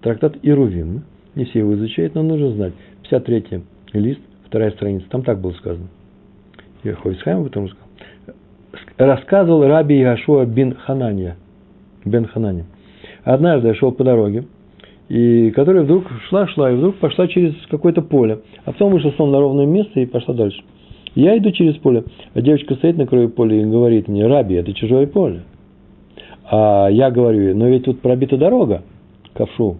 трактат 0.00 0.36
Ирувим. 0.42 1.02
Не 1.34 1.44
все 1.44 1.60
его 1.60 1.74
изучают, 1.74 2.14
но 2.14 2.22
нужно 2.22 2.50
знать. 2.52 2.72
53 3.02 3.62
лист, 3.94 4.20
вторая 4.46 4.70
страница. 4.72 5.06
Там 5.10 5.22
так 5.22 5.40
было 5.40 5.52
сказано. 5.52 5.88
Хойсхайм 6.84 7.40
об 7.40 7.46
этом 7.46 7.68
сказал. 7.68 8.36
Рассказывал 8.98 9.66
раби 9.66 9.98
Яшуа 9.98 10.44
бин 10.44 10.74
Ханания. 10.74 11.36
Бен 12.04 12.26
Ханани. 12.26 12.64
Однажды 13.24 13.68
я 13.68 13.74
шел 13.74 13.92
по 13.92 14.04
дороге, 14.04 14.44
и 15.08 15.50
которая 15.52 15.84
вдруг 15.84 16.04
шла-шла, 16.28 16.72
и 16.72 16.74
вдруг 16.74 16.96
пошла 16.96 17.28
через 17.28 17.54
какое-то 17.70 18.02
поле. 18.02 18.40
А 18.64 18.72
потом 18.72 18.92
вышла 18.92 19.10
снова 19.12 19.30
на 19.30 19.40
ровное 19.40 19.66
место 19.66 20.00
и 20.00 20.06
пошла 20.06 20.34
дальше. 20.34 20.62
Я 21.14 21.36
иду 21.36 21.50
через 21.52 21.76
поле, 21.76 22.04
а 22.34 22.40
девочка 22.40 22.74
стоит 22.74 22.96
на 22.96 23.06
краю 23.06 23.28
поля 23.28 23.60
и 23.60 23.64
говорит 23.64 24.08
мне, 24.08 24.26
Раби, 24.26 24.54
это 24.54 24.72
чужое 24.72 25.06
поле. 25.06 25.42
А 26.50 26.88
я 26.88 27.10
говорю, 27.10 27.54
но 27.54 27.68
ведь 27.68 27.84
тут 27.84 28.00
пробита 28.00 28.36
дорога, 28.36 28.82
ковшу, 29.34 29.78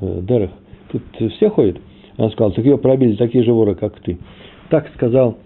э, 0.00 0.20
дерах, 0.22 0.50
тут 0.90 1.02
все 1.32 1.50
ходят. 1.50 1.78
Она 2.16 2.30
сказала, 2.30 2.52
так 2.52 2.64
ее 2.64 2.78
пробили 2.78 3.16
такие 3.16 3.44
же 3.44 3.52
воры, 3.52 3.74
как 3.74 3.98
ты. 4.00 4.18
Так 4.70 4.88
сказал 4.94 5.36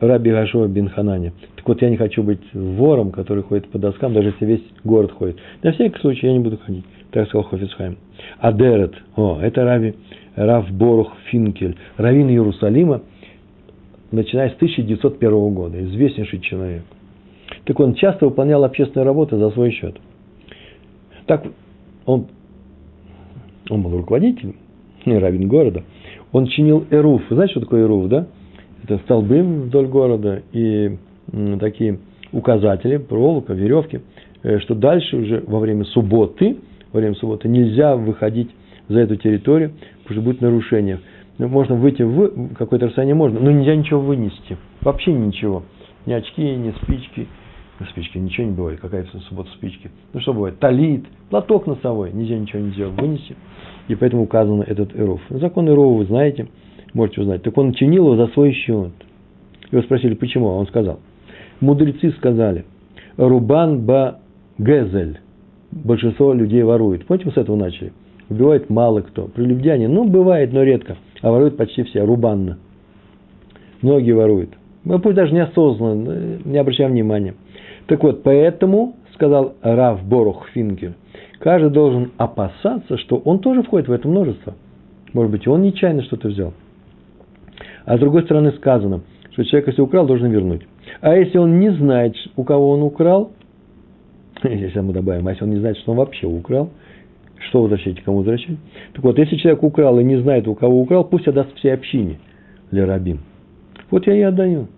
Раби 0.00 0.30
Гашуа 0.30 0.66
бин 0.66 0.88
Ханани. 0.88 1.32
Так 1.56 1.66
вот, 1.68 1.82
я 1.82 1.90
не 1.90 1.96
хочу 1.96 2.22
быть 2.22 2.40
вором, 2.52 3.10
который 3.10 3.42
ходит 3.42 3.68
по 3.68 3.78
доскам, 3.78 4.12
даже 4.12 4.28
если 4.28 4.44
весь 4.44 4.64
город 4.84 5.12
ходит. 5.12 5.38
На 5.62 5.72
всякий 5.72 5.98
случай 6.00 6.26
я 6.26 6.32
не 6.32 6.40
буду 6.40 6.58
ходить. 6.58 6.84
Так 7.10 7.28
сказал 7.28 7.44
Хофицхайм. 7.44 7.96
Адерет, 8.38 8.94
о, 9.16 9.38
это 9.40 9.64
Раби, 9.64 9.94
Рав 10.34 10.70
Борух 10.70 11.12
Финкель, 11.30 11.76
раввин 11.96 12.28
Иерусалима, 12.28 13.02
начиная 14.10 14.50
с 14.50 14.54
1901 14.54 15.54
года, 15.54 15.82
известнейший 15.84 16.40
человек. 16.40 16.82
Так 17.64 17.80
он 17.80 17.94
часто 17.94 18.26
выполнял 18.26 18.64
общественную 18.64 19.06
работу 19.06 19.38
за 19.38 19.50
свой 19.50 19.70
счет. 19.70 19.96
Так 21.26 21.44
он, 22.04 22.26
он 23.70 23.82
был 23.82 23.96
руководителем, 23.96 24.56
раввин 25.04 25.48
города, 25.48 25.84
он 26.32 26.46
чинил 26.46 26.86
эруф. 26.90 27.22
Знаете, 27.30 27.52
что 27.52 27.60
такое 27.60 27.84
эруф, 27.84 28.08
да? 28.08 28.26
это 28.84 28.98
столбы 29.04 29.42
вдоль 29.42 29.86
города 29.86 30.42
и 30.52 30.96
такие 31.60 31.98
указатели, 32.32 32.98
проволока, 32.98 33.52
веревки, 33.52 34.00
э, 34.42 34.58
что 34.60 34.74
дальше 34.74 35.16
уже 35.16 35.44
во 35.46 35.58
время 35.58 35.84
субботы, 35.84 36.56
во 36.92 37.00
время 37.00 37.14
субботы 37.14 37.48
нельзя 37.48 37.96
выходить 37.96 38.50
за 38.88 39.00
эту 39.00 39.16
территорию, 39.16 39.72
потому 40.02 40.20
что 40.20 40.30
будет 40.30 40.40
нарушение. 40.40 41.00
Ну, 41.38 41.48
можно 41.48 41.74
выйти 41.74 42.02
в 42.02 42.54
какое-то 42.54 42.86
расстояние, 42.86 43.14
можно, 43.14 43.40
но 43.40 43.50
нельзя 43.50 43.74
ничего 43.74 44.00
вынести. 44.00 44.56
Вообще 44.80 45.12
ничего. 45.12 45.64
Ни 46.06 46.12
очки, 46.12 46.42
ни 46.42 46.72
спички. 46.82 47.26
Спички, 47.90 48.18
ничего 48.18 48.46
не 48.46 48.52
бывает. 48.52 48.80
Какая-то 48.80 49.18
суббота 49.28 49.50
спички. 49.50 49.90
Ну, 50.12 50.20
что 50.20 50.32
бывает? 50.32 50.58
Талит, 50.58 51.04
платок 51.30 51.66
носовой. 51.66 52.12
Нельзя 52.12 52.38
ничего 52.38 52.62
нельзя 52.62 52.88
вынести. 52.88 53.36
И 53.88 53.94
поэтому 53.94 54.22
указан 54.22 54.62
этот 54.62 54.96
эров. 54.96 55.20
Закон 55.28 55.68
эрова 55.68 55.98
вы 55.98 56.04
знаете– 56.06 56.48
можете 56.96 57.20
узнать. 57.20 57.42
Так 57.42 57.56
он 57.56 57.72
чинил 57.74 58.06
его 58.06 58.16
за 58.16 58.26
свой 58.32 58.52
счет. 58.52 58.92
Его 59.70 59.82
спросили, 59.82 60.14
почему? 60.14 60.48
А 60.48 60.54
он 60.54 60.66
сказал. 60.66 61.00
Мудрецы 61.60 62.10
сказали, 62.12 62.64
Рубан 63.16 63.84
ба 63.84 64.18
Гезель. 64.58 65.20
Большинство 65.70 66.32
людей 66.32 66.62
ворует. 66.62 67.06
Помните, 67.06 67.26
мы 67.26 67.32
с 67.32 67.36
этого 67.36 67.56
начали? 67.56 67.92
Убивает 68.28 68.70
мало 68.70 69.02
кто. 69.02 69.26
Прелюбдяне, 69.26 69.88
ну, 69.88 70.08
бывает, 70.08 70.52
но 70.52 70.62
редко. 70.62 70.96
А 71.22 71.30
воруют 71.30 71.56
почти 71.56 71.82
все. 71.84 72.04
Рубанно. 72.04 72.58
Многие 73.82 74.12
воруют. 74.12 74.50
Ну, 74.86 75.00
пусть 75.00 75.16
даже 75.16 75.34
неосознанно, 75.34 76.38
не 76.44 76.58
обращаем 76.58 76.92
внимания. 76.92 77.34
Так 77.88 78.04
вот, 78.04 78.22
поэтому, 78.22 78.94
сказал 79.14 79.54
Рав 79.60 80.06
Борух 80.06 80.48
Финкер, 80.50 80.94
каждый 81.40 81.70
должен 81.70 82.12
опасаться, 82.18 82.96
что 82.98 83.16
он 83.16 83.40
тоже 83.40 83.64
входит 83.64 83.88
в 83.88 83.92
это 83.92 84.06
множество. 84.06 84.54
Может 85.12 85.32
быть, 85.32 85.48
он 85.48 85.62
нечаянно 85.62 86.02
что-то 86.04 86.28
взял. 86.28 86.54
А 87.84 87.96
с 87.96 88.00
другой 88.00 88.22
стороны 88.22 88.52
сказано, 88.52 89.00
что 89.32 89.44
человек, 89.44 89.66
если 89.68 89.82
украл, 89.82 90.06
должен 90.06 90.30
вернуть. 90.30 90.62
А 91.00 91.16
если 91.16 91.38
он 91.38 91.58
не 91.58 91.70
знает, 91.70 92.14
у 92.36 92.44
кого 92.44 92.70
он 92.70 92.82
украл, 92.82 93.32
если 94.44 94.78
мы 94.78 94.92
добавим, 94.92 95.26
а 95.26 95.32
если 95.32 95.42
он 95.42 95.50
не 95.50 95.58
знает, 95.58 95.78
что 95.78 95.92
он 95.92 95.98
вообще 95.98 96.28
украл, 96.28 96.70
что 97.48 97.62
возвращать, 97.62 98.04
кому 98.04 98.18
возвращать? 98.18 98.56
Так 98.92 99.02
вот, 99.02 99.18
если 99.18 99.34
человек 99.34 99.64
украл 99.64 99.98
и 99.98 100.04
не 100.04 100.16
знает, 100.20 100.46
у 100.46 100.54
кого 100.54 100.80
украл, 100.80 101.02
пусть 101.02 101.26
отдаст 101.26 101.52
всей 101.56 101.74
общине 101.74 102.20
для 102.70 102.86
рабим. 102.86 103.18
Вот 103.90 104.06
я 104.06 104.14
и 104.14 104.22
отдаю. 104.22 104.68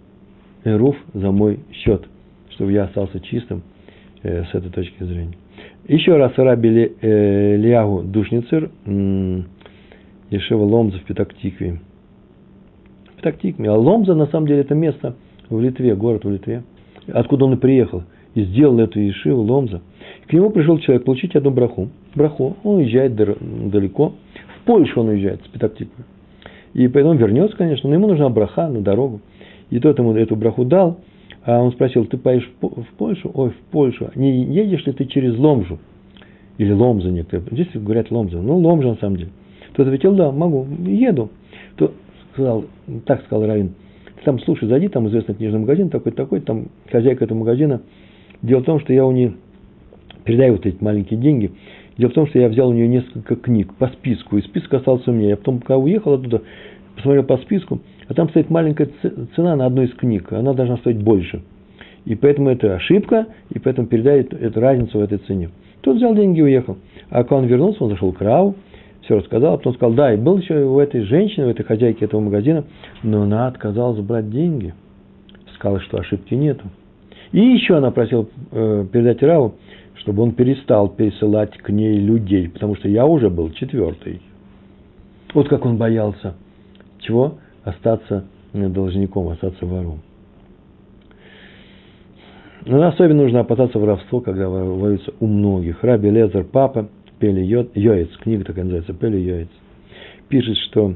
Эруф 0.68 0.96
за 1.14 1.30
мой 1.30 1.60
счет, 1.72 2.04
чтобы 2.50 2.72
я 2.72 2.84
остался 2.84 3.20
чистым 3.20 3.62
э, 4.22 4.44
с 4.44 4.54
этой 4.54 4.70
точки 4.70 5.02
зрения. 5.02 5.36
Еще 5.86 6.16
раз 6.16 6.32
раби 6.36 6.68
Ли, 6.68 6.92
э, 7.00 7.56
Лиагу 7.56 8.02
Душницер, 8.02 8.70
э, 8.84 9.42
Ешева 10.30 10.64
Ломза 10.64 10.98
в 10.98 11.04
Петактикве. 11.04 11.80
Петактикме. 13.16 13.70
А 13.70 13.74
Ломза, 13.74 14.14
на 14.14 14.26
самом 14.26 14.46
деле, 14.46 14.60
это 14.60 14.74
место 14.74 15.16
в 15.48 15.60
Литве, 15.60 15.94
город 15.94 16.24
в 16.24 16.30
Литве, 16.30 16.62
откуда 17.08 17.46
он 17.46 17.54
и 17.54 17.56
приехал, 17.56 18.04
и 18.34 18.44
сделал 18.44 18.78
эту 18.78 19.00
Ешиву, 19.00 19.42
Ломза. 19.42 19.80
К 20.28 20.32
нему 20.32 20.50
пришел 20.50 20.78
человек 20.78 21.04
получить 21.04 21.34
одну 21.34 21.50
браху. 21.50 21.88
Браху. 22.14 22.56
Он 22.62 22.76
уезжает 22.76 23.14
далеко. 23.14 24.12
В 24.60 24.66
Польшу 24.66 25.00
он 25.00 25.08
уезжает 25.08 25.42
с 25.44 25.48
Петактикмы. 25.48 26.04
И 26.74 26.86
поэтому 26.86 27.14
вернется, 27.14 27.56
конечно, 27.56 27.88
но 27.88 27.94
ему 27.94 28.08
нужна 28.08 28.28
браха 28.28 28.68
на 28.68 28.80
дорогу. 28.80 29.20
И 29.70 29.78
тот 29.80 29.98
ему 29.98 30.14
эту 30.14 30.36
браху 30.36 30.64
дал, 30.64 31.00
а 31.44 31.60
он 31.60 31.72
спросил, 31.72 32.04
ты 32.06 32.16
поедешь 32.16 32.50
в 32.60 32.96
Польшу? 32.96 33.30
Ой, 33.34 33.50
в 33.50 33.70
Польшу. 33.70 34.10
Не 34.14 34.44
едешь 34.44 34.86
ли 34.86 34.92
ты 34.92 35.04
через 35.06 35.38
Ломжу? 35.38 35.78
Или 36.58 36.72
Ломза 36.72 37.10
некоторые. 37.10 37.46
Здесь 37.52 37.68
говорят 37.74 38.10
Ломза. 38.10 38.38
Ну, 38.38 38.58
Ломжа 38.58 38.88
на 38.88 38.96
самом 38.96 39.16
деле. 39.16 39.30
Тот 39.74 39.86
ответил, 39.86 40.14
да, 40.14 40.32
могу, 40.32 40.66
еду. 40.84 41.30
То 41.76 41.92
сказал, 42.32 42.64
так 43.04 43.24
сказал 43.24 43.46
Равин, 43.46 43.74
ты 44.16 44.24
там, 44.24 44.40
слушай, 44.40 44.68
зайди, 44.68 44.88
там 44.88 45.08
известный 45.08 45.34
книжный 45.34 45.60
магазин, 45.60 45.90
такой-такой, 45.90 46.40
там 46.40 46.68
хозяйка 46.90 47.24
этого 47.24 47.38
магазина. 47.38 47.82
Дело 48.42 48.60
в 48.60 48.64
том, 48.64 48.80
что 48.80 48.92
я 48.92 49.04
у 49.04 49.12
нее, 49.12 49.34
передаю 50.24 50.54
вот 50.54 50.66
эти 50.66 50.82
маленькие 50.82 51.20
деньги, 51.20 51.52
дело 51.96 52.10
в 52.10 52.14
том, 52.14 52.26
что 52.26 52.38
я 52.38 52.48
взял 52.48 52.68
у 52.68 52.72
нее 52.72 52.88
несколько 52.88 53.36
книг 53.36 53.74
по 53.74 53.88
списку, 53.88 54.38
и 54.38 54.42
список 54.42 54.74
остался 54.74 55.10
у 55.10 55.14
меня. 55.14 55.30
Я 55.30 55.36
потом, 55.36 55.60
когда 55.60 55.78
уехал 55.78 56.14
оттуда, 56.14 56.42
посмотрел 56.96 57.24
по 57.24 57.38
списку, 57.38 57.80
а 58.08 58.14
там 58.14 58.28
стоит 58.30 58.50
маленькая 58.50 58.88
цена 59.36 59.54
на 59.56 59.66
одну 59.66 59.82
из 59.82 59.94
книг, 59.94 60.32
она 60.32 60.54
должна 60.54 60.78
стоить 60.78 61.02
больше. 61.02 61.42
И 62.04 62.14
поэтому 62.14 62.48
это 62.48 62.74
ошибка, 62.74 63.26
и 63.50 63.58
поэтому 63.58 63.86
передает 63.86 64.32
эту 64.32 64.60
разницу 64.60 64.98
в 64.98 65.02
этой 65.02 65.18
цене. 65.18 65.50
Тот 65.82 65.96
взял 65.96 66.14
деньги 66.14 66.38
и 66.38 66.42
уехал. 66.42 66.78
А 67.10 67.22
когда 67.22 67.36
он 67.36 67.44
вернулся, 67.46 67.84
он 67.84 67.90
зашел 67.90 68.12
к 68.12 68.20
Рау, 68.22 68.56
все 69.02 69.18
рассказал, 69.18 69.54
а 69.54 69.56
потом 69.58 69.74
сказал, 69.74 69.94
да, 69.94 70.12
и 70.12 70.16
был 70.16 70.38
еще 70.38 70.64
у 70.64 70.78
этой 70.78 71.02
женщины, 71.02 71.46
у 71.46 71.50
этой 71.50 71.64
хозяйки 71.64 72.04
этого 72.04 72.20
магазина, 72.20 72.64
но 73.02 73.22
она 73.22 73.46
отказалась 73.46 74.00
брать 74.00 74.30
деньги. 74.30 74.74
Сказала, 75.54 75.80
что 75.80 75.98
ошибки 75.98 76.34
нету. 76.34 76.64
И 77.32 77.40
еще 77.40 77.76
она 77.76 77.90
просила 77.90 78.26
э, 78.52 78.86
передать 78.90 79.22
Раву, 79.22 79.54
чтобы 79.96 80.22
он 80.22 80.32
перестал 80.32 80.88
пересылать 80.88 81.56
к 81.58 81.68
ней 81.70 81.98
людей, 81.98 82.48
потому 82.48 82.74
что 82.76 82.88
я 82.88 83.06
уже 83.06 83.28
был 83.28 83.50
четвертый. 83.50 84.22
Вот 85.34 85.48
как 85.48 85.66
он 85.66 85.76
боялся. 85.76 86.34
Чего? 87.00 87.38
Остаться 87.68 88.24
должником, 88.54 89.28
остаться 89.28 89.66
вором. 89.66 90.00
Но 92.64 92.86
особенно 92.86 93.24
нужно 93.24 93.40
опасаться 93.40 93.78
воровства, 93.78 94.22
когда 94.22 94.48
воруются 94.48 95.12
у 95.20 95.26
многих. 95.26 95.84
Раби 95.84 96.10
Лезер, 96.10 96.44
папа, 96.44 96.88
Пели 97.18 97.42
Йоец, 97.42 98.08
книга 98.22 98.44
такая 98.44 98.64
называется, 98.64 98.94
Пели 98.94 99.18
Йоец, 99.18 99.48
пишет, 100.28 100.56
что 100.68 100.94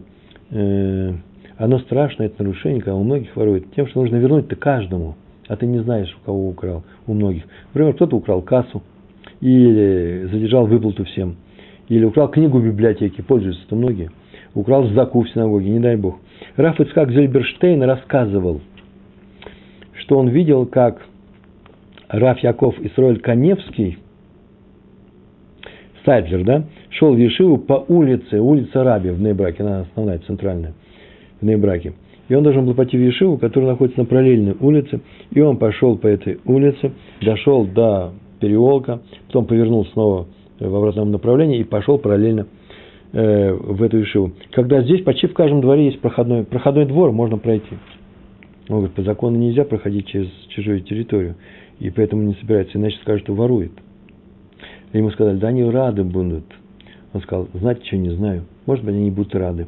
э, 0.51 1.13
оно 1.59 1.79
страшное, 1.81 2.29
это 2.29 2.43
нарушение, 2.43 2.81
когда 2.81 2.97
у 2.97 3.05
многих 3.05 3.37
воруют, 3.37 3.75
тем, 3.75 3.87
что 3.89 4.01
нужно 4.01 4.17
вернуть-то 4.17 4.57
каждому, 4.57 5.17
а 5.49 5.57
ты 5.57 5.67
не 5.67 5.81
знаешь, 5.81 6.17
у 6.23 6.25
кого 6.25 6.49
украл, 6.49 6.85
у 7.07 7.13
многих. 7.13 7.43
Например, 7.75 7.93
кто-то 7.95 8.17
украл 8.17 8.41
кассу, 8.41 8.83
или 9.41 10.27
задержал 10.31 10.67
выплату 10.67 11.05
всем, 11.05 11.37
или 11.89 12.07
украл 12.07 12.29
книгу 12.29 12.59
в 12.59 12.65
библиотеке, 12.65 13.23
пользуются-то 13.23 13.77
многие, 13.77 14.11
украл 14.55 14.89
заку 14.89 15.23
в 15.23 15.29
синагоге, 15.29 15.69
не 15.69 15.81
дай 15.81 15.97
бог. 15.97 16.19
Раф 16.57 16.81
Ицкак 16.81 17.11
Зельберштейн 17.11 17.83
рассказывал, 17.83 18.61
что 19.95 20.19
он 20.19 20.29
видел, 20.29 20.67
как 20.67 21.03
Раф 22.09 22.39
Яков 22.41 22.79
Исроэль 22.81 23.21
Каневский, 23.21 23.99
Сайдлер, 26.05 26.45
да, 26.45 26.65
шел 26.91 27.15
в 27.15 27.19
Ешиву 27.19 27.59
по 27.59 27.85
улице, 27.89 28.41
улица 28.41 28.83
Раби 28.83 29.11
в 29.11 29.21
Нейбраке, 29.21 29.63
она 29.63 29.83
основная, 29.83 30.19
центральная, 30.19 30.75
в 31.41 31.45
Нейбраке. 31.45 31.95
И 32.29 32.35
он 32.35 32.43
должен 32.43 32.67
был 32.67 32.75
пойти 32.75 32.97
в 32.97 33.01
Ешиву, 33.01 33.39
которая 33.39 33.71
находится 33.71 34.01
на 34.01 34.07
параллельной 34.07 34.57
улице, 34.59 35.01
и 35.31 35.41
он 35.41 35.59
пошел 35.59 35.97
по 35.97 36.07
этой 36.07 36.41
улице, 36.45 36.93
дошел 37.21 37.65
до 37.65 38.13
переулка, 38.41 39.01
потом 39.27 39.47
повернул 39.47 39.87
снова 39.87 40.27
в 40.59 40.75
обратном 40.75 41.11
направлении 41.13 41.61
и 41.61 41.65
пошел 41.65 41.99
параллельно 41.99 42.47
э, 43.13 43.53
в 43.53 43.83
эту 43.83 43.99
Ешиву. 43.99 44.33
Когда 44.53 44.83
здесь 44.83 45.03
почти 45.03 45.27
в 45.27 45.35
каждом 45.35 45.61
дворе 45.61 45.87
есть 45.87 46.01
проходной, 46.01 46.45
проходной 46.45 46.87
двор, 46.87 47.13
можно 47.13 47.39
пройти. 47.39 47.77
Он 48.69 48.77
говорит, 48.77 48.95
по 48.95 49.03
закону 49.03 49.39
нельзя 49.39 49.65
проходить 49.65 50.07
через 50.07 50.29
чужую 50.49 50.81
территорию, 50.83 51.35
и 51.79 51.91
поэтому 51.91 52.23
не 52.23 52.35
собирается, 52.35 52.79
иначе 52.79 52.97
скажут, 53.03 53.25
что 53.25 53.35
ворует. 53.35 53.73
И 54.93 54.99
ему 54.99 55.11
сказали, 55.11 55.39
да 55.39 55.49
они 55.49 55.65
рады 55.65 56.05
будут. 56.05 56.45
Он 57.13 57.21
сказал, 57.23 57.49
знаете, 57.55 57.85
что 57.85 57.97
не 57.97 58.11
знаю. 58.11 58.45
Может 58.67 58.85
быть, 58.85 58.95
они 58.95 59.05
не 59.05 59.11
будут 59.11 59.35
рады. 59.35 59.67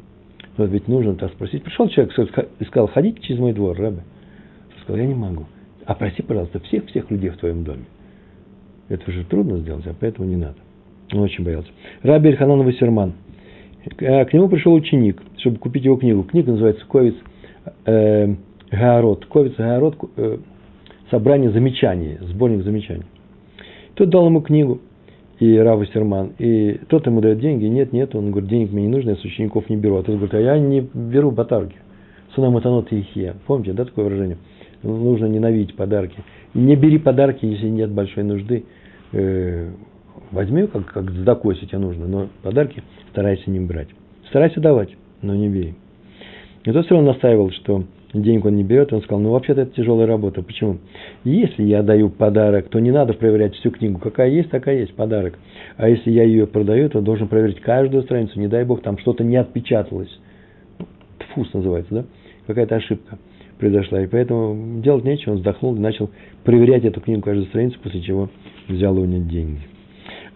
Но 0.57 0.65
ведь 0.65 0.87
нужно 0.87 1.15
так 1.15 1.31
спросить. 1.33 1.63
Пришел 1.63 1.89
человек 1.89 2.13
и 2.59 2.65
сказал, 2.65 2.87
ходите 2.87 3.21
через 3.21 3.39
мой 3.39 3.53
двор, 3.53 3.77
Рэбе. 3.77 3.97
Он 3.97 4.81
сказал, 4.81 5.01
я 5.01 5.07
не 5.07 5.13
могу. 5.13 5.45
А 5.85 5.93
проси, 5.93 6.21
пожалуйста, 6.21 6.59
всех-всех 6.59 7.11
людей 7.11 7.29
в 7.29 7.37
твоем 7.37 7.63
доме. 7.63 7.85
Это 8.87 9.11
же 9.11 9.23
трудно 9.25 9.57
сделать, 9.57 9.85
а 9.87 9.93
поэтому 9.99 10.27
не 10.27 10.37
надо. 10.37 10.55
Он 11.13 11.19
очень 11.19 11.43
боялся. 11.43 11.69
Раби 12.01 12.29
Эльханан 12.29 12.63
Вассерман. 12.63 13.13
К 13.97 14.33
нему 14.33 14.49
пришел 14.49 14.73
ученик, 14.73 15.21
чтобы 15.37 15.57
купить 15.57 15.85
его 15.85 15.95
книгу. 15.95 16.23
Книга 16.23 16.51
называется 16.51 16.83
«Ковец 16.87 17.15
э, 17.85 18.35
Гаород». 18.71 19.25
«Ковец 19.27 19.53
Гаород» 19.57 19.95
э, 20.17 20.37
собрание 21.11 21.51
замечаний, 21.51 22.17
сборник 22.21 22.63
замечаний. 22.63 23.03
Тот 23.93 24.09
дал 24.09 24.25
ему 24.25 24.41
книгу 24.41 24.81
и 25.39 25.57
Рава 25.57 25.85
Серман. 25.87 26.33
И 26.39 26.79
тот 26.87 27.05
ему 27.05 27.21
дает 27.21 27.39
деньги, 27.39 27.65
нет, 27.65 27.93
нет, 27.93 28.15
он 28.15 28.31
говорит, 28.31 28.49
денег 28.49 28.71
мне 28.71 28.83
не 28.83 28.89
нужно, 28.89 29.11
я 29.11 29.15
с 29.17 29.23
учеников 29.23 29.69
не 29.69 29.77
беру. 29.77 29.97
А 29.97 30.03
тот 30.03 30.15
говорит, 30.15 30.33
а 30.33 30.39
я 30.39 30.57
не 30.57 30.81
беру 30.81 31.31
подарки. 31.31 31.75
Сунам 32.33 32.57
атанот 32.57 32.91
ихия. 32.91 33.35
Помните, 33.45 33.73
да, 33.73 33.85
такое 33.85 34.05
выражение? 34.05 34.37
Нужно 34.83 35.25
ненавидеть 35.25 35.75
подарки. 35.75 36.17
Не 36.53 36.75
бери 36.75 36.97
подарки, 36.97 37.45
если 37.45 37.69
нет 37.69 37.91
большой 37.91 38.23
нужды. 38.23 38.65
Возьми, 40.31 40.67
как, 40.67 40.85
как 40.85 41.11
сдаку, 41.11 41.51
если 41.51 41.65
тебе 41.65 41.79
нужно, 41.79 42.07
но 42.07 42.29
подарки 42.41 42.83
старайся 43.11 43.49
не 43.49 43.59
брать. 43.59 43.89
Старайся 44.29 44.59
давать, 44.59 44.89
но 45.21 45.35
не 45.35 45.49
бери. 45.49 45.75
И 46.63 46.71
тот 46.71 46.85
все 46.85 46.95
равно 46.95 47.11
настаивал, 47.11 47.51
что 47.51 47.83
денег 48.13 48.45
он 48.45 48.55
не 48.55 48.63
берет, 48.63 48.91
он 48.91 49.01
сказал, 49.01 49.19
ну 49.19 49.31
вообще-то 49.31 49.61
это 49.61 49.75
тяжелая 49.75 50.07
работа. 50.07 50.41
Почему? 50.41 50.77
Если 51.23 51.63
я 51.63 51.83
даю 51.83 52.09
подарок, 52.09 52.69
то 52.69 52.79
не 52.79 52.91
надо 52.91 53.13
проверять 53.13 53.55
всю 53.55 53.71
книгу. 53.71 53.99
Какая 53.99 54.29
есть, 54.29 54.49
такая 54.49 54.79
есть 54.79 54.95
подарок. 54.95 55.37
А 55.77 55.89
если 55.89 56.11
я 56.11 56.23
ее 56.23 56.47
продаю, 56.47 56.89
то 56.89 57.01
должен 57.01 57.27
проверить 57.27 57.61
каждую 57.61 58.03
страницу. 58.03 58.39
Не 58.39 58.47
дай 58.47 58.63
бог, 58.63 58.81
там 58.81 58.97
что-то 58.97 59.23
не 59.23 59.35
отпечаталось. 59.35 60.19
Тфус 61.19 61.53
называется, 61.53 61.93
да? 61.93 62.05
Какая-то 62.47 62.75
ошибка 62.75 63.17
произошла. 63.59 64.01
И 64.01 64.07
поэтому 64.07 64.81
делать 64.81 65.03
нечего, 65.03 65.33
он 65.33 65.37
вздохнул 65.37 65.75
и 65.75 65.79
начал 65.79 66.09
проверять 66.43 66.83
эту 66.83 67.01
книгу 67.01 67.21
каждую 67.21 67.47
страницу, 67.47 67.79
после 67.81 68.01
чего 68.01 68.29
взял 68.67 68.97
у 68.97 69.05
него 69.05 69.23
деньги. 69.29 69.61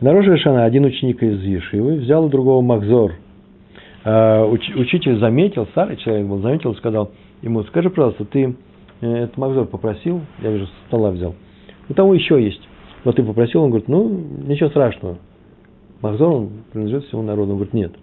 На 0.01 0.13
Роша 0.13 0.63
один 0.63 0.85
ученик 0.85 1.21
из 1.21 1.41
Ешивы 1.43 1.95
взял 1.95 2.25
у 2.25 2.29
другого 2.29 2.61
Махзор. 2.61 3.15
А, 4.05 4.45
учитель 4.45 5.19
заметил, 5.19 5.67
старый 5.67 5.97
человек 5.97 6.27
был, 6.27 6.39
заметил 6.39 6.75
сказал– 6.75 7.11
ему, 7.41 7.63
скажи, 7.63 7.89
пожалуйста, 7.89 8.25
ты 8.25 8.55
э, 9.01 9.07
этот 9.07 9.37
Макзор 9.37 9.67
попросил, 9.67 10.21
я 10.41 10.51
вижу, 10.51 10.67
с 10.67 10.87
стола 10.87 11.11
взял, 11.11 11.35
у 11.87 11.93
того 11.93 12.13
еще 12.13 12.43
есть. 12.43 12.61
Вот 13.03 13.15
ты 13.15 13.23
попросил, 13.23 13.63
он 13.63 13.69
говорит, 13.69 13.87
ну, 13.87 14.09
ничего 14.45 14.69
страшного. 14.69 15.17
Макзор, 16.01 16.31
он 16.31 16.49
принадлежит 16.71 17.05
всему 17.05 17.21
народу. 17.23 17.51
Он 17.51 17.57
говорит, 17.57 17.73
нет, 17.73 17.93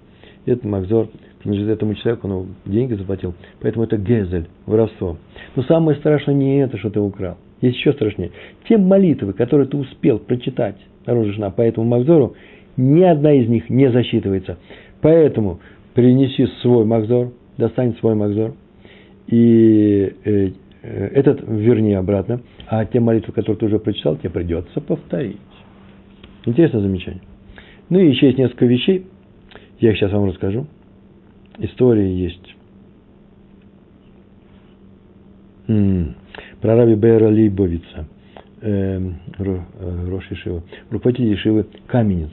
этот 0.47 0.65
Макзор 0.65 1.09
принадлежит 1.41 1.71
этому 1.71 1.95
человеку, 1.95 2.29
он 2.29 2.49
деньги 2.65 2.95
заплатил. 2.95 3.35
Поэтому 3.61 3.85
это 3.85 3.97
гезель, 3.99 4.49
воровство. 4.65 5.17
Но 5.55 5.63
самое 5.65 5.99
страшное 5.99 6.35
не 6.35 6.61
это, 6.61 6.79
что 6.79 6.91
ты 6.91 7.01
украл. 7.01 7.37
Есть 7.67 7.79
еще 7.79 7.93
страшнее. 7.93 8.31
Те 8.69 8.77
молитвы, 8.79 9.33
которые 9.33 9.69
ты 9.69 9.77
успел 9.77 10.19
прочитать, 10.19 10.77
народу 11.07 11.33
жена, 11.33 11.51
по 11.51 11.63
этому 11.63 11.87
Макзору, 11.87 12.35
ни 12.77 13.03
одна 13.03 13.33
из 13.33 13.49
них 13.49 13.71
не 13.71 13.91
засчитывается. 13.91 14.59
Поэтому 15.01 15.61
принеси 15.95 16.47
свой 16.63 16.85
Макзор, 16.85 17.33
достань 17.57 17.95
свой 17.99 18.15
Макзор– 18.15 18.55
и 19.27 20.15
э, 20.25 20.51
э, 20.83 21.07
этот 21.09 21.43
верни 21.47 21.95
обратно, 21.95 22.41
а 22.69 22.85
те 22.85 23.01
молитвы, 23.01 23.33
которые 23.33 23.59
ты 23.59 23.67
уже 23.67 23.79
прочитал, 23.79 24.17
тебе 24.17 24.31
придется 24.31 24.81
повторить. 24.81 25.39
Интересное 26.45 26.81
замечание. 26.81 27.23
Ну 27.89 27.99
и 27.99 28.09
еще 28.09 28.27
есть 28.27 28.39
несколько 28.39 28.67
вещей, 28.67 29.07
я 29.81 29.91
их 29.91 29.97
сейчас 29.97 30.13
вам 30.13 30.27
расскажу. 30.27 30.67
Истории 31.59 32.09
есть. 32.09 32.55
Про 36.61 36.77
Раби 36.77 36.95
Бейра 36.95 37.29
Лейбовица, 37.29 38.07
э, 38.63 39.01
Рош 39.39 40.31
Ишива, 40.31 40.63
руководитель 40.91 41.35
Ишивы 41.35 41.67
Каменец. 41.87 42.31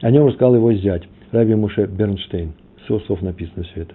О 0.00 0.10
нем 0.10 0.26
рассказал 0.26 0.54
его 0.54 0.72
зять, 0.72 1.02
Раби 1.30 1.54
Муше 1.54 1.86
Бернштейн. 1.86 2.52
Все 2.84 3.00
слов 3.00 3.20
написано 3.20 3.64
все 3.64 3.82
это. 3.82 3.94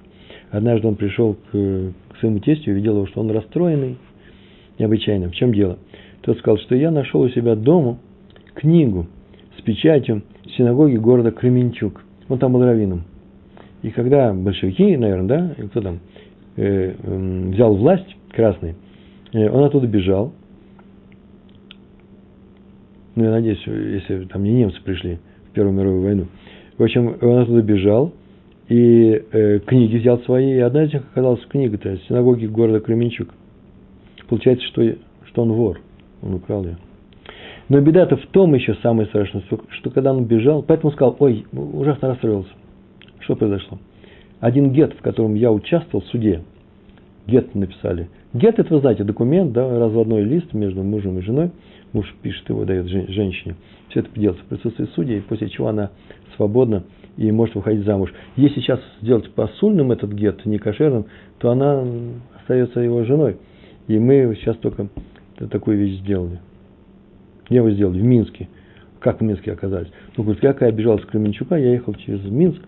Однажды 0.52 0.88
он 0.88 0.96
пришел 0.96 1.34
к, 1.34 1.52
к 1.52 2.20
своему 2.20 2.40
тестю 2.40 2.72
и 2.72 2.74
видел 2.76 2.98
его, 2.98 3.08
что 3.08 3.22
он 3.22 3.32
расстроенный 3.32 3.98
необычайно. 4.78 5.30
В 5.30 5.36
чем 5.36 5.54
дело? 5.54 5.80
Тот 6.22 6.38
сказал, 6.38 6.60
что 6.60 6.76
я 6.76 6.92
нашел 6.92 7.22
у 7.22 7.30
себя 7.30 7.56
дома 7.56 7.98
книгу 8.54 9.08
с 9.58 9.62
печатью 9.64 10.22
синагоги 10.56 10.98
города 10.98 11.32
Кременчук. 11.32 12.04
Он 12.30 12.38
там 12.38 12.54
был 12.54 12.64
раввином. 12.64 13.04
И 13.82 13.90
когда 13.90 14.32
большевики, 14.32 14.96
наверное, 14.96 15.56
да, 15.58 15.66
кто 15.66 15.82
там, 15.82 16.00
э, 16.56 16.94
э, 17.02 17.50
взял 17.52 17.76
власть, 17.76 18.16
красный, 18.34 18.76
э, 19.32 19.50
он 19.50 19.64
оттуда 19.64 19.88
бежал. 19.88 20.34
Ну, 23.16 23.24
я 23.24 23.32
надеюсь, 23.32 23.62
если 23.66 24.26
там 24.26 24.44
не 24.44 24.52
немцы 24.52 24.82
пришли 24.84 25.20
в 25.50 25.54
Первую 25.54 25.76
мировую 25.76 26.04
войну. 26.04 26.26
В 26.78 26.84
общем, 26.84 27.16
он 27.22 27.38
оттуда 27.38 27.62
бежал, 27.62 28.12
и 28.70 29.24
э, 29.32 29.60
книги 29.60 29.98
взял 29.98 30.20
свои, 30.22 30.54
и 30.54 30.60
одна 30.60 30.84
из 30.86 30.94
них 30.94 31.04
оказалась 31.12 31.46
книга-то 31.46 31.98
синагоги 32.08 32.48
города 32.48 32.80
Кременчук. 32.80 33.30
Получается, 34.28 34.66
что, 34.68 34.96
что 35.28 35.42
он 35.44 35.52
вор, 35.52 35.80
он 36.22 36.34
украл 36.34 36.64
ее. 36.64 36.78
Но 37.70 37.80
беда-то 37.82 38.18
в 38.18 38.26
том 38.28 38.54
еще 38.56 38.76
самое 38.82 39.08
страшное, 39.08 39.42
что, 39.44 39.62
что 39.70 39.90
когда 39.90 40.14
он 40.14 40.26
бежал, 40.26 40.64
поэтому 40.64 40.92
сказал, 40.92 41.16
ой, 41.20 41.46
ужасно 41.52 42.10
расстроился. 42.10 42.52
Что 43.20 43.36
произошло? 43.36 43.78
Один 44.40 44.72
гет, 44.72 44.94
в 44.94 45.02
котором 45.02 45.36
я 45.36 45.52
участвовал 45.52 46.04
в 46.04 46.08
суде, 46.08 46.42
гет 47.28 47.56
написали. 47.56 48.10
Гет, 48.34 48.58
это, 48.58 48.74
вы 48.74 48.82
знаете, 48.82 49.04
документ, 49.04 49.54
да, 49.54 49.80
разводной 49.80 50.24
лист 50.24 50.54
между 50.54 50.82
мужем 50.82 51.20
и 51.20 51.22
женой. 51.22 51.52
Муж 51.92 52.12
пишет 52.24 52.50
его, 52.50 52.66
дает 52.66 52.88
женщине. 52.88 53.56
Все 53.90 54.00
это 54.00 54.10
делается 54.20 54.44
в 54.46 54.48
присутствии 54.48 54.86
судьи, 54.96 55.20
после 55.20 55.50
чего 55.50 55.68
она 55.68 55.92
свободно 56.36 56.84
и 57.16 57.32
может 57.32 57.54
выходить 57.54 57.86
замуж. 57.86 58.12
Если 58.36 58.62
сейчас 58.62 58.80
сделать 59.02 59.30
посульным 59.34 59.92
этот 59.92 60.12
гет, 60.14 60.44
не 60.48 60.58
кошерным, 60.58 61.06
то 61.38 61.52
она 61.52 61.86
остается 62.40 62.80
его 62.80 63.04
женой. 63.04 63.38
И 63.88 64.00
мы 64.00 64.36
сейчас 64.40 64.58
только 64.58 64.88
такую 65.52 65.78
вещь 65.78 66.00
сделали. 66.00 66.40
Я 67.50 67.58
его 67.58 67.70
сделал 67.70 67.94
в 67.94 68.02
Минске. 68.02 68.48
как 69.00 69.20
в 69.20 69.24
Минске 69.24 69.52
оказались. 69.52 69.92
Ну, 70.18 70.24
говорит, 70.24 70.42
как 70.42 70.62
я 70.62 70.72
бежал 70.72 70.98
с 70.98 71.06
Кременчука, 71.06 71.56
я 71.56 71.72
ехал 71.72 71.94
через 71.94 72.24
Минск, 72.24 72.62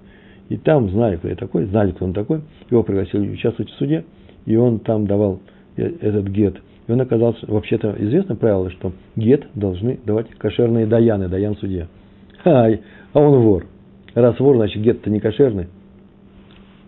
и 0.50 0.58
там 0.58 0.92
знали, 0.92 1.16
кто 1.16 1.28
я 1.28 1.36
такой, 1.36 1.66
знали, 1.66 1.92
кто 1.92 2.06
он 2.06 2.14
такой. 2.14 2.42
Его 2.70 2.84
пригласили 2.84 3.32
участвовать 3.32 3.72
в 3.72 3.76
суде, 3.78 4.06
и 4.46 4.56
он 4.56 4.80
там 4.80 5.08
давал 5.08 5.40
этот 5.76 6.28
гет. 6.28 6.58
И 6.88 6.92
он 6.92 7.02
оказался, 7.02 7.46
вообще-то 7.48 7.96
известно 7.98 8.36
правило, 8.36 8.70
что 8.72 8.94
гет 9.16 9.48
должны 9.56 10.00
давать 10.06 10.30
кошерные 10.32 10.86
даяны, 10.86 11.28
даян 11.28 11.56
судья. 11.58 11.88
А, 12.44 12.68
а 13.14 13.20
он 13.20 13.42
вор. 13.42 13.66
Раз 14.14 14.40
вор, 14.40 14.58
значит 14.58 14.82
гет-то 14.82 15.10
не 15.10 15.20
кошерный. 15.20 15.68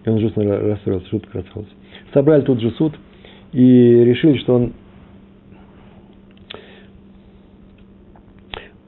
И 0.05 0.09
он 0.09 0.19
жутко 0.19 0.41
расстроился, 0.43 1.09
жутко 1.09 1.39
расстроился. 1.39 1.73
Собрали 2.13 2.41
тут 2.41 2.61
же 2.61 2.71
суд 2.71 2.93
и 3.53 3.61
решили, 3.61 4.37
что 4.37 4.55
он 4.55 4.73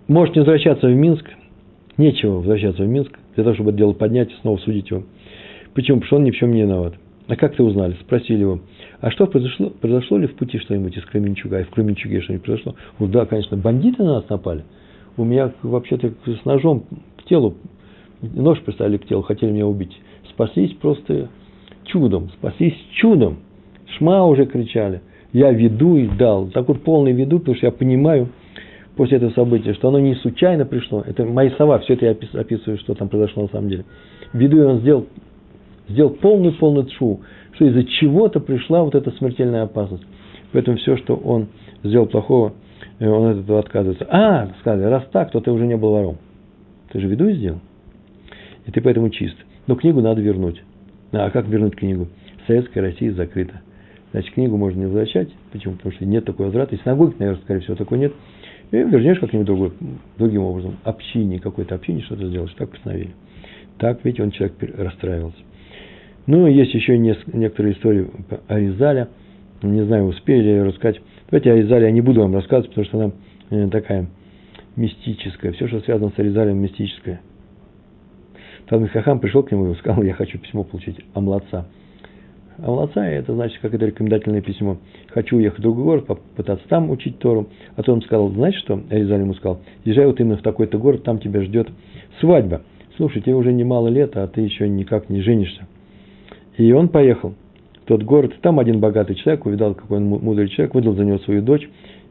может 0.08 0.36
не 0.36 0.41
возвращаться 0.41 0.88
в 0.88 0.95
Минск, 0.95 1.30
нечего 1.97 2.38
возвращаться 2.38 2.84
в 2.84 2.88
Минск, 2.88 3.18
для 3.36 3.43
того, 3.43 3.56
чтобы 3.56 3.72
это 3.72 3.80
дело 3.80 3.93
поднять 3.93 4.32
и 4.32 4.36
снова 4.41 4.58
судить 4.58 4.89
его. 4.89 5.04
Почему? 5.74 5.97
Потому 5.97 6.08
что 6.08 6.16
он 6.18 6.24
ни 6.24 6.32
в 6.32 6.36
чем 6.36 6.54
не 6.54 6.62
виноват. 6.62 6.93
А 7.28 7.36
как 7.36 7.56
ты 7.56 7.64
узнали? 7.64 7.95
Спросили 8.02 8.41
его. 8.41 8.60
А 9.02 9.12
что 9.12 9.28
произошло? 9.28 9.70
Произошло 9.70 10.18
ли 10.18 10.28
в 10.28 10.36
пути 10.36 10.60
что-нибудь 10.60 10.97
из 10.97 11.06
Кременчуга? 11.06 11.62
И 11.62 11.64
в 11.64 11.70
Кременчуге 11.70 12.22
что-нибудь 12.22 12.45
произошло? 12.45 12.76
Ну 13.00 13.08
да, 13.08 13.26
конечно, 13.26 13.56
бандиты 13.56 14.04
на 14.04 14.16
нас 14.16 14.30
напали. 14.30 14.64
У 15.16 15.24
меня 15.24 15.52
вообще-то 15.64 16.14
с 16.26 16.45
ножом 16.45 16.84
к 17.18 17.24
телу, 17.24 17.56
нож 18.22 18.60
приставили 18.62 18.97
к 18.97 19.06
телу, 19.06 19.22
хотели 19.22 19.52
меня 19.52 19.68
убить. 19.68 19.97
Спаслись 20.30 20.74
просто 20.74 21.30
чудом, 21.86 22.30
спаслись 22.30 22.76
чудом. 22.93 23.39
Шма 23.97 24.26
уже 24.26 24.45
кричали. 24.45 25.02
Я 25.32 25.52
веду 25.52 25.97
и 25.97 26.08
дал. 26.08 26.47
Так 26.47 26.68
вот 26.68 26.84
полный 26.84 27.12
веду, 27.12 27.39
потому 27.39 27.56
что 27.56 27.68
я 27.68 27.72
понимаю, 27.72 28.30
после 28.95 29.18
этого 29.18 29.32
события, 29.32 29.74
что 29.74 29.88
оно 29.88 30.00
не 30.00 30.16
случайно 30.16 30.66
пришло. 30.66 31.04
Это 31.06 31.24
мои 31.24 31.50
слова, 31.52 31.80
все 31.80 31.93
это 31.93 32.06
я 32.06 32.12
описываю, 32.12 32.78
что 32.80 32.95
там 32.95 33.08
произошло 33.08 33.43
на 33.43 33.50
самом 33.50 33.70
деле. 33.70 33.86
Ввиду 34.34 34.58
и 34.58 34.62
он 34.62 34.80
сделал, 34.80 35.08
сделал 35.90 36.12
полный-полный 36.12 36.86
тшу, 36.86 37.22
что 37.54 37.66
из-за 37.66 37.84
чего-то 37.84 38.40
пришла 38.40 38.84
вот 38.84 38.96
эта 38.96 39.12
смертельная 39.12 39.64
опасность. 39.64 40.04
Поэтому 40.52 40.78
все, 40.78 40.98
что 40.98 41.16
он 41.16 41.48
сделал 41.84 42.08
плохого, 42.08 42.54
э, 43.00 43.08
он 43.08 43.28
от 43.32 43.44
этого 43.44 43.60
отказывается. 43.60 44.08
А, 44.10 44.50
сказали, 44.62 44.84
раз 44.84 45.04
так, 45.12 45.32
то 45.32 45.40
ты 45.40 45.52
уже 45.52 45.68
не 45.68 45.78
был 45.78 45.92
вором. 45.92 46.18
Ты 46.92 47.00
же 47.00 47.08
виду 47.08 47.30
сделал. 47.32 47.60
И 48.66 48.72
ты 48.72 48.82
поэтому 48.82 49.10
чист. 49.10 49.36
Но 49.68 49.76
книгу 49.76 50.02
надо 50.02 50.22
вернуть. 50.22 50.62
А 51.12 51.30
как 51.30 51.48
вернуть 51.48 51.76
книгу? 51.76 52.08
Советская 52.48 52.84
Россия 52.84 53.14
закрыта. 53.14 53.62
Значит, 54.12 54.34
книгу 54.34 54.58
можно 54.58 54.80
не 54.80 54.86
возвращать. 54.86 55.30
Почему? 55.52 55.76
Потому 55.76 55.94
что 55.94 56.06
нет 56.06 56.26
такой 56.26 56.48
возврата. 56.48 56.76
И 56.76 56.80
синагоги, 56.80 57.16
наверное, 57.20 57.42
скорее 57.44 57.62
всего, 57.62 57.76
такой 57.76 58.00
нет. 58.00 58.14
И 58.72 58.78
вернешь 58.78 59.20
как-нибудь 59.20 59.46
другой, 59.46 59.72
другим 60.18 60.44
образом. 60.44 60.78
Общине, 60.84 61.40
какой-то 61.40 61.76
общине 61.76 62.02
что-то 62.02 62.28
сделаешь. 62.28 62.54
Так 62.58 62.70
постановили. 62.70 63.12
Так, 63.78 64.04
видите, 64.04 64.24
он 64.24 64.32
человек 64.32 64.56
расстраивался. 64.78 65.38
Ну, 66.32 66.46
есть 66.46 66.76
еще 66.76 66.96
некоторые 67.00 67.74
истории 67.74 68.08
о 68.48 68.60
Ризале. 68.60 69.08
Не 69.64 69.84
знаю, 69.84 70.06
успели 70.06 70.44
ли 70.44 70.62
рассказать. 70.62 71.02
Давайте 71.32 71.52
о 71.52 71.56
Ризале 71.56 71.86
я 71.86 71.92
не 71.92 72.02
буду 72.02 72.22
вам 72.22 72.36
рассказывать, 72.36 72.70
потому 72.70 72.86
что 72.86 72.98
она 73.00 73.12
э, 73.50 73.68
такая 73.70 74.06
мистическая. 74.76 75.54
Все, 75.54 75.68
что 75.68 75.80
связано 75.80 76.12
с 76.16 76.20
Аризалем, 76.20 76.60
мистическое. 76.60 77.22
Там 78.68 78.88
Хахам 78.90 79.20
пришел 79.20 79.42
к 79.42 79.52
нему 79.52 79.72
и 79.72 79.76
сказал, 79.78 80.04
я 80.04 80.14
хочу 80.14 80.38
письмо 80.38 80.64
получить 80.64 80.98
о 81.16 81.22
младца. 81.22 81.66
А 82.60 82.68
молодца, 82.68 83.08
это 83.08 83.34
значит, 83.34 83.58
как 83.60 83.74
это 83.74 83.88
рекомендательное 83.88 84.42
письмо. 84.42 84.78
Хочу 85.08 85.38
уехать 85.38 85.58
в 85.58 85.64
другой 85.64 85.84
город, 85.84 86.06
попытаться 86.06 86.68
там 86.68 86.92
учить 86.92 87.18
Тору. 87.18 87.50
А 87.76 87.82
то 87.82 87.92
он 87.92 88.04
сказал, 88.04 88.30
знаешь 88.30 88.60
что, 88.60 88.80
Аризаль 88.92 89.22
ему 89.22 89.34
сказал, 89.34 89.62
езжай 89.84 90.06
вот 90.06 90.20
именно 90.20 90.38
в 90.38 90.44
такой-то 90.44 90.78
город, 90.78 91.02
там 91.02 91.18
тебя 91.18 91.42
ждет 91.42 91.70
свадьба. 92.20 92.62
Слушай, 92.98 93.24
тебе 93.24 93.34
уже 93.34 93.52
немало 93.52 93.88
лет, 93.88 94.16
а 94.16 94.28
ты 94.28 94.42
еще 94.42 94.70
никак 94.70 95.10
не 95.10 95.22
женишься. 95.22 95.66
И 96.60 96.74
он 96.74 96.89
поехал 96.89 97.36
в 97.84 97.88
тот 97.88 98.03
город, 98.03 98.34
там 98.41 98.60
один 98.60 98.82
богатый 98.82 99.16
человек, 99.16 99.45
увидал, 99.45 99.76
какой 99.76 99.97
он 99.97 100.07
мудрый 100.07 100.49
человек, 100.49 100.76
выдал 100.76 100.93
за 100.93 101.05
него 101.05 101.18
свою 101.20 101.41
дочь, 101.41 101.68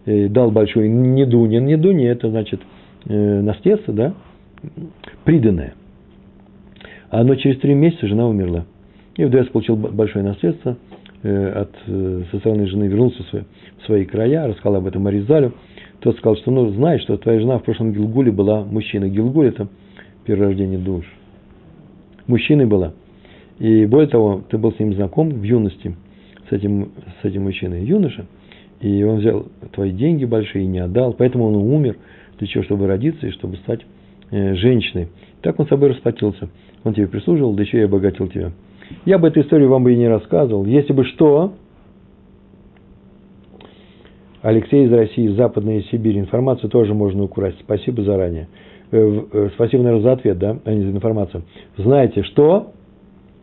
дал 0.07 0.51
большой 0.51 0.89
недунин. 0.89 1.67
Недуни– 1.67 2.07
это 2.09 2.31
значит 2.31 2.63
э, 3.05 3.41
наследство, 3.43 3.93
да, 3.93 4.15
приданное. 5.25 5.75
А 7.11 7.23
но 7.25 7.35
через 7.35 7.59
три 7.59 7.75
месяца 7.75 8.07
жена 8.07 8.27
умерла. 8.27 8.65
И 9.17 9.25
вдруг 9.27 9.51
получил 9.51 9.77
большое 9.77 10.25
наследство 10.25 10.79
э, 11.23 11.49
от, 11.51 11.75
э, 11.87 12.23
со 12.31 12.39
стороны 12.39 12.67
жены, 12.69 12.85
вернулся 12.85 13.23
в 13.25 13.27
свои, 13.27 13.43
свои 13.85 14.05
края, 14.07 14.47
рассказал 14.47 14.77
об 14.77 14.87
этом 14.87 15.07
Аризалю. 15.07 15.53
Тот 16.01 16.17
сказал, 16.17 16.37
что 16.37 16.51
ну, 16.51 16.71
знаешь, 16.71 17.03
что 17.03 17.19
твоя 17.19 17.39
жена 17.39 17.59
в 17.59 17.65
прошлом 17.65 17.93
Гилгуле 17.93 18.33
была 18.33 18.65
мужчиной. 18.65 19.11
Гилгуль– 19.11 19.47
это 19.49 19.69
перерождение 20.25 20.79
душ. 20.79 21.05
Мужчиной 22.27 22.65
была. 22.65 22.95
И 23.59 23.87
более 23.87 24.09
того, 24.09 24.43
ты 24.49 24.59
был 24.59 24.73
с 24.73 24.79
ним 24.79 24.95
знаком 24.95 25.31
в 25.31 25.43
юности, 25.43 25.97
с 26.49 26.53
этим, 26.53 26.93
с 27.21 27.25
этим 27.25 27.45
мужчиной, 27.45 27.85
юноша, 27.85 28.27
и 28.81 29.03
он 29.03 29.19
взял 29.19 29.47
твои 29.73 29.91
деньги 29.91 30.25
большие 30.25 30.65
и 30.65 30.69
не 30.69 30.79
отдал, 30.79 31.13
поэтому 31.13 31.47
он 31.47 31.57
умер, 31.57 31.97
для 32.39 32.47
чего, 32.47 32.63
чтобы 32.63 32.87
родиться 32.87 33.27
и 33.27 33.31
чтобы 33.31 33.57
стать 33.57 33.81
э, 34.31 34.55
женщиной. 34.55 35.09
Так 35.43 35.59
он 35.59 35.67
с 35.67 35.69
собой 35.69 35.91
расплатился. 35.91 36.49
Он 36.85 36.95
тебе 36.95 37.09
прислуживал, 37.09 37.55
да 37.55 37.63
еще 37.63 37.79
и 37.79 37.83
обогатил 37.83 38.29
тебя. 38.29 38.53
Я 39.05 39.19
бы 39.19 39.29
эту 39.29 39.41
историю 39.41 39.69
вам 39.69 39.83
бы 39.83 39.93
и 39.93 39.97
не 39.97 40.09
рассказывал. 40.09 40.65
Если 40.65 40.93
бы 40.93 41.05
что, 41.05 41.55
Алексей 44.43 44.87
из 44.87 44.93
России, 44.93 45.29
Западная 45.29 45.83
Сибирь. 45.91 46.19
Информацию 46.19 46.71
тоже 46.71 46.95
можно 46.95 47.25
украсть. 47.25 47.59
Спасибо 47.61 48.03
заранее. 48.03 48.49
Э, 48.93 49.23
э, 49.33 49.49
спасибо, 49.55 49.83
наверное, 49.83 50.05
за 50.05 50.13
ответ, 50.13 50.39
да, 50.39 50.59
а 50.65 50.73
не 50.73 50.83
за 50.83 50.91
информацию. 50.91 51.43
Знаете, 51.77 52.23
что 52.23 52.73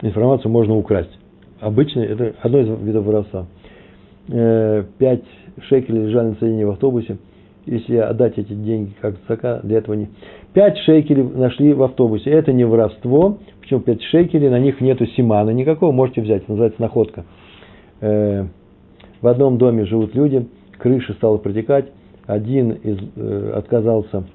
информацию 0.05 0.51
можно 0.51 0.75
украсть. 0.75 1.17
Обычно 1.59 2.01
это 2.01 2.35
одно 2.41 2.59
из 2.59 2.79
видов 2.81 3.05
воровства. 3.05 3.45
Э, 4.29 4.83
пять 4.97 5.23
шекелей 5.67 6.05
лежали 6.07 6.29
на 6.29 6.35
сиденье 6.35 6.65
в 6.65 6.71
автобусе. 6.71 7.17
Если 7.65 7.95
отдать 7.95 8.37
эти 8.37 8.53
деньги 8.53 8.91
как 9.01 9.15
зака, 9.27 9.59
для 9.63 9.79
этого 9.79 9.95
не... 9.95 10.09
Пять 10.53 10.77
шекелей 10.79 11.23
нашли 11.23 11.73
в 11.73 11.81
автобусе. 11.81 12.29
Это 12.29 12.53
не 12.53 12.63
воровство, 12.63 13.39
Почему 13.65 13.79
5 13.79 14.03
шекелей, 14.03 14.49
на 14.49 14.59
них 14.59 14.79
нету 14.79 15.07
симана 15.07 15.49
никакого, 15.49 15.91
можете 15.91 16.21
взять, 16.21 16.47
называется 16.47 16.79
находка. 16.79 17.25
Э, 17.99 18.45
в 19.21 19.27
одном 19.27 19.57
доме 19.57 19.85
живут 19.85 20.13
люди, 20.13 20.47
крыша 20.77 21.13
стала 21.13 21.37
протекать, 21.37 21.87
один 22.27 22.73
из, 22.73 22.99
э, 23.15 23.53
отказался 23.55 24.25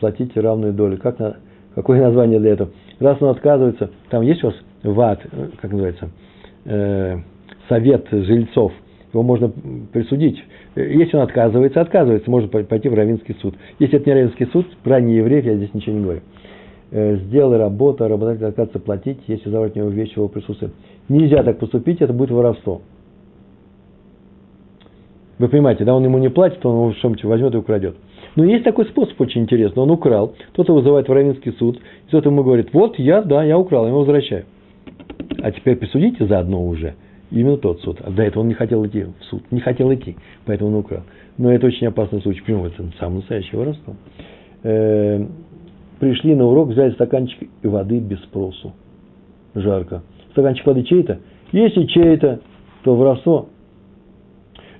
платить 0.00 0.34
равную 0.34 0.72
долю. 0.72 0.96
Как 0.96 1.18
на, 1.18 1.36
какое 1.74 2.00
название 2.00 2.40
для 2.40 2.52
этого? 2.52 2.70
Раз 3.00 3.20
он 3.20 3.28
отказывается, 3.28 3.90
там 4.08 4.22
есть 4.22 4.42
у 4.44 4.46
вас 4.46 4.56
ВАД, 4.84 5.26
как 5.60 5.72
называется, 5.72 6.10
совет 7.68 8.06
жильцов, 8.10 8.72
его 9.12 9.22
можно 9.22 9.50
присудить. 9.92 10.42
Если 10.76 11.16
он 11.16 11.22
отказывается, 11.22 11.80
отказывается, 11.80 12.30
можно 12.30 12.48
пойти 12.48 12.88
в 12.88 12.94
Равинский 12.94 13.36
суд. 13.40 13.54
Если 13.78 13.98
это 13.98 14.10
не 14.10 14.14
Равинский 14.14 14.46
суд, 14.46 14.66
про 14.82 15.00
неевреев 15.00 15.44
я 15.44 15.54
здесь 15.54 15.72
ничего 15.72 15.96
не 15.96 16.02
говорю. 16.02 16.20
Э, 16.90 17.16
сделай 17.16 17.58
работу, 17.58 18.04
а 18.04 18.08
работодатель 18.08 18.46
отказывается 18.46 18.78
платить, 18.80 19.18
если 19.26 19.50
забрать 19.50 19.76
у 19.76 19.80
него 19.80 19.88
вещи 19.88 20.14
в 20.14 20.18
его 20.18 20.28
присутствии. 20.28 20.70
Нельзя 21.08 21.42
так 21.42 21.58
поступить, 21.58 22.00
это 22.00 22.12
будет 22.12 22.30
воровство. 22.30 22.82
Вы 25.38 25.48
понимаете, 25.48 25.84
да, 25.84 25.94
он 25.94 26.04
ему 26.04 26.18
не 26.18 26.28
платит, 26.28 26.64
он 26.64 26.74
его 26.74 26.92
что-нибудь 26.94 27.24
возьмет 27.24 27.54
и 27.54 27.58
украдет. 27.58 27.96
Но 28.36 28.44
есть 28.44 28.64
такой 28.64 28.86
способ 28.86 29.20
очень 29.20 29.42
интересный. 29.42 29.82
Он 29.82 29.90
украл, 29.90 30.34
кто-то 30.52 30.72
вызывает 30.72 31.08
в 31.08 31.12
Равинский 31.12 31.52
суд, 31.52 31.80
кто-то 32.08 32.30
ему 32.30 32.44
говорит, 32.44 32.72
вот 32.72 32.98
я, 32.98 33.22
да, 33.22 33.42
я 33.42 33.58
украл, 33.58 33.84
я 33.84 33.88
его 33.88 34.00
возвращаю. 34.00 34.44
А 35.42 35.50
теперь 35.50 35.76
присудите 35.76 36.26
заодно 36.26 36.64
уже. 36.66 36.94
Именно 37.30 37.56
тот 37.56 37.80
суд. 37.80 37.98
А 38.04 38.10
до 38.10 38.22
этого 38.22 38.42
он 38.42 38.48
не 38.48 38.54
хотел 38.54 38.86
идти 38.86 39.04
в 39.04 39.24
суд, 39.24 39.42
не 39.50 39.60
хотел 39.60 39.92
идти, 39.92 40.16
поэтому 40.44 40.70
он 40.70 40.76
украл. 40.76 41.02
Но 41.36 41.52
это 41.52 41.66
очень 41.66 41.86
опасный 41.86 42.20
случай. 42.22 42.40
Почему? 42.40 42.66
Это 42.66 42.84
самое 42.98 43.18
настоящее 43.18 43.58
воровство. 43.58 43.94
Э, 44.62 45.26
пришли 45.98 46.34
на 46.34 46.46
урок, 46.46 46.68
взяли 46.68 46.92
стаканчик 46.92 47.48
воды 47.62 47.98
без 47.98 48.20
спросу. 48.22 48.72
Жарко. 49.54 50.02
Стаканчик 50.32 50.66
воды 50.66 50.84
чей-то? 50.84 51.18
Если 51.52 51.84
чей-то, 51.86 52.40
то 52.82 52.94
воровство. 52.94 53.48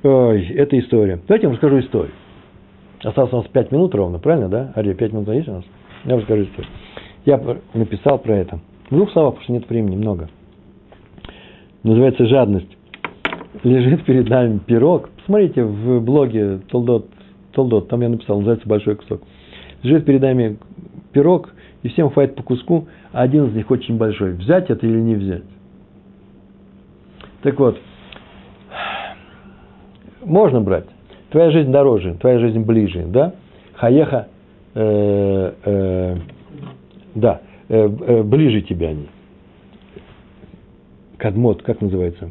Ой, 0.02 0.46
это 0.48 0.78
история. 0.78 1.18
Давайте 1.26 1.44
я 1.44 1.48
вам 1.48 1.54
расскажу 1.54 1.80
историю. 1.80 2.12
Осталось 3.02 3.32
у 3.32 3.36
нас 3.36 3.46
5 3.48 3.72
минут 3.72 3.94
ровно, 3.94 4.18
правильно, 4.18 4.48
да? 4.48 4.72
Ария, 4.76 4.94
5 4.94 5.12
минут 5.12 5.28
есть 5.28 5.48
у 5.48 5.52
нас? 5.52 5.64
Я 6.04 6.12
вам 6.12 6.20
расскажу 6.20 6.44
историю. 6.44 6.70
Я 7.24 7.58
написал 7.74 8.18
про 8.18 8.36
это. 8.36 8.60
В 8.94 8.96
двух 8.96 9.10
словах, 9.10 9.32
потому 9.32 9.42
что 9.42 9.52
нет 9.54 9.68
времени, 9.68 9.96
много. 9.96 10.28
Называется 11.82 12.26
«Жадность». 12.26 12.78
Лежит 13.64 14.04
перед 14.04 14.28
нами 14.28 14.58
пирог. 14.58 15.10
Посмотрите 15.16 15.64
в 15.64 16.00
блоге 16.00 16.60
Толдот, 16.70 17.08
Толдот 17.50 17.88
там 17.88 18.02
я 18.02 18.08
написал, 18.08 18.36
называется 18.36 18.68
«Большой 18.68 18.94
кусок». 18.94 19.22
Лежит 19.82 20.04
перед 20.04 20.22
нами 20.22 20.58
пирог, 21.10 21.52
и 21.82 21.88
всем 21.88 22.08
хватит 22.10 22.36
по 22.36 22.44
куску, 22.44 22.86
а 23.12 23.22
один 23.22 23.46
из 23.46 23.54
них 23.54 23.68
очень 23.68 23.96
большой. 23.96 24.34
Взять 24.34 24.70
это 24.70 24.86
или 24.86 25.00
не 25.00 25.16
взять? 25.16 25.42
Так 27.42 27.58
вот, 27.58 27.76
можно 30.24 30.60
брать. 30.60 30.86
Твоя 31.30 31.50
жизнь 31.50 31.72
дороже, 31.72 32.14
твоя 32.20 32.38
жизнь 32.38 32.60
ближе, 32.60 33.06
да? 33.08 33.34
Хаеха 33.74 34.28
э, 34.76 35.52
э, 35.64 36.16
да, 37.16 37.40
ближе 37.68 38.62
тебе 38.62 38.88
они. 38.88 39.08
Кадмот, 41.18 41.62
как 41.62 41.80
называется? 41.80 42.30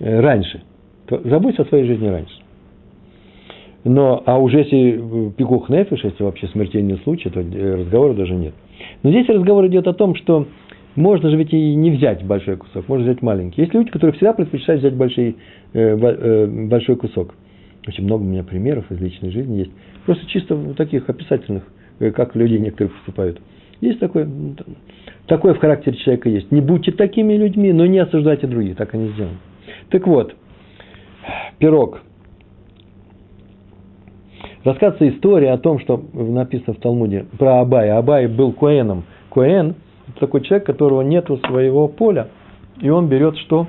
Э, 0.00 0.20
раньше. 0.20 0.62
Забудь 1.08 1.58
о 1.58 1.64
своей 1.66 1.84
жизни 1.84 2.08
раньше. 2.08 2.34
Но, 3.84 4.20
а 4.26 4.38
уже 4.38 4.58
если 4.58 5.30
пикух 5.36 5.68
нефиш, 5.68 6.02
если 6.02 6.24
вообще 6.24 6.48
смертельный 6.48 6.98
случай, 7.04 7.30
то 7.30 7.38
разговора 7.40 8.14
даже 8.14 8.34
нет. 8.34 8.52
Но 9.04 9.10
здесь 9.10 9.28
разговор 9.28 9.64
идет 9.68 9.86
о 9.86 9.92
том, 9.92 10.16
что 10.16 10.48
можно 10.96 11.30
же 11.30 11.36
ведь 11.36 11.52
и 11.52 11.74
не 11.76 11.92
взять 11.92 12.24
большой 12.24 12.56
кусок, 12.56 12.88
можно 12.88 13.04
взять 13.04 13.22
маленький. 13.22 13.60
Есть 13.60 13.74
люди, 13.74 13.90
которые 13.90 14.14
всегда 14.14 14.32
предпочитают 14.32 14.80
взять 14.80 14.94
большой, 14.94 15.36
э, 15.72 16.46
большой 16.66 16.96
кусок. 16.96 17.34
Очень 17.86 18.04
много 18.04 18.22
у 18.22 18.26
меня 18.26 18.42
примеров 18.42 18.90
из 18.90 19.00
личной 19.00 19.30
жизни 19.30 19.58
есть. 19.58 19.70
Просто 20.04 20.26
чисто 20.26 20.58
таких 20.74 21.08
описательных, 21.08 21.62
как 22.00 22.34
люди 22.34 22.54
некоторые 22.54 22.92
поступают. 22.92 23.40
Есть 23.80 24.00
такое, 24.00 24.28
такое 25.26 25.54
в 25.54 25.58
характере 25.58 25.96
человека 25.98 26.28
есть. 26.28 26.50
Не 26.50 26.60
будьте 26.60 26.92
такими 26.92 27.34
людьми, 27.34 27.72
но 27.72 27.86
не 27.86 27.98
осуждайте 27.98 28.46
других, 28.46 28.76
так 28.76 28.94
они 28.94 29.08
сделаны. 29.10 29.36
Так 29.90 30.06
вот, 30.06 30.34
пирог. 31.58 32.00
Рассказывается 34.64 35.08
история 35.16 35.52
о 35.52 35.58
том, 35.58 35.78
что 35.78 36.02
написано 36.12 36.74
в 36.74 36.80
Талмуде 36.80 37.26
про 37.38 37.60
Абая. 37.60 37.98
Абай 37.98 38.26
был 38.26 38.52
Коэном. 38.52 39.04
Коэн– 39.30 39.76
это 40.08 40.20
такой 40.20 40.40
человек, 40.40 40.66
которого 40.66 41.02
нет 41.02 41.26
своего 41.46 41.86
поля. 41.86 42.28
И 42.80 42.88
он 42.88 43.08
берет 43.08 43.36
что? 43.38 43.68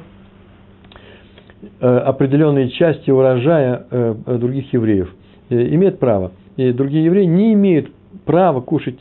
Э, 1.79 1.97
определенные 1.99 2.69
части 2.69 3.11
урожая 3.11 3.85
э, 3.89 4.15
других 4.39 4.73
евреев. 4.73 5.13
Имеет 5.49 5.99
право. 5.99 6.31
И 6.55 6.71
другие 6.71 7.05
евреи 7.05 7.25
не 7.25 7.53
имеют 7.53 7.91
права 8.25 8.61
кушать 8.61 8.99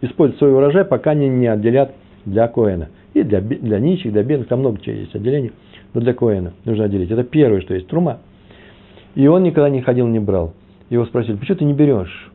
использовать 0.00 0.38
свой 0.38 0.52
урожай, 0.52 0.84
пока 0.84 1.12
они 1.12 1.28
не 1.28 1.46
отделят 1.46 1.92
для 2.24 2.48
Коэна. 2.48 2.88
И 3.14 3.22
для, 3.22 3.40
для 3.40 3.80
нищих, 3.80 4.12
для 4.12 4.22
бедных, 4.22 4.48
там 4.48 4.60
много 4.60 4.80
чего 4.80 4.96
есть 4.96 5.14
отделений, 5.14 5.52
но 5.94 6.00
для 6.00 6.14
Коэна 6.14 6.52
нужно 6.64 6.84
отделить. 6.84 7.10
Это 7.10 7.24
первое, 7.24 7.60
что 7.60 7.74
есть, 7.74 7.88
трума. 7.88 8.18
И 9.14 9.26
он 9.26 9.42
никогда 9.42 9.68
не 9.68 9.82
ходил, 9.82 10.06
не 10.06 10.20
брал. 10.20 10.54
Его 10.88 11.04
спросили, 11.06 11.36
почему 11.36 11.58
ты 11.58 11.64
не 11.64 11.74
берешь? 11.74 12.30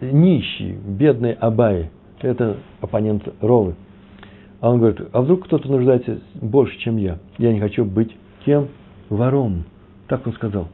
Нищий, 0.00 0.76
бедный 0.86 1.32
Абай, 1.32 1.90
это 2.20 2.56
оппонент 2.80 3.22
Ровы. 3.40 3.74
А 4.60 4.70
он 4.70 4.78
говорит, 4.78 5.00
а 5.12 5.20
вдруг 5.20 5.44
кто-то 5.44 5.70
нуждается 5.70 6.20
больше, 6.40 6.78
чем 6.78 6.96
я? 6.96 7.18
Я 7.38 7.52
не 7.52 7.60
хочу 7.60 7.84
быть 7.84 8.16
кем? 8.44 8.68
Вором. 9.10 9.64
Так 10.08 10.26
он 10.26 10.32
сказал. 10.32 10.68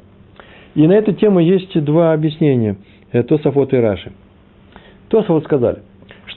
И 0.75 0.87
на 0.87 0.93
эту 0.93 1.13
тему 1.13 1.41
есть 1.41 1.77
два 1.85 2.13
объяснения. 2.13 2.77
Тософот 3.11 3.73
и 3.73 3.77
Раши. 3.77 4.13
Тософот 5.09 5.45
сказали, 5.45 5.81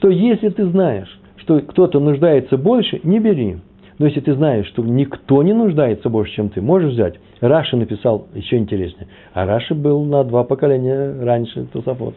что 0.04 0.10
если 0.10 0.49
ты 0.49 0.66
знаешь, 0.66 1.08
что 1.38 1.62
кто-то 1.62 2.01
нуждается 2.01 2.58
больше, 2.58 2.99
не 3.04 3.20
бери. 3.20 3.60
Но 3.99 4.08
если 4.08 4.20
ты 4.20 4.34
знаешь, 4.34 4.68
что 4.68 4.84
никто 4.84 5.41
не 5.43 5.54
нуждается 5.54 6.10
больше, 6.10 6.34
чем 6.36 6.49
ты, 6.49 6.60
можешь 6.60 6.91
взять. 6.91 7.16
Раши 7.39 7.78
написал 7.78 8.28
еще 8.34 8.58
интереснее. 8.58 9.08
А 9.34 9.45
Раши 9.45 9.74
был 9.74 10.04
на 10.04 10.26
два 10.26 10.43
поколения 10.43 11.24
раньше 11.24 11.68
Тософот. 11.72 12.16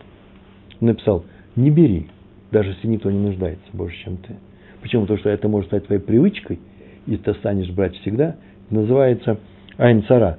Написал, 0.80 1.26
не 1.54 1.70
бери, 1.70 2.08
даже 2.50 2.70
если 2.70 2.88
никто 2.88 3.08
не 3.08 3.20
нуждается 3.20 3.64
больше, 3.72 3.96
чем 4.02 4.16
ты. 4.16 4.34
Почему? 4.82 5.02
Потому 5.02 5.20
что 5.20 5.30
это 5.30 5.46
может 5.46 5.68
стать 5.68 5.86
твоей 5.86 6.02
привычкой, 6.02 6.58
и 7.06 7.16
ты 7.16 7.34
станешь 7.34 7.70
брать 7.70 7.94
всегда. 7.98 8.34
Называется 8.68 9.38
Айнцара. 9.78 10.38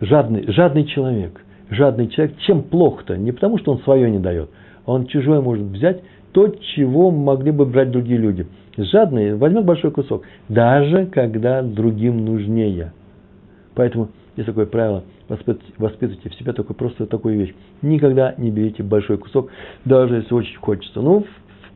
Жадный, 0.00 0.50
жадный 0.50 0.86
человек. 0.86 1.44
Жадный 1.68 2.08
человек. 2.08 2.38
Чем 2.46 2.62
плохо-то? 2.62 3.18
Не 3.18 3.32
потому, 3.32 3.58
что 3.58 3.72
он 3.72 3.80
свое 3.80 4.10
не 4.10 4.18
дает. 4.18 4.48
Он 4.86 5.06
чужое 5.06 5.40
может 5.40 5.64
взять 5.66 6.00
то, 6.32 6.48
чего 6.74 7.10
могли 7.10 7.50
бы 7.50 7.66
брать 7.66 7.90
другие 7.90 8.18
люди. 8.18 8.46
Жадный 8.76 9.34
возьмет 9.34 9.64
большой 9.64 9.90
кусок, 9.90 10.24
даже 10.48 11.06
когда 11.06 11.62
другим 11.62 12.24
нужнее. 12.24 12.92
Поэтому 13.74 14.08
есть 14.36 14.46
такое 14.46 14.66
правило, 14.66 15.04
воспитывайте 15.28 16.30
в 16.30 16.34
себе 16.34 16.52
только 16.52 16.72
просто 16.72 17.06
такую 17.06 17.38
вещь. 17.38 17.54
Никогда 17.82 18.34
не 18.38 18.50
берите 18.50 18.82
большой 18.82 19.18
кусок, 19.18 19.50
даже 19.84 20.16
если 20.16 20.34
очень 20.34 20.56
хочется. 20.56 21.00
Ну, 21.00 21.26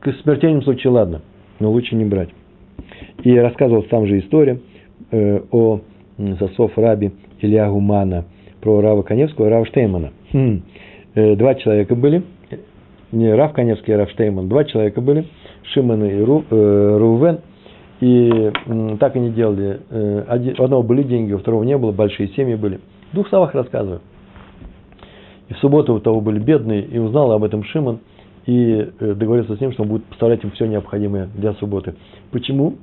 в 0.03 0.11
смертельном 0.23 0.63
случае 0.63 0.91
ладно, 0.91 1.21
но 1.59 1.71
лучше 1.71 1.95
не 1.95 2.05
брать. 2.05 2.29
И 3.23 3.37
рассказывал 3.37 3.83
там 3.83 4.07
же 4.07 4.19
история 4.19 4.59
э, 5.11 5.41
о 5.51 5.81
засов 6.17 6.77
раби 6.77 7.11
Илья 7.41 7.69
Гумана, 7.69 8.25
про 8.61 8.81
Рава 8.81 9.03
Коневского 9.03 9.47
и 9.47 9.49
Рава 9.49 9.65
Штеймана. 9.67 10.13
Хм. 10.33 10.63
Э, 11.13 11.35
два 11.35 11.53
человека 11.55 11.95
были– 11.95 12.23
не 13.17 13.33
Рав 13.33 13.53
Коневский, 13.53 13.93
а 13.93 13.97
Рав 13.97 14.11
Штейман, 14.11 14.47
два 14.47 14.63
человека 14.63 15.01
были, 15.01 15.27
Шимон 15.73 16.03
и 16.03 16.21
Ру, 16.21 16.43
э, 16.49 16.97
Рувен, 16.99 17.39
и 17.99 18.51
э, 18.65 18.97
так 18.99 19.15
они 19.15 19.31
делали. 19.31 19.81
Э, 19.89 20.23
один, 20.27 20.55
у 20.59 20.63
одного 20.63 20.83
были 20.83 21.03
деньги, 21.03 21.33
у 21.33 21.39
второго 21.39 21.63
не 21.63 21.77
было, 21.77 21.91
большие 21.91 22.29
семьи 22.29 22.55
были. 22.55 22.79
В 23.11 23.15
двух 23.15 23.27
словах 23.29 23.55
рассказываю. 23.55 24.01
И 25.49 25.53
в 25.53 25.57
субботу 25.57 25.93
у 25.93 25.99
того 25.99 26.21
были 26.21 26.39
бедные, 26.39 26.83
и 26.83 26.99
узнал 26.99 27.31
об 27.31 27.43
этом 27.43 27.63
Шимон, 27.63 27.99
и 28.45 28.87
э, 28.99 29.13
договорился 29.13 29.55
с 29.55 29.59
ним, 29.59 29.71
что 29.71 29.83
он 29.83 29.89
будет 29.89 30.03
поставлять 30.05 30.43
им 30.43 30.51
все 30.51 30.67
необходимое 30.67 31.27
для 31.35 31.53
субботы. 31.53 31.95
Почему? 32.31 32.75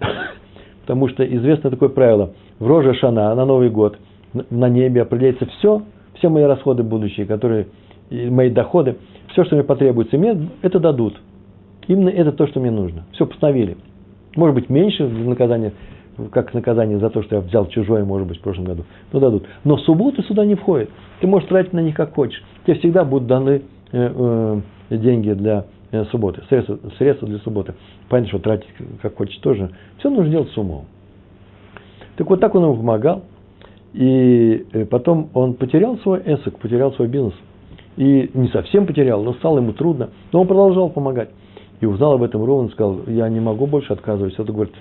Потому 0.82 1.08
что 1.08 1.24
известно 1.24 1.70
такое 1.70 1.90
правило. 1.90 2.32
В 2.58 2.66
Роже 2.66 2.94
Шана, 2.94 3.34
на 3.34 3.44
Новый 3.44 3.70
год, 3.70 3.98
на 4.50 4.68
небе 4.68 5.02
определяется 5.02 5.46
все, 5.46 5.82
все 6.14 6.28
мои 6.28 6.42
расходы 6.44 6.82
будущие, 6.82 7.26
которые, 7.26 7.68
мои 8.10 8.50
доходы– 8.50 8.96
все, 9.32 9.44
что 9.44 9.54
мне 9.54 9.64
потребуется, 9.64 10.18
мне 10.18 10.48
это 10.62 10.78
дадут. 10.78 11.20
Именно 11.86 12.10
это 12.10 12.32
то, 12.32 12.46
что 12.46 12.60
мне 12.60 12.70
нужно. 12.70 13.04
Все 13.12 13.26
постановили. 13.26 13.76
Может 14.36 14.54
быть, 14.54 14.68
меньше 14.68 15.08
наказания, 15.08 15.72
как 16.30 16.54
наказание 16.54 16.98
за 16.98 17.10
то, 17.10 17.22
что 17.22 17.36
я 17.36 17.40
взял 17.40 17.66
чужое, 17.66 18.04
может 18.04 18.28
быть, 18.28 18.38
в 18.38 18.42
прошлом 18.42 18.64
году. 18.64 18.84
Но 19.12 19.20
дадут. 19.20 19.46
Но 19.64 19.76
субботы 19.78 20.22
сюда 20.22 20.44
не 20.44 20.54
входит. 20.54 20.90
Ты 21.20 21.26
можешь 21.26 21.48
тратить 21.48 21.72
на 21.72 21.80
них 21.80 21.96
как 21.96 22.14
хочешь. 22.14 22.42
Тебе 22.64 22.76
всегда 22.76 23.04
будут 23.04 23.26
даны 23.26 23.62
э, 23.92 24.60
э, 24.90 24.96
деньги 24.96 25.32
для 25.32 25.66
э, 25.90 26.04
субботы, 26.06 26.42
средства, 26.48 26.78
средства 26.98 27.28
для 27.28 27.38
субботы. 27.38 27.74
Понятно, 28.08 28.28
что 28.28 28.38
тратить 28.38 28.68
как 29.02 29.16
хочешь 29.16 29.36
тоже. 29.38 29.70
Все 29.98 30.10
нужно 30.10 30.30
делать 30.30 30.50
с 30.50 30.58
умом. 30.58 30.84
Так 32.16 32.28
вот 32.28 32.40
так 32.40 32.54
он 32.54 32.64
ему 32.64 32.76
помогал. 32.76 33.22
И 33.92 34.64
потом 34.88 35.30
он 35.34 35.54
потерял 35.54 35.98
свой 35.98 36.22
эсок, 36.24 36.60
потерял 36.60 36.92
свой 36.92 37.08
бизнес– 37.08 37.34
и 38.00 38.30
не 38.32 38.48
совсем 38.48 38.86
потерял, 38.86 39.22
но 39.22 39.34
стало 39.34 39.58
ему 39.58 39.74
трудно. 39.74 40.08
Но 40.32 40.40
он 40.40 40.46
продолжал 40.46 40.88
помогать. 40.88 41.28
И 41.80 41.86
узнал 41.86 42.14
об 42.14 42.22
этом 42.22 42.42
Рован, 42.42 42.70
сказал, 42.70 43.00
я 43.06 43.28
не 43.28 43.40
могу 43.40 43.66
больше 43.66 43.92
отказывать. 43.92 44.32
Это 44.38 44.50
говорит, 44.50 44.74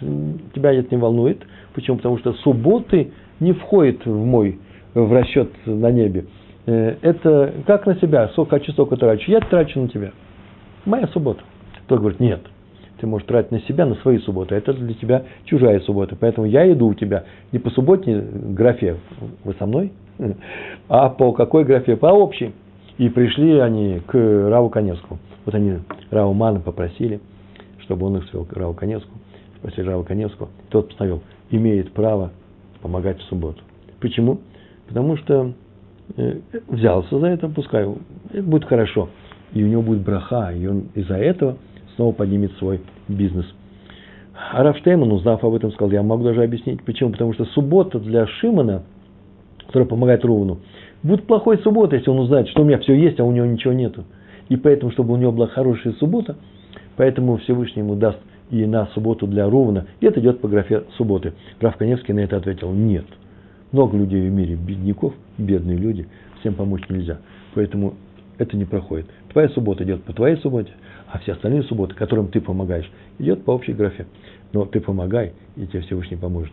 тебя 0.56 0.72
это 0.72 0.96
не 0.96 1.02
волнует. 1.02 1.40
Почему? 1.74 1.98
Потому 1.98 2.18
что 2.20 2.32
субботы 2.36 3.12
не 3.42 3.52
входят 3.52 4.06
в 4.06 4.26
мой, 4.26 4.60
в 4.94 5.12
расчет 5.12 5.50
на 5.66 5.92
небе. 5.92 6.28
Э, 6.66 6.96
это 7.02 7.56
как 7.68 7.86
на 7.88 7.96
себя, 7.96 8.30
сколько 8.30 8.52
хочу, 8.52 8.72
столько 8.72 8.96
трачу. 8.96 9.30
Я 9.30 9.42
трачу 9.42 9.82
на 9.82 9.90
тебя. 9.90 10.12
Моя 10.86 11.08
суббота. 11.08 11.42
Тот 11.88 12.00
говорит, 12.00 12.22
нет, 12.22 12.40
ты 13.02 13.08
можешь 13.08 13.28
тратить 13.28 13.52
на 13.52 13.60
себя, 13.64 13.86
на 13.86 13.96
свои 13.96 14.20
субботы. 14.20 14.56
Это 14.56 14.72
для 14.72 14.94
тебя 14.94 15.24
чужая 15.44 15.82
суббота. 15.82 16.16
Поэтому 16.18 16.48
я 16.48 16.72
иду 16.72 16.88
у 16.88 16.94
тебя 16.94 17.26
не 17.52 17.60
по 17.60 17.70
субботней 17.72 18.22
графе, 18.22 18.96
вы 19.44 19.56
со 19.60 19.66
мной, 19.66 19.92
а 20.88 21.10
по 21.10 21.34
какой 21.34 21.66
графе? 21.66 21.98
По 21.98 22.08
общей. 22.08 22.54
И 23.00 23.08
пришли 23.08 23.58
они 23.60 24.02
к 24.06 24.14
Раву 24.14 24.70
Коневскому. 24.70 25.20
Вот 25.46 25.56
они 25.56 25.80
Раву 26.12 26.34
Мана 26.34 26.60
попросили, 26.60 27.22
чтобы 27.80 28.06
он 28.06 28.18
их 28.18 28.30
свел 28.30 28.44
к 28.44 28.52
Раву 28.52 28.74
Коневскому. 28.74 29.18
Спросили 29.58 29.88
Раву 29.88 30.04
Коневского. 30.04 30.50
Тот 30.70 30.90
постановил, 30.90 31.22
имеет 31.50 31.94
право 31.94 32.32
помогать 32.82 33.20
в 33.20 33.24
субботу. 33.24 33.62
Почему? 34.02 34.42
Потому 34.90 35.16
что 35.16 35.54
э, 36.18 36.40
взялся 36.68 37.20
за 37.20 37.28
это, 37.28 37.48
пускай 37.48 37.88
это 38.34 38.44
будет 38.44 38.66
хорошо. 38.66 39.08
И 39.54 39.64
у 39.64 39.68
него 39.68 39.82
будет 39.82 40.02
браха, 40.02 40.52
и 40.52 40.68
он 40.68 40.90
из-за 40.94 41.16
этого 41.16 41.56
снова 41.96 42.12
поднимет 42.12 42.52
свой 42.58 42.82
бизнес. 43.08 43.46
А 44.52 44.62
Рафштейман, 44.62 45.10
узнав 45.10 45.42
об 45.46 45.54
этом, 45.54 45.72
сказал, 45.72 45.92
я 45.92 46.04
могу 46.04 46.26
даже 46.26 46.44
объяснить, 46.44 46.84
почему. 46.84 47.12
Потому 47.12 47.34
что 47.34 47.46
суббота 47.46 47.98
для 47.98 48.28
Шимона, 48.28 48.84
который 49.68 49.88
помогает 49.88 50.26
Рувану, 50.26 50.60
Будет 51.02 51.26
плохой 51.28 51.58
суббота, 51.60 51.96
если 51.96 52.10
он 52.10 52.20
узнает, 52.20 52.50
что 52.50 52.62
у 52.62 52.66
меня 52.66 52.78
все 52.80 52.94
есть, 52.94 53.20
а 53.20 53.24
у 53.24 53.32
него 53.32 53.46
ничего 53.46 53.74
нету. 53.74 54.04
И 54.50 54.58
поэтому, 54.58 54.92
чтобы 54.92 55.14
у 55.14 55.18
него 55.18 55.32
была 55.32 55.48
хорошая 55.48 55.94
суббота, 55.94 56.36
поэтому 56.98 57.38
Всевышний 57.38 57.82
ему 57.82 57.96
даст 57.96 58.20
и 58.50 58.66
на 58.66 58.88
субботу 58.88 59.28
для 59.28 59.50
Рувана. 59.50 59.86
И 60.02 60.06
это 60.06 60.20
идет 60.20 60.42
по 60.42 60.48
графе 60.48 60.84
субботы. 60.98 61.34
Раф 61.62 61.78
Коневский 61.78 62.14
на 62.14 62.20
это 62.20 62.38
ответил, 62.38 62.74
нет. 62.74 63.06
Много 63.72 63.98
людей 63.98 64.28
в 64.28 64.32
мире, 64.34 64.56
бедняков, 64.56 65.14
бедные 65.38 65.78
люди, 65.78 66.08
всем 66.40 66.56
помочь 66.56 66.90
нельзя. 66.90 67.20
Поэтому 67.54 67.94
это 68.38 68.58
не 68.58 68.66
проходит. 68.66 69.06
Твоя 69.32 69.48
суббота 69.50 69.84
идет 69.84 70.04
по 70.04 70.14
твоей 70.14 70.38
субботе, 70.38 70.72
а 71.08 71.20
все 71.20 71.34
остальные 71.34 71.64
субботы, 71.64 71.94
которым 71.94 72.28
ты 72.28 72.42
помогаешь, 72.42 72.90
идет 73.20 73.46
по 73.46 73.52
общей 73.52 73.74
графе. 73.74 74.08
Но 74.52 74.66
ты 74.66 74.82
помогай, 74.82 75.34
и 75.56 75.68
тебе 75.68 75.82
Всевышний 75.82 76.18
поможет. 76.18 76.52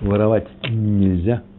Воровать 0.00 0.46
нельзя– 0.68 1.42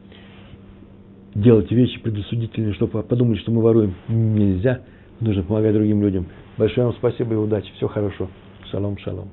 делать 1.35 1.71
вещи 1.71 1.99
предосудительные, 2.01 2.73
чтобы 2.73 3.03
подумали, 3.03 3.37
что 3.37 3.51
мы 3.51 3.61
воруем, 3.61 3.95
нельзя. 4.07 4.81
Нужно 5.19 5.43
помогать 5.43 5.73
другим 5.73 6.01
людям. 6.01 6.27
Большое 6.57 6.87
вам 6.87 6.95
спасибо 6.95 7.33
и 7.33 7.37
удачи. 7.37 7.71
Все 7.75 7.87
хорошо. 7.87 8.29
Шалом, 8.71 8.97
шалом. 8.99 9.29